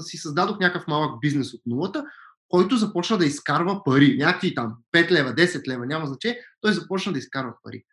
[0.00, 2.04] си създадох някакъв малък бизнес от нулата,
[2.48, 4.16] който започна да изкарва пари.
[4.18, 7.84] Някакви там 5 лева, 10 лева, няма значение, той започна да изкарва пари.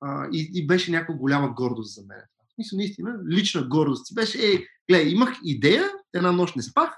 [0.00, 2.18] А, и, и беше някаква голяма гордост за мен.
[2.58, 4.14] Мисля, наистина, лична гордост.
[4.14, 6.90] Беше, ей, гледай, имах идея, една нощ не спах,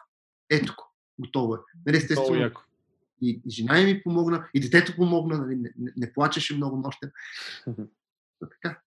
[0.54, 0.84] ето го
[1.18, 1.58] готово е.
[1.86, 2.50] Нали, естествено,
[3.22, 7.10] и, и жена ми помогна, и детето помогна, нали, не, не, не плачеше много нощен.
[8.50, 8.80] така.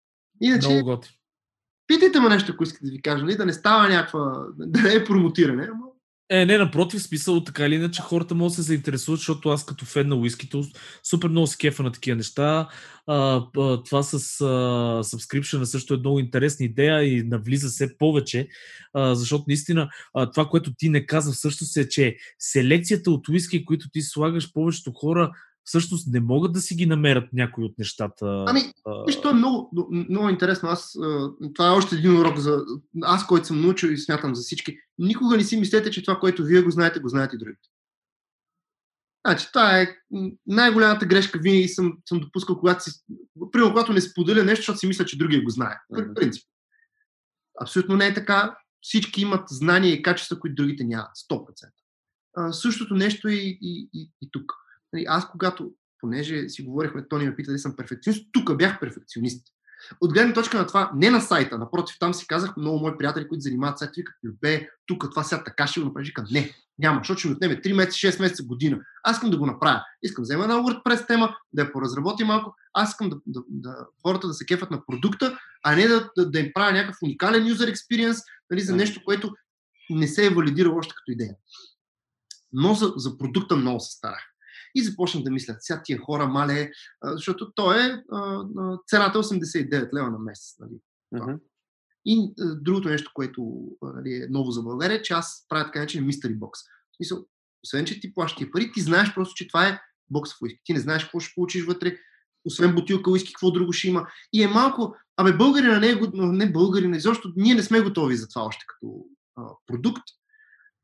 [0.42, 1.20] Иначе, много готи.
[1.88, 4.94] Питайте ме нещо, ако искате да ви кажа, нали, да не става някаква, да не
[4.94, 5.86] е промотиране, ама
[6.30, 9.86] е, не, напротив, смисъл така или иначе хората могат да се заинтересуват, защото аз като
[9.86, 10.64] фен на уискито
[11.04, 12.70] супер много се кефа на такива неща.
[13.08, 14.46] А, а, това с а,
[15.04, 18.48] subscription също е много интересна идея и навлиза все повече,
[18.94, 23.66] а, защото наистина а, това, което ти не каза всъщност е, че селекцията от уиски,
[23.66, 25.32] които ти слагаш, повечето хора
[25.66, 28.46] всъщност не могат да си ги намерят някои от нещата.
[28.48, 28.62] Ами,
[29.08, 29.70] виж, то е много,
[30.10, 30.70] много интересно.
[30.70, 30.98] Аз,
[31.56, 32.66] това е още един урок за
[33.04, 34.78] аз, който съм научил и смятам за всички.
[34.98, 37.70] Никога не си мислете, че това, което вие го знаете, го знаете и другите.
[39.28, 39.88] Значи, това е
[40.48, 42.92] най-голямата грешка, винаги съм, съм допускал, когато, си,
[43.52, 45.76] примерно, когато не споделя нещо, защото си мисля, че другия го знае.
[45.94, 46.14] Mm-hmm.
[46.14, 46.44] Принцип.
[47.62, 48.58] Абсолютно не е така.
[48.82, 51.12] всички имат знания и качества, които другите нямат.
[51.32, 51.46] 100%.
[52.38, 54.54] А, същото нещо и, и, и, и тук.
[54.94, 59.48] Нали, аз когато, понеже си говорихме, Тони ме пита дали съм перфекционист, тук бях перфекционист.
[60.02, 63.28] От гледна точка на това, не на сайта, напротив, там си казах много мои приятели,
[63.28, 66.08] които занимават сайта, викат, бе, тук това сега така ще го направиш.
[66.08, 68.80] Викам, не, няма, защото ще ми отнеме 3 месеца, 6 месеца, година.
[69.04, 69.84] Аз искам да го направя.
[70.04, 72.56] Искам да взема една WordPress тема, да я поразработи малко.
[72.74, 76.30] Аз искам да, да, да, хората да се кефат на продукта, а не да, да,
[76.30, 79.36] да им правя някакъв уникален user experience нали, за нещо, което
[79.90, 81.36] не се е валидирало още като идея.
[82.54, 84.35] Но за, за продукта много се старах.
[84.76, 86.72] И започнах да мисля, сега тия хора мале,
[87.04, 88.04] защото то е
[88.88, 90.56] цената 89 лева на месец.
[90.60, 90.80] Нали.
[91.12, 91.34] Мгм.
[92.06, 96.08] И другото нещо, което нали, е ново за България, е, че аз правя така наречен
[96.08, 96.52] mystery box.
[96.92, 97.26] В смисъл,
[97.66, 99.80] освен, че ти плащаш тия пари, ти знаеш просто, че това е
[100.10, 100.62] бокс в уиски.
[100.64, 101.98] Ти не знаеш какво ще получиш вътре,
[102.46, 104.08] освен бутилка уиски, какво друго ще има.
[104.34, 108.28] И е малко, абе българина не е, не българина, изобщо ние не сме готови за
[108.28, 110.04] това още като а, продукт,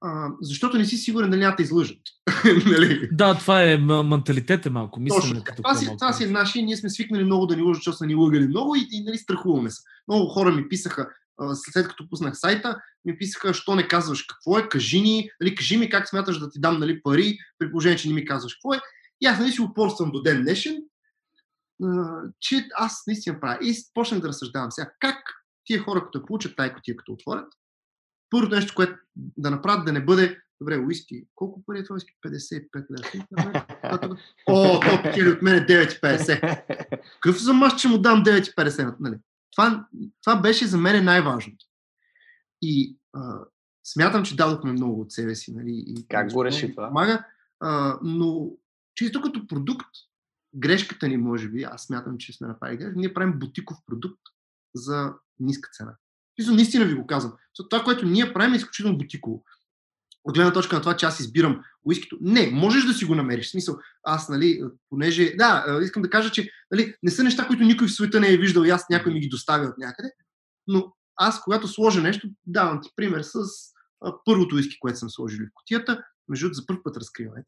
[0.02, 2.02] а, защото не си сигурен дали няма да излъжат.
[2.66, 3.10] нали?
[3.12, 5.00] Да, това е менталитет е малко.
[5.00, 7.80] Мислене като Това си, това си е наши, ние сме свикнали много да ни лъжат,
[7.80, 9.82] защото са ни лъгали много и, и нали, страхуваме се.
[10.08, 11.10] Много хора ми писаха,
[11.54, 15.78] след като пуснах сайта, ми писаха, що не казваш какво е, кажи ни, нали, кажи
[15.78, 18.74] ми как смяташ да ти дам нали, пари, при положение, че не ми казваш какво
[18.74, 18.80] е.
[19.22, 20.78] И аз нали си упорствам до ден днешен,
[22.40, 23.60] че аз наистина правя.
[23.62, 24.92] И почнах да разсъждавам сега.
[25.00, 25.18] Как
[25.66, 27.54] тия хора, като я получат тая котия, като отворят,
[28.32, 31.24] първото нещо, което да направят, да не бъде Добре, уиски.
[31.36, 32.14] Колко пари е това уиски?
[32.26, 34.18] 55 лева.
[34.48, 37.02] О, то печели от мен 9,50.
[37.20, 38.96] Какъв за мъж, че му дам 9,50?
[39.00, 39.16] Нали?
[39.52, 39.88] Това,
[40.24, 41.66] това беше за мен най-важното.
[42.62, 43.40] И а,
[43.84, 45.54] смятам, че дадохме много от себе си.
[45.54, 45.84] Нали?
[45.88, 46.88] И, Как го реши това?
[46.88, 47.26] Помага,
[47.60, 48.52] а, но
[48.96, 49.90] чисто като продукт,
[50.56, 54.22] грешката ни, може би, аз смятам, че сме направили грешка, ние правим бутиков продукт
[54.76, 55.98] за ниска цена.
[56.40, 57.34] Мисля, наистина ви го казвам.
[57.34, 59.44] Защото Това, което ние правим е изключително бутиково.
[60.24, 62.18] От гледна точка на това, че аз избирам уискито.
[62.22, 63.48] Не, можеш да си го намериш.
[63.48, 65.34] В смисъл, аз, нали, понеже...
[65.38, 68.38] Да, искам да кажа, че нали, не са неща, които никой в света не е
[68.38, 70.12] виждал и аз някой ми ги доставя от някъде.
[70.68, 73.36] Но аз, когато сложа нещо, давам ти пример с
[74.06, 76.04] а, първото уиски, което съм сложил в котията.
[76.30, 77.44] Между другото, за първ път разкриваме.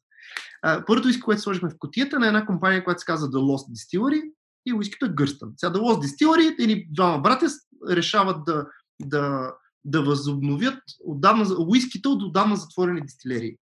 [0.87, 4.21] Първото уиски, което сложихме в котията на една компания, която се казва The Lost Distillery
[4.65, 5.53] и уискито е гърстън.
[5.57, 7.47] Сега The Lost Distillery или двама братя
[7.89, 8.67] решават да,
[9.01, 9.53] да,
[9.85, 13.57] да възобновят отдавна, уиските от отдавна затворени дистилерии.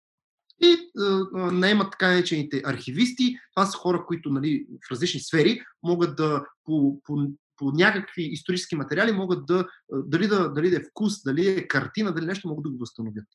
[0.61, 3.35] И а, а, наемат така наречените архивисти.
[3.55, 7.27] Това са хора, които нали, в различни сфери могат да по, по,
[7.57, 11.67] по някакви исторически материали могат да, а, дали да, дали да е вкус, дали е
[11.67, 13.25] картина, дали нещо могат да го възстановят.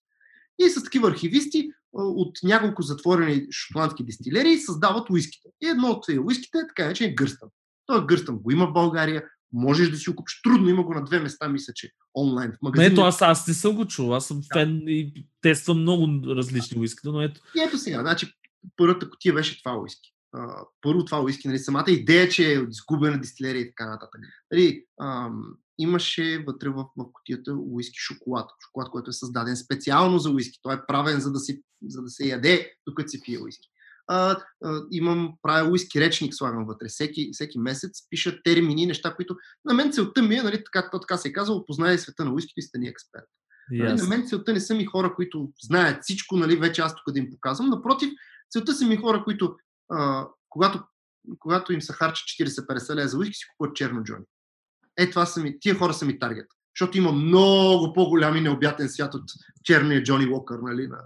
[0.59, 5.49] И с такива архивисти а, от няколко затворени шотландски дистилерии създават уиските.
[5.63, 7.49] И едно от тези уиските е така наречен гърстън.
[7.87, 9.25] Той гърстън го има в България,
[9.55, 10.41] можеш да си го купиш.
[10.43, 12.93] Трудно има го на две места, мисля, че онлайн в магазин.
[12.93, 14.15] ето, аз, аз не съм го чул.
[14.15, 17.41] Аз съм фен и тествам много различни уиските, но ето.
[17.57, 18.33] И ето сега, значи,
[18.77, 20.11] първата котия беше това уиски.
[20.33, 24.21] А, първо това уиски, нали, самата идея, че е изгубена дистилерия и така нататък.
[24.53, 25.45] Нали, ам,
[25.79, 28.51] имаше вътре в, в котията уиски шоколад.
[28.67, 30.59] Шоколад, който е създаден специално за уиски.
[30.63, 33.69] Той е правен за да, си, за да се яде, докато се пие уиски.
[34.07, 36.89] А, а, имам, правя уиски речник, слагам вътре.
[36.89, 41.17] Всеки, всеки месец пиша термини, неща, които на мен целта ми е, нали, така, така
[41.17, 43.25] се е казало, познай света на уискито и стани експерт.
[43.71, 47.15] Нали, на мен целта не са ми хора, които знаят всичко, нали, вече аз тук
[47.15, 47.71] да им показвам.
[47.71, 48.11] Напротив,
[48.51, 49.57] целта са ми хора, които
[49.93, 50.85] а, когато,
[51.39, 54.25] когато им се харчат 40-50 лева за уиски, си купуват черно Джони.
[54.97, 56.47] Е, това са ми, тия хора са ми таргет.
[56.77, 59.25] Защото има много по-голям и необятен свят от
[59.65, 60.87] черния Джони Уокър, нали?
[60.87, 60.99] На...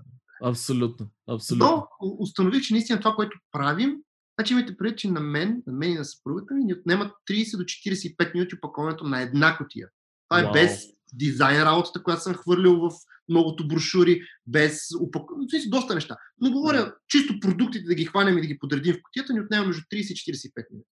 [0.45, 1.11] Абсолютно.
[1.29, 1.89] Абсолютно.
[2.03, 3.97] Но установих, че наистина това, което правим,
[4.39, 7.57] значи имайте предвид, че на мен, на мен и на съпругата ми ни отнемат 30
[7.57, 9.89] до 45 минути опаковането на една котия.
[10.29, 10.53] Това е Вау.
[10.53, 10.83] без
[11.15, 12.91] дизайн работата, която съм хвърлил в
[13.29, 15.47] многото брошури, без упаковане.
[15.67, 16.17] доста неща.
[16.41, 19.67] Но говоря чисто продуктите да ги хванем и да ги подредим в котията, ни отнема
[19.67, 20.89] между 30 и 45 минути.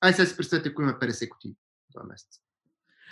[0.00, 1.54] Ай сега си представете, ако имаме 50 котии
[1.92, 2.28] това месец.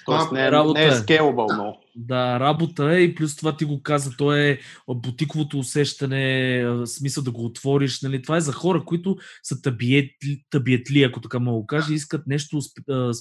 [0.07, 0.93] Тоест не е, работа не е е.
[0.93, 1.81] scalable много.
[1.97, 4.59] Да, работа е и плюс това ти го каза, то е
[4.89, 8.03] бутиковото усещане, смисъл да го отвориш.
[8.03, 8.23] Нали?
[8.23, 12.27] Това е за хора, които са табиетли, табиетли ако така мога да кажа, и искат
[12.27, 12.59] нещо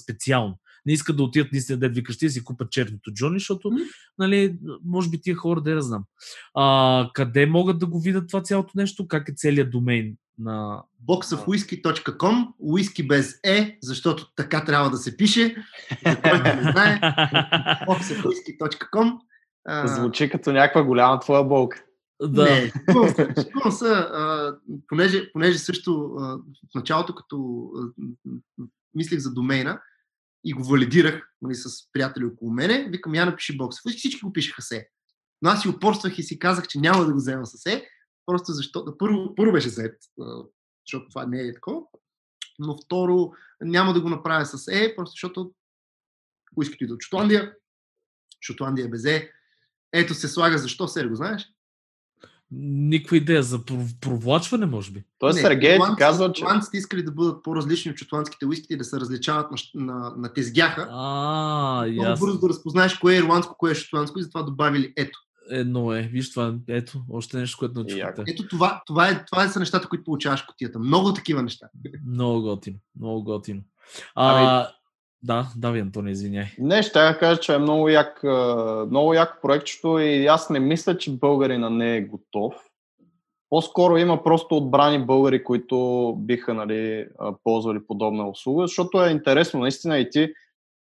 [0.02, 0.58] специално.
[0.86, 3.70] Не искат да отидат наистина дед викаш ти да си купат черното Джони, защото,
[4.18, 6.04] нали, може би тия хора, да я знам.
[6.54, 9.08] А, къде могат да го видят това цялото нещо?
[9.08, 10.82] Как е целият домейн на...
[11.08, 15.56] boxofwhisky.com, уиски без е, защото така трябва да се пише,
[16.06, 17.00] за който не знае,
[17.88, 19.18] boxofwhisky.com.
[19.84, 21.84] Звучи като някаква голяма твоя болка.
[22.22, 22.44] да.
[22.44, 24.56] Не, шегувам се, шегувам се, а,
[24.88, 26.36] понеже, понеже също а,
[26.72, 28.04] в началото, като а,
[28.94, 29.80] мислих за домейна,
[30.44, 33.76] и го валидирах нали, с приятели около мене, викам, я напиши бокс.
[33.96, 34.88] Всички го пишеха се.
[35.42, 37.86] Но аз си упорствах и си казах, че няма да го взема с Е,
[38.26, 39.96] просто защото първо, първо беше зет,
[40.86, 41.80] защото това не е такова.
[42.58, 45.52] Но второ, няма да го направя с Е, просто защото
[46.56, 47.54] уискито идва от Шотландия.
[48.46, 49.30] Шотландия е без Е.
[49.92, 51.48] Ето се слага защо, Серго, знаеш?
[52.50, 53.64] Никаква идея за
[54.00, 55.04] провлачване, може би.
[55.18, 56.40] Той Сергей ти казва, че...
[56.40, 60.32] Шотландците искали да бъдат по-различни от шотландските уиските и да се различават на, на, на
[60.32, 60.88] тезгяха.
[60.90, 62.26] А, ясно.
[62.26, 65.18] бързо да разпознаеш кое е ирландско, кое е шотландско и затова добавили ето.
[65.50, 66.02] Едно е.
[66.02, 68.22] Виж това, ето, още нещо, което научихте.
[68.28, 70.78] Ето това, това, е, това са нещата, които получаваш котията.
[70.78, 71.68] Много такива неща.
[72.06, 73.60] Много готино, много готино.
[74.14, 74.66] А, ами...
[75.22, 76.46] Да, дави, Антони, извиняй.
[76.58, 78.20] Не, ще я кажа, че е много як,
[78.90, 82.54] много як проектчето и аз не мисля, че българина не е готов.
[83.50, 87.06] По-скоро има просто отбрани българи, които биха нали,
[87.44, 90.32] ползвали подобна услуга, защото е интересно наистина и ти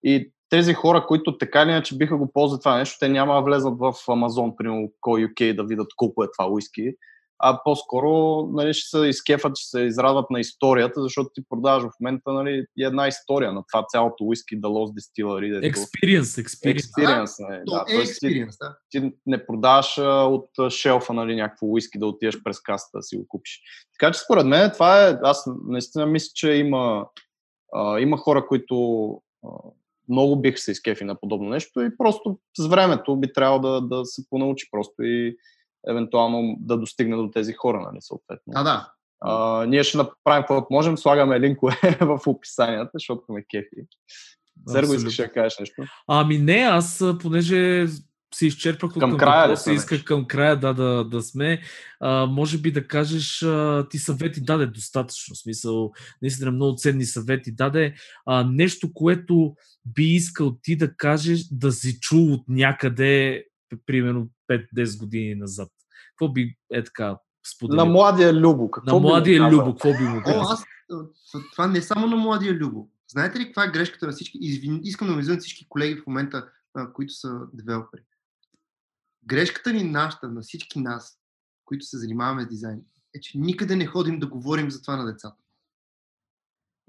[0.05, 3.41] и тези хора, които така или иначе биха го ползвали това нещо, те няма да
[3.41, 6.93] влезат в Амазон, примерно, кой UK да видят колко е това уиски,
[7.39, 12.01] а по-скоро нали, ще се изкефат, ще се израдват на историята, защото ти продаваш в
[12.01, 15.73] момента нали, една история на това цялото уиски Lost Distillery.
[15.73, 16.79] Experience, experience.
[16.79, 17.85] Experience, нали, да.
[17.89, 18.77] Е experience, да.
[18.91, 23.03] Ти, ти не продаваш а, от шелфа нали, някакво уиски да отидеш през каста да
[23.03, 23.61] си го купиш.
[23.99, 27.07] Така че според мен това е, аз наистина мисля, че има,
[27.75, 29.09] а, има хора, които
[29.47, 29.49] а,
[30.09, 34.05] много бих се изкефи на подобно нещо и просто с времето би трябвало да, да
[34.05, 35.37] се понаучи просто и
[35.89, 38.53] евентуално да достигне до тези хора, нали, съответно.
[38.55, 38.91] А, да.
[39.21, 43.87] А, ние ще направим каквото можем, слагаме линкове в описанията, защото ме кефи.
[44.69, 45.83] Серго, искаш да кажеш нещо?
[46.09, 47.87] Ами не, аз понеже
[48.35, 51.61] се изчерпах към, към края въпроса, да исках към края да, да, да сме.
[52.01, 55.93] А, може би да кажеш, а, ти съвети даде достатъчно, в смисъл,
[56.23, 57.95] наистина много ценни съвети даде.
[58.27, 59.55] А, нещо, което
[59.87, 63.45] би искал ти да кажеш, да си чул от някъде,
[63.87, 65.69] примерно 5-10 години назад.
[66.11, 67.19] Какво би е така
[67.55, 67.85] споделил?
[67.85, 68.71] На младия Любо.
[68.71, 70.41] Какво на младия Любо, какво би му казал?
[70.41, 70.65] аз,
[71.53, 72.89] това не е само на младия Любо.
[73.09, 74.39] Знаете ли каква е грешката на всички?
[74.41, 78.03] Извин, искам да ме всички колеги в момента, а, които са девелопери.
[79.27, 81.19] Грешката ни нашата, на всички нас,
[81.65, 82.81] които се занимаваме с дизайн,
[83.15, 85.43] е, че никъде не ходим да говорим за това на децата.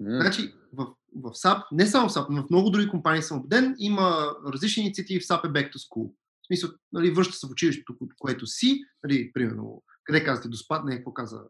[0.02, 0.20] Mm.
[0.20, 0.86] Значи, в,
[1.16, 4.82] в SAP, не само в SAP, но в много други компании съм убеден, има различни
[4.82, 6.12] инициативи в SAP е Back to School.
[6.42, 11.12] В смисъл, нали, връща се в училището, което си, нали, примерно, къде казвате, доспадне, какво
[11.12, 11.42] каза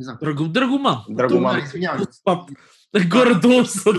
[0.00, 0.16] не знам.
[0.22, 0.98] Драго, Драгоман.
[1.08, 1.62] Драгоман.
[1.64, 2.04] Извинявай.
[3.10, 3.92] Горе-долу са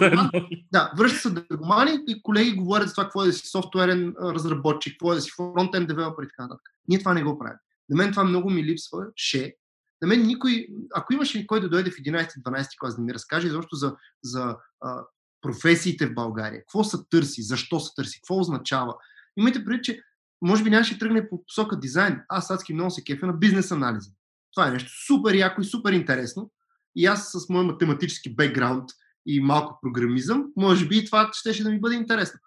[0.72, 4.94] да връща се Драгомани и колеги говорят за това какво е да си софтуерен разработчик,
[4.94, 6.62] какво е да си фронтен девелопер и така нататък.
[6.88, 7.58] Ние това не го правим.
[7.90, 9.06] На мен това много ми липсва.
[9.16, 9.56] Ше.
[10.02, 13.76] На мен никой, ако имаше кой да дойде в 11-12 клас да ми разкаже изобщо
[13.76, 15.04] за, за а,
[15.42, 18.96] професиите в България, какво се търси, защо се търси, какво означава.
[19.38, 20.02] Имайте предвид, че
[20.42, 22.22] може би нямаше тръгне по посока дизайн.
[22.30, 24.12] Аз адски много се кефя на бизнес анализа.
[24.56, 26.52] Това е нещо супер яко и супер интересно.
[26.96, 28.90] И аз с моят математически бекграунд
[29.26, 32.40] и малко програмизъм, може би и това ще, да ми бъде интересно.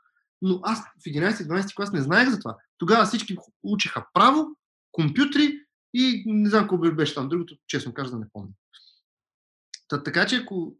[0.43, 2.56] Но аз в 11-12 клас не знаех за това.
[2.78, 4.47] Тогава всички учиха право,
[4.93, 5.59] компютри
[5.94, 7.28] и не знам какво беше там.
[7.28, 8.51] Другото, честно казвам, не помня.
[9.89, 10.76] Та, така че, ако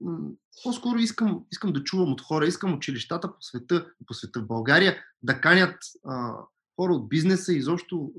[0.63, 4.97] по-скоро искам, искам да чувам от хора, искам училищата по света, по света в България
[5.23, 6.35] да канят а,
[6.77, 8.13] хора от бизнеса и изобщо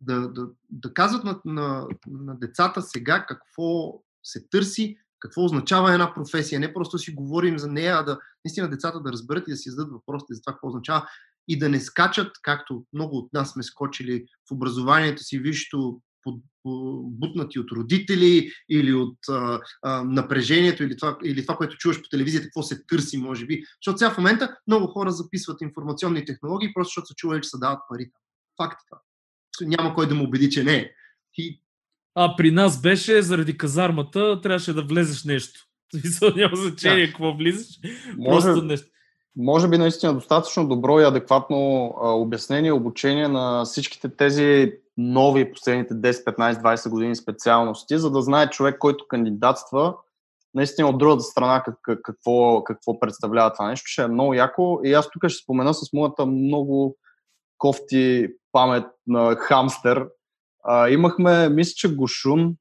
[0.00, 6.14] да, да, да казват на, на, на децата сега какво се търси, какво означава една
[6.14, 6.60] професия.
[6.60, 9.70] Не просто си говорим за нея, а да наистина децата да разберат и да си
[9.70, 11.08] зададат въпросите за това какво означава
[11.48, 16.00] и да не скачат, както много от нас сме скочили в образованието си, висшето
[17.04, 22.08] бутнати от родители или от а, а, напрежението или това, или това, което чуваш по
[22.08, 23.62] телевизията, какво се търси, може би.
[23.80, 27.58] Защото сега в момента много хора записват информационни технологии, просто защото са чували, че се
[27.58, 28.10] дават пари.
[28.56, 29.00] Факт е това.
[29.60, 30.90] Няма кой да му убеди, че не е.
[31.38, 31.60] И...
[32.14, 35.60] А при нас беше заради казармата, трябваше да влезеш нещо.
[36.36, 37.12] Няма значение да.
[37.12, 37.78] какво влизаш.
[38.16, 38.86] Може, просто нещо.
[39.36, 45.94] Може би наистина достатъчно добро и адекватно а, обяснение, обучение на всичките тези нови последните
[45.94, 49.94] 10, 15, 20 години специалности, за да знае човек, който кандидатства,
[50.54, 53.86] наистина от другата страна как, какво, какво представлява това нещо.
[53.86, 54.80] Ще е много яко.
[54.84, 56.96] И аз тук ще спомена с моята много
[57.58, 60.08] кофти памет на хамстер.
[60.64, 62.54] А, имахме, мисля, че Гошун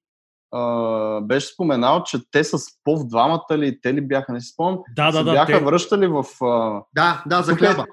[0.51, 4.79] а, беше споменал, че те с пов двамата ли, те ли бяха, не си спомням,
[4.95, 5.63] да, да, се да, бяха те...
[5.63, 6.25] връщали в...
[6.41, 6.83] А...
[6.95, 7.85] Да, да, за хляба.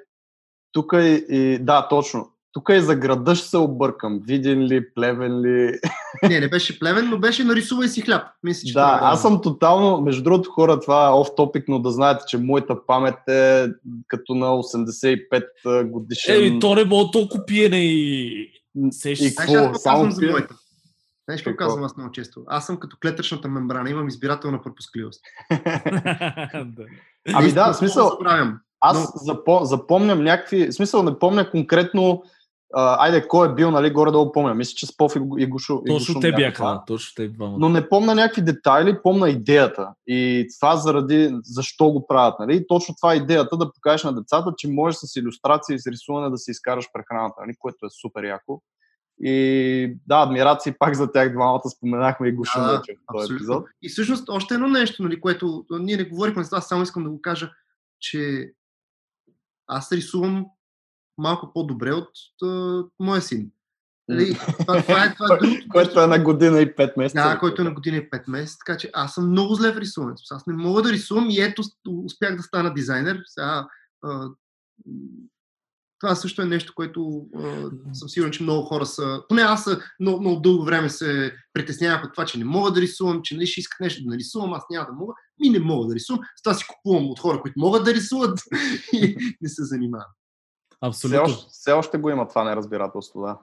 [0.73, 2.29] Тук и, и, да, точно.
[2.53, 4.21] Тук и за града ще се объркам.
[4.27, 5.79] Виден ли, плевен ли?
[6.29, 8.23] Не, не беше плевен, но беше нарисувай си хляб.
[8.43, 11.65] Мисля, че да, това е аз съм тотално, между другото хора, това е оф топик,
[11.69, 13.69] но да знаете, че моята памет е
[14.09, 16.35] като на 85 годишен.
[16.35, 18.49] Ей, то не мога толкова пиене и...
[18.91, 19.21] Сеш...
[19.21, 20.55] И какво Само казвам за моята?
[21.29, 22.43] Знаеш какво казвам аз много често?
[22.47, 25.21] Аз съм като клетъчната мембрана, имам избирателна пропускливост.
[27.35, 28.19] Ами да, в смисъл.
[28.81, 32.23] Аз запо, запомням някакви, в смисъл не помня конкретно,
[32.75, 34.55] а, айде кой е бил, нали, горе-долу помня.
[34.55, 35.83] Мисля, че Спов и, и Гушо.
[35.87, 36.73] Точно те бяха това.
[36.73, 37.57] да, точно те двамата.
[37.59, 39.89] Но не помня някакви детайли, помня идеята.
[40.07, 42.35] И това заради защо го правят.
[42.39, 42.57] Нали?
[42.57, 45.87] И точно това е идеята да покажеш на децата, че можеш с иллюстрация и с
[45.87, 47.53] рисуване да си изкараш прехраната, нали?
[47.59, 48.63] което е супер яко.
[49.21, 53.65] И да, адмирации пак за тях двамата споменахме и Гушум Да, вече в този епизод.
[53.83, 57.21] И всъщност още едно нещо, нали, което ние не говорихме, аз само искам да го
[57.23, 57.51] кажа,
[58.01, 58.53] че
[59.67, 60.47] аз рисувам
[61.19, 62.11] малко по-добре от
[62.43, 63.51] а, моя син.
[64.09, 67.23] Нали, това, това е, това е другото Което е на година и 5 месеца.
[67.23, 69.79] Да, който е на година и 5 месеца, така че аз съм много зле в
[69.79, 70.23] рисуването.
[70.31, 71.63] Аз не мога да рисувам и ето
[72.05, 73.23] успях да стана дизайнер.
[73.27, 73.69] Сега,
[74.03, 74.29] а,
[76.01, 79.23] това също е нещо, което а, съм сигурен, че много хора са...
[79.29, 79.69] Поне аз
[80.01, 83.47] много, много дълго време се притеснявах от това, че не мога да рисувам, че нали,
[83.47, 85.13] ще исках нещо да нарисувам, аз няма да мога.
[85.41, 86.21] Ми не мога да рисувам.
[86.37, 88.39] С това си купувам от хора, които могат да рисуват
[88.93, 90.07] и не се занимавам.
[90.83, 91.35] Все Абсолютно.
[91.35, 93.39] още, все още го има това неразбирателство, да.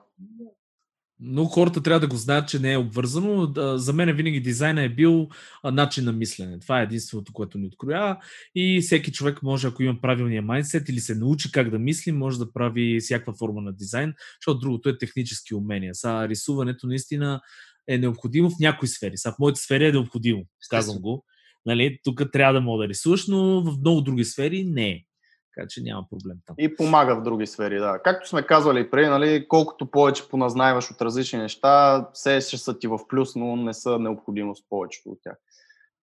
[1.22, 3.52] Много хората трябва да го знаят, че не е обвързано.
[3.76, 5.28] За мен винаги дизайна е бил
[5.64, 6.58] начин на мислене.
[6.58, 8.16] Това е единственото, което ни откроява.
[8.54, 12.38] И всеки човек може, ако има правилния майндсет или се научи как да мисли, може
[12.38, 15.94] да прави всякаква форма на дизайн, защото другото е технически умения.
[15.94, 17.40] Са рисуването наистина
[17.88, 19.16] е необходимо в някои сфери.
[19.16, 21.24] Са в моите сфери е необходимо, казвам го.
[21.66, 25.04] Нали, тук трябва да мога да рисуваш, но в много други сфери не е.
[25.54, 26.56] Така че няма проблем там.
[26.58, 27.98] И помага в други сфери, да.
[28.04, 32.86] Както сме казвали преди, нали, колкото повече поназнайваш от различни неща, все ще са ти
[32.86, 35.36] в плюс, но не са необходимост повечето от тях.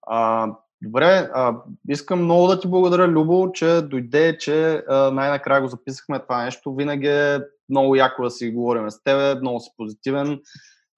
[0.08, 0.52] А,
[0.82, 1.56] добре, а,
[1.90, 6.76] искам много да ти благодаря, Любо, че дойде, че а, най-накрая го записахме това нещо.
[6.76, 10.40] Винаги е много яко да си говорим с теб, много си позитивен.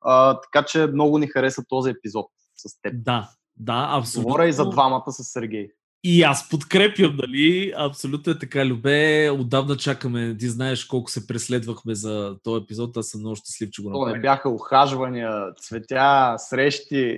[0.01, 2.93] А, така че много ни хареса този епизод с теб.
[2.95, 4.27] Да, да, абсолютно.
[4.27, 5.69] Говоря и за двамата с Сергей.
[6.03, 7.73] И аз подкрепям, нали?
[7.77, 9.29] Абсолютно е така, Любе.
[9.29, 10.37] Отдавна чакаме.
[10.37, 12.97] Ти знаеш колко се преследвахме за този епизод.
[12.97, 14.21] Аз съм много щастлив, че го не направих.
[14.21, 15.31] бяха ухажвания,
[15.61, 17.17] цветя, срещи.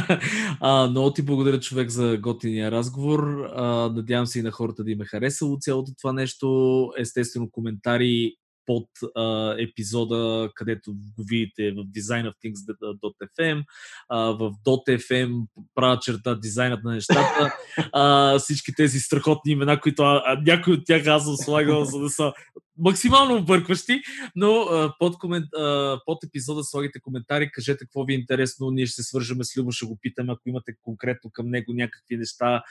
[0.60, 3.50] а, много ти благодаря, човек, за готиния разговор.
[3.54, 6.90] А, надявам се и на хората да им е харесало цялото това нещо.
[6.98, 8.34] Естествено, коментари
[8.66, 13.64] под а, епизода, където го видите в designofthings.fm,
[14.08, 17.56] а, в .fm правя черта дизайнът на нещата.
[17.92, 21.98] А, всички тези страхотни имена, които а, а, някои от тях аз съм слагал, за
[21.98, 22.32] да са
[22.78, 24.02] максимално объркващи,
[24.36, 28.86] но а, под, комент, а, под епизода слагайте коментари, кажете какво ви е интересно, ние
[28.86, 32.62] ще се свържеме с Любо, ще го питаме, ако имате конкретно към него някакви неща,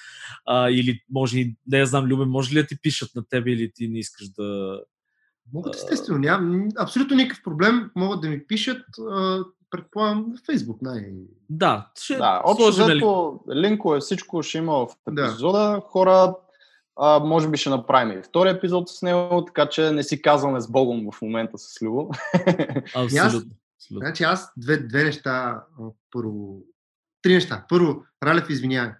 [0.45, 1.37] а, или може
[1.67, 4.29] не я знам, Любе, може ли да ти пишат на тебе или ти не искаш
[4.29, 4.79] да...
[5.53, 8.85] Могат естествено, няма абсолютно никакъв проблем, могат да ми пишат,
[9.69, 11.11] предполагам, в Фейсбук най-
[11.49, 15.25] Да, ще Да, общо сложим, взето линкове, всичко ще има в Да.
[15.25, 15.81] епизода.
[15.85, 16.35] Хора,
[16.95, 20.61] а, може би ще направим и втори епизод с него, така че не си казваме
[20.61, 22.09] с Богом в момента с Любо.
[22.95, 23.51] абсолютно.
[23.91, 25.63] Значи аз две, две неща.
[26.11, 26.61] Първо,
[27.21, 27.65] три неща.
[27.69, 28.91] Първо, Ралев, извинявай.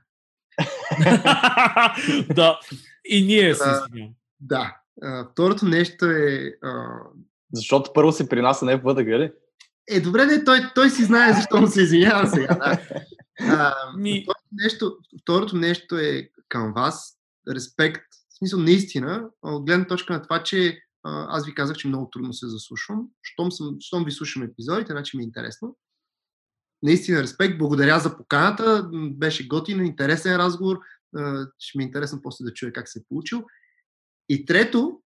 [2.36, 2.60] да,
[3.06, 3.84] и ние се Да.
[3.86, 4.14] извинявам.
[4.40, 4.78] Да.
[5.02, 6.54] А, второто нещо е...
[6.64, 6.86] А,
[7.54, 9.32] Защото първо си при нас, а не в БДГ, ли?
[9.88, 12.56] е, добре, не, той, той си знае защо му се извинявам сега.
[12.56, 12.80] Да.
[13.40, 17.18] А, Ми- второто, нещо, второто нещо е към вас.
[17.56, 18.02] Респект.
[18.30, 22.34] В смисъл, наистина, от гледна точка на това, че аз ви казах, че много трудно
[22.34, 23.08] се заслушвам.
[23.22, 25.78] Щом, съм, щом ви слушам епизодите, значи ми е интересно.
[26.84, 27.58] Наистина респект.
[27.58, 28.90] Благодаря за поканата.
[28.94, 30.80] Беше готин, интересен разговор.
[31.60, 33.44] Ще ми е интересно после да чуя как се е получил.
[34.30, 35.02] И трето,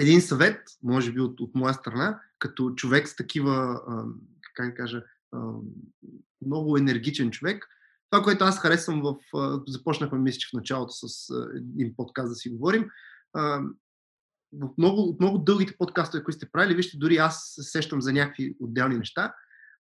[0.00, 4.04] един съвет, може би от, от моя страна, като човек с такива, а,
[4.54, 5.52] как да кажа, а,
[6.46, 7.68] много енергичен човек.
[8.10, 9.36] Това, което аз харесвам в...
[9.36, 12.88] А, започнахме, мисля, че в началото с а, един подкаст да си говорим.
[13.32, 13.62] А,
[14.52, 18.12] в много, от много дългите подкастове, които сте правили, вижте, дори аз се сещам за
[18.12, 19.34] някакви отделни неща.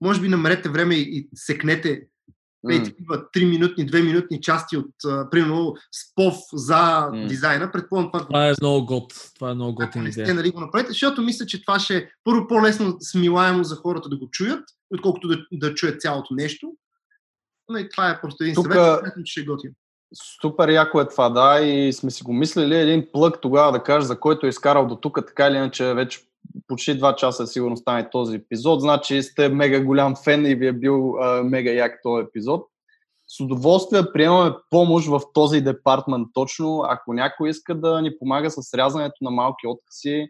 [0.02, 2.08] Може би намерете време и, и секнете
[2.70, 2.84] М.
[2.84, 5.74] такива 3 минутни, 2 минутни части от, а, примерно,
[6.04, 7.28] спов за М.
[7.28, 7.72] дизайна.
[7.72, 9.14] Предполагам това, Това е много гот.
[9.36, 11.98] Това е много ако готина не сте, нали, го направите, защото мисля, че това ще
[11.98, 14.64] е първо по-лесно смилаемо за хората да го чуят,
[14.94, 16.74] отколкото да, да чуят цялото нещо.
[17.70, 19.72] Но и това е просто един Тука- съвет, смятам, че ще е готин.
[20.42, 24.08] Супер яко е това, да, и сме си го мислили един плък тогава да кажеш,
[24.08, 26.20] за който е изкарал до тук, така или иначе вече
[26.68, 30.74] почти 2 часа сигурно стане този епизод, значи сте мега голям фен и ви е
[30.74, 32.66] бил а, мега як този епизод.
[33.28, 38.74] С удоволствие приемаме помощ в този департмент точно, ако някой иска да ни помага с
[38.74, 40.28] рязането на малки откъси,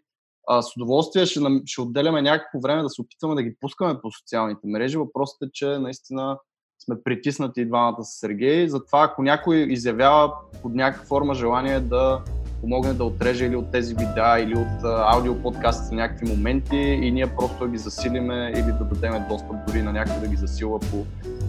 [0.47, 4.11] а, с удоволствие ще, ще отделяме някакво време да се опитваме да ги пускаме по
[4.11, 4.97] социалните мрежи.
[4.97, 6.37] Въпросът е, че наистина
[6.85, 8.67] сме притиснати двамата с Сергей.
[8.67, 12.23] Затова ако някой изявява под някаква форма желание да
[12.65, 17.27] помогне да отреже или от тези видеа, или от аудио подкастите някакви моменти и ние
[17.27, 21.05] просто ги засилиме или да дадем достъп дори на някой да ги засилва по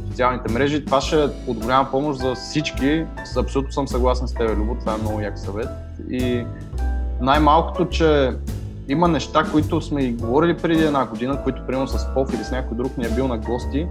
[0.08, 0.84] социалните мрежи.
[0.84, 3.04] Това ще е от голяма помощ за всички.
[3.36, 4.76] Абсолютно съм съгласен с теб, Любо.
[4.80, 5.68] Това е много як съвет.
[6.10, 6.44] И
[7.20, 8.30] най-малкото, че
[8.88, 12.50] има неща, които сме и говорили преди една година, които примерно с Пов или с
[12.50, 13.86] някой друг ни е бил на гости,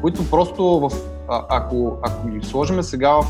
[0.00, 0.90] които просто в,
[1.28, 3.26] а, ако, ако ги сложиме сега в,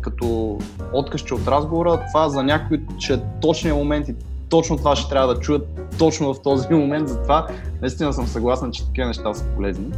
[0.00, 0.58] като
[0.92, 4.14] откъщи от разговора, това за някой, че е точният момент и
[4.48, 5.68] точно това ще трябва да чуят
[5.98, 7.46] точно в този момент, затова
[7.80, 9.92] наистина съм съгласен, че такива неща са полезни.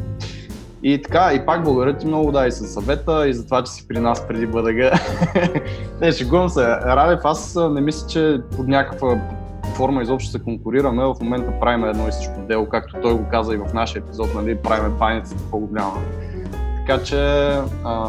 [0.84, 3.72] И така, и пак благодаря ти много, да, и със съвета, и за това, че
[3.72, 4.92] си при нас преди БДГ.
[6.00, 6.66] не, шегувам се.
[6.66, 9.20] Радев, аз не мисля, че под някаква
[9.74, 11.04] форма изобщо се конкурираме.
[11.04, 14.34] В момента правим едно и също дело, както той го каза и в нашия епизод,
[14.34, 16.00] нали, правим баницата по-голяма.
[16.86, 17.16] Така че,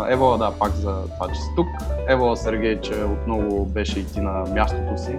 [0.10, 1.68] Ева, да, пак за това, че си тук.
[2.08, 5.16] Ева, Сергей, че отново беше и ти на мястото си.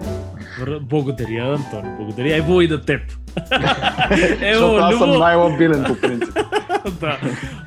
[0.80, 1.96] Благодаря, Антони.
[1.98, 2.36] Благодаря.
[2.36, 3.00] Ево и да теб.
[4.40, 6.34] Ево, аз съм най-лабилен по принцип.
[7.00, 7.18] да.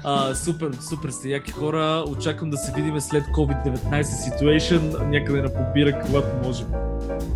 [0.03, 2.03] А, супер, супер сте яки хора.
[2.07, 6.68] Очаквам да се видим след COVID-19 situation, някъде на побира, когато можем.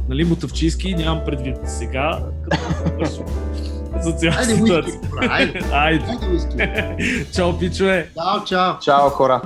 [0.09, 2.19] Нали, Мотавчийски, нямам предвид сега,
[2.49, 3.25] като
[4.01, 4.99] за цялата ситуация.
[5.29, 6.05] Айде, Айде.
[7.35, 8.09] Чао, пичове!
[8.15, 8.79] Чао, чао!
[8.79, 9.41] Чао, хора!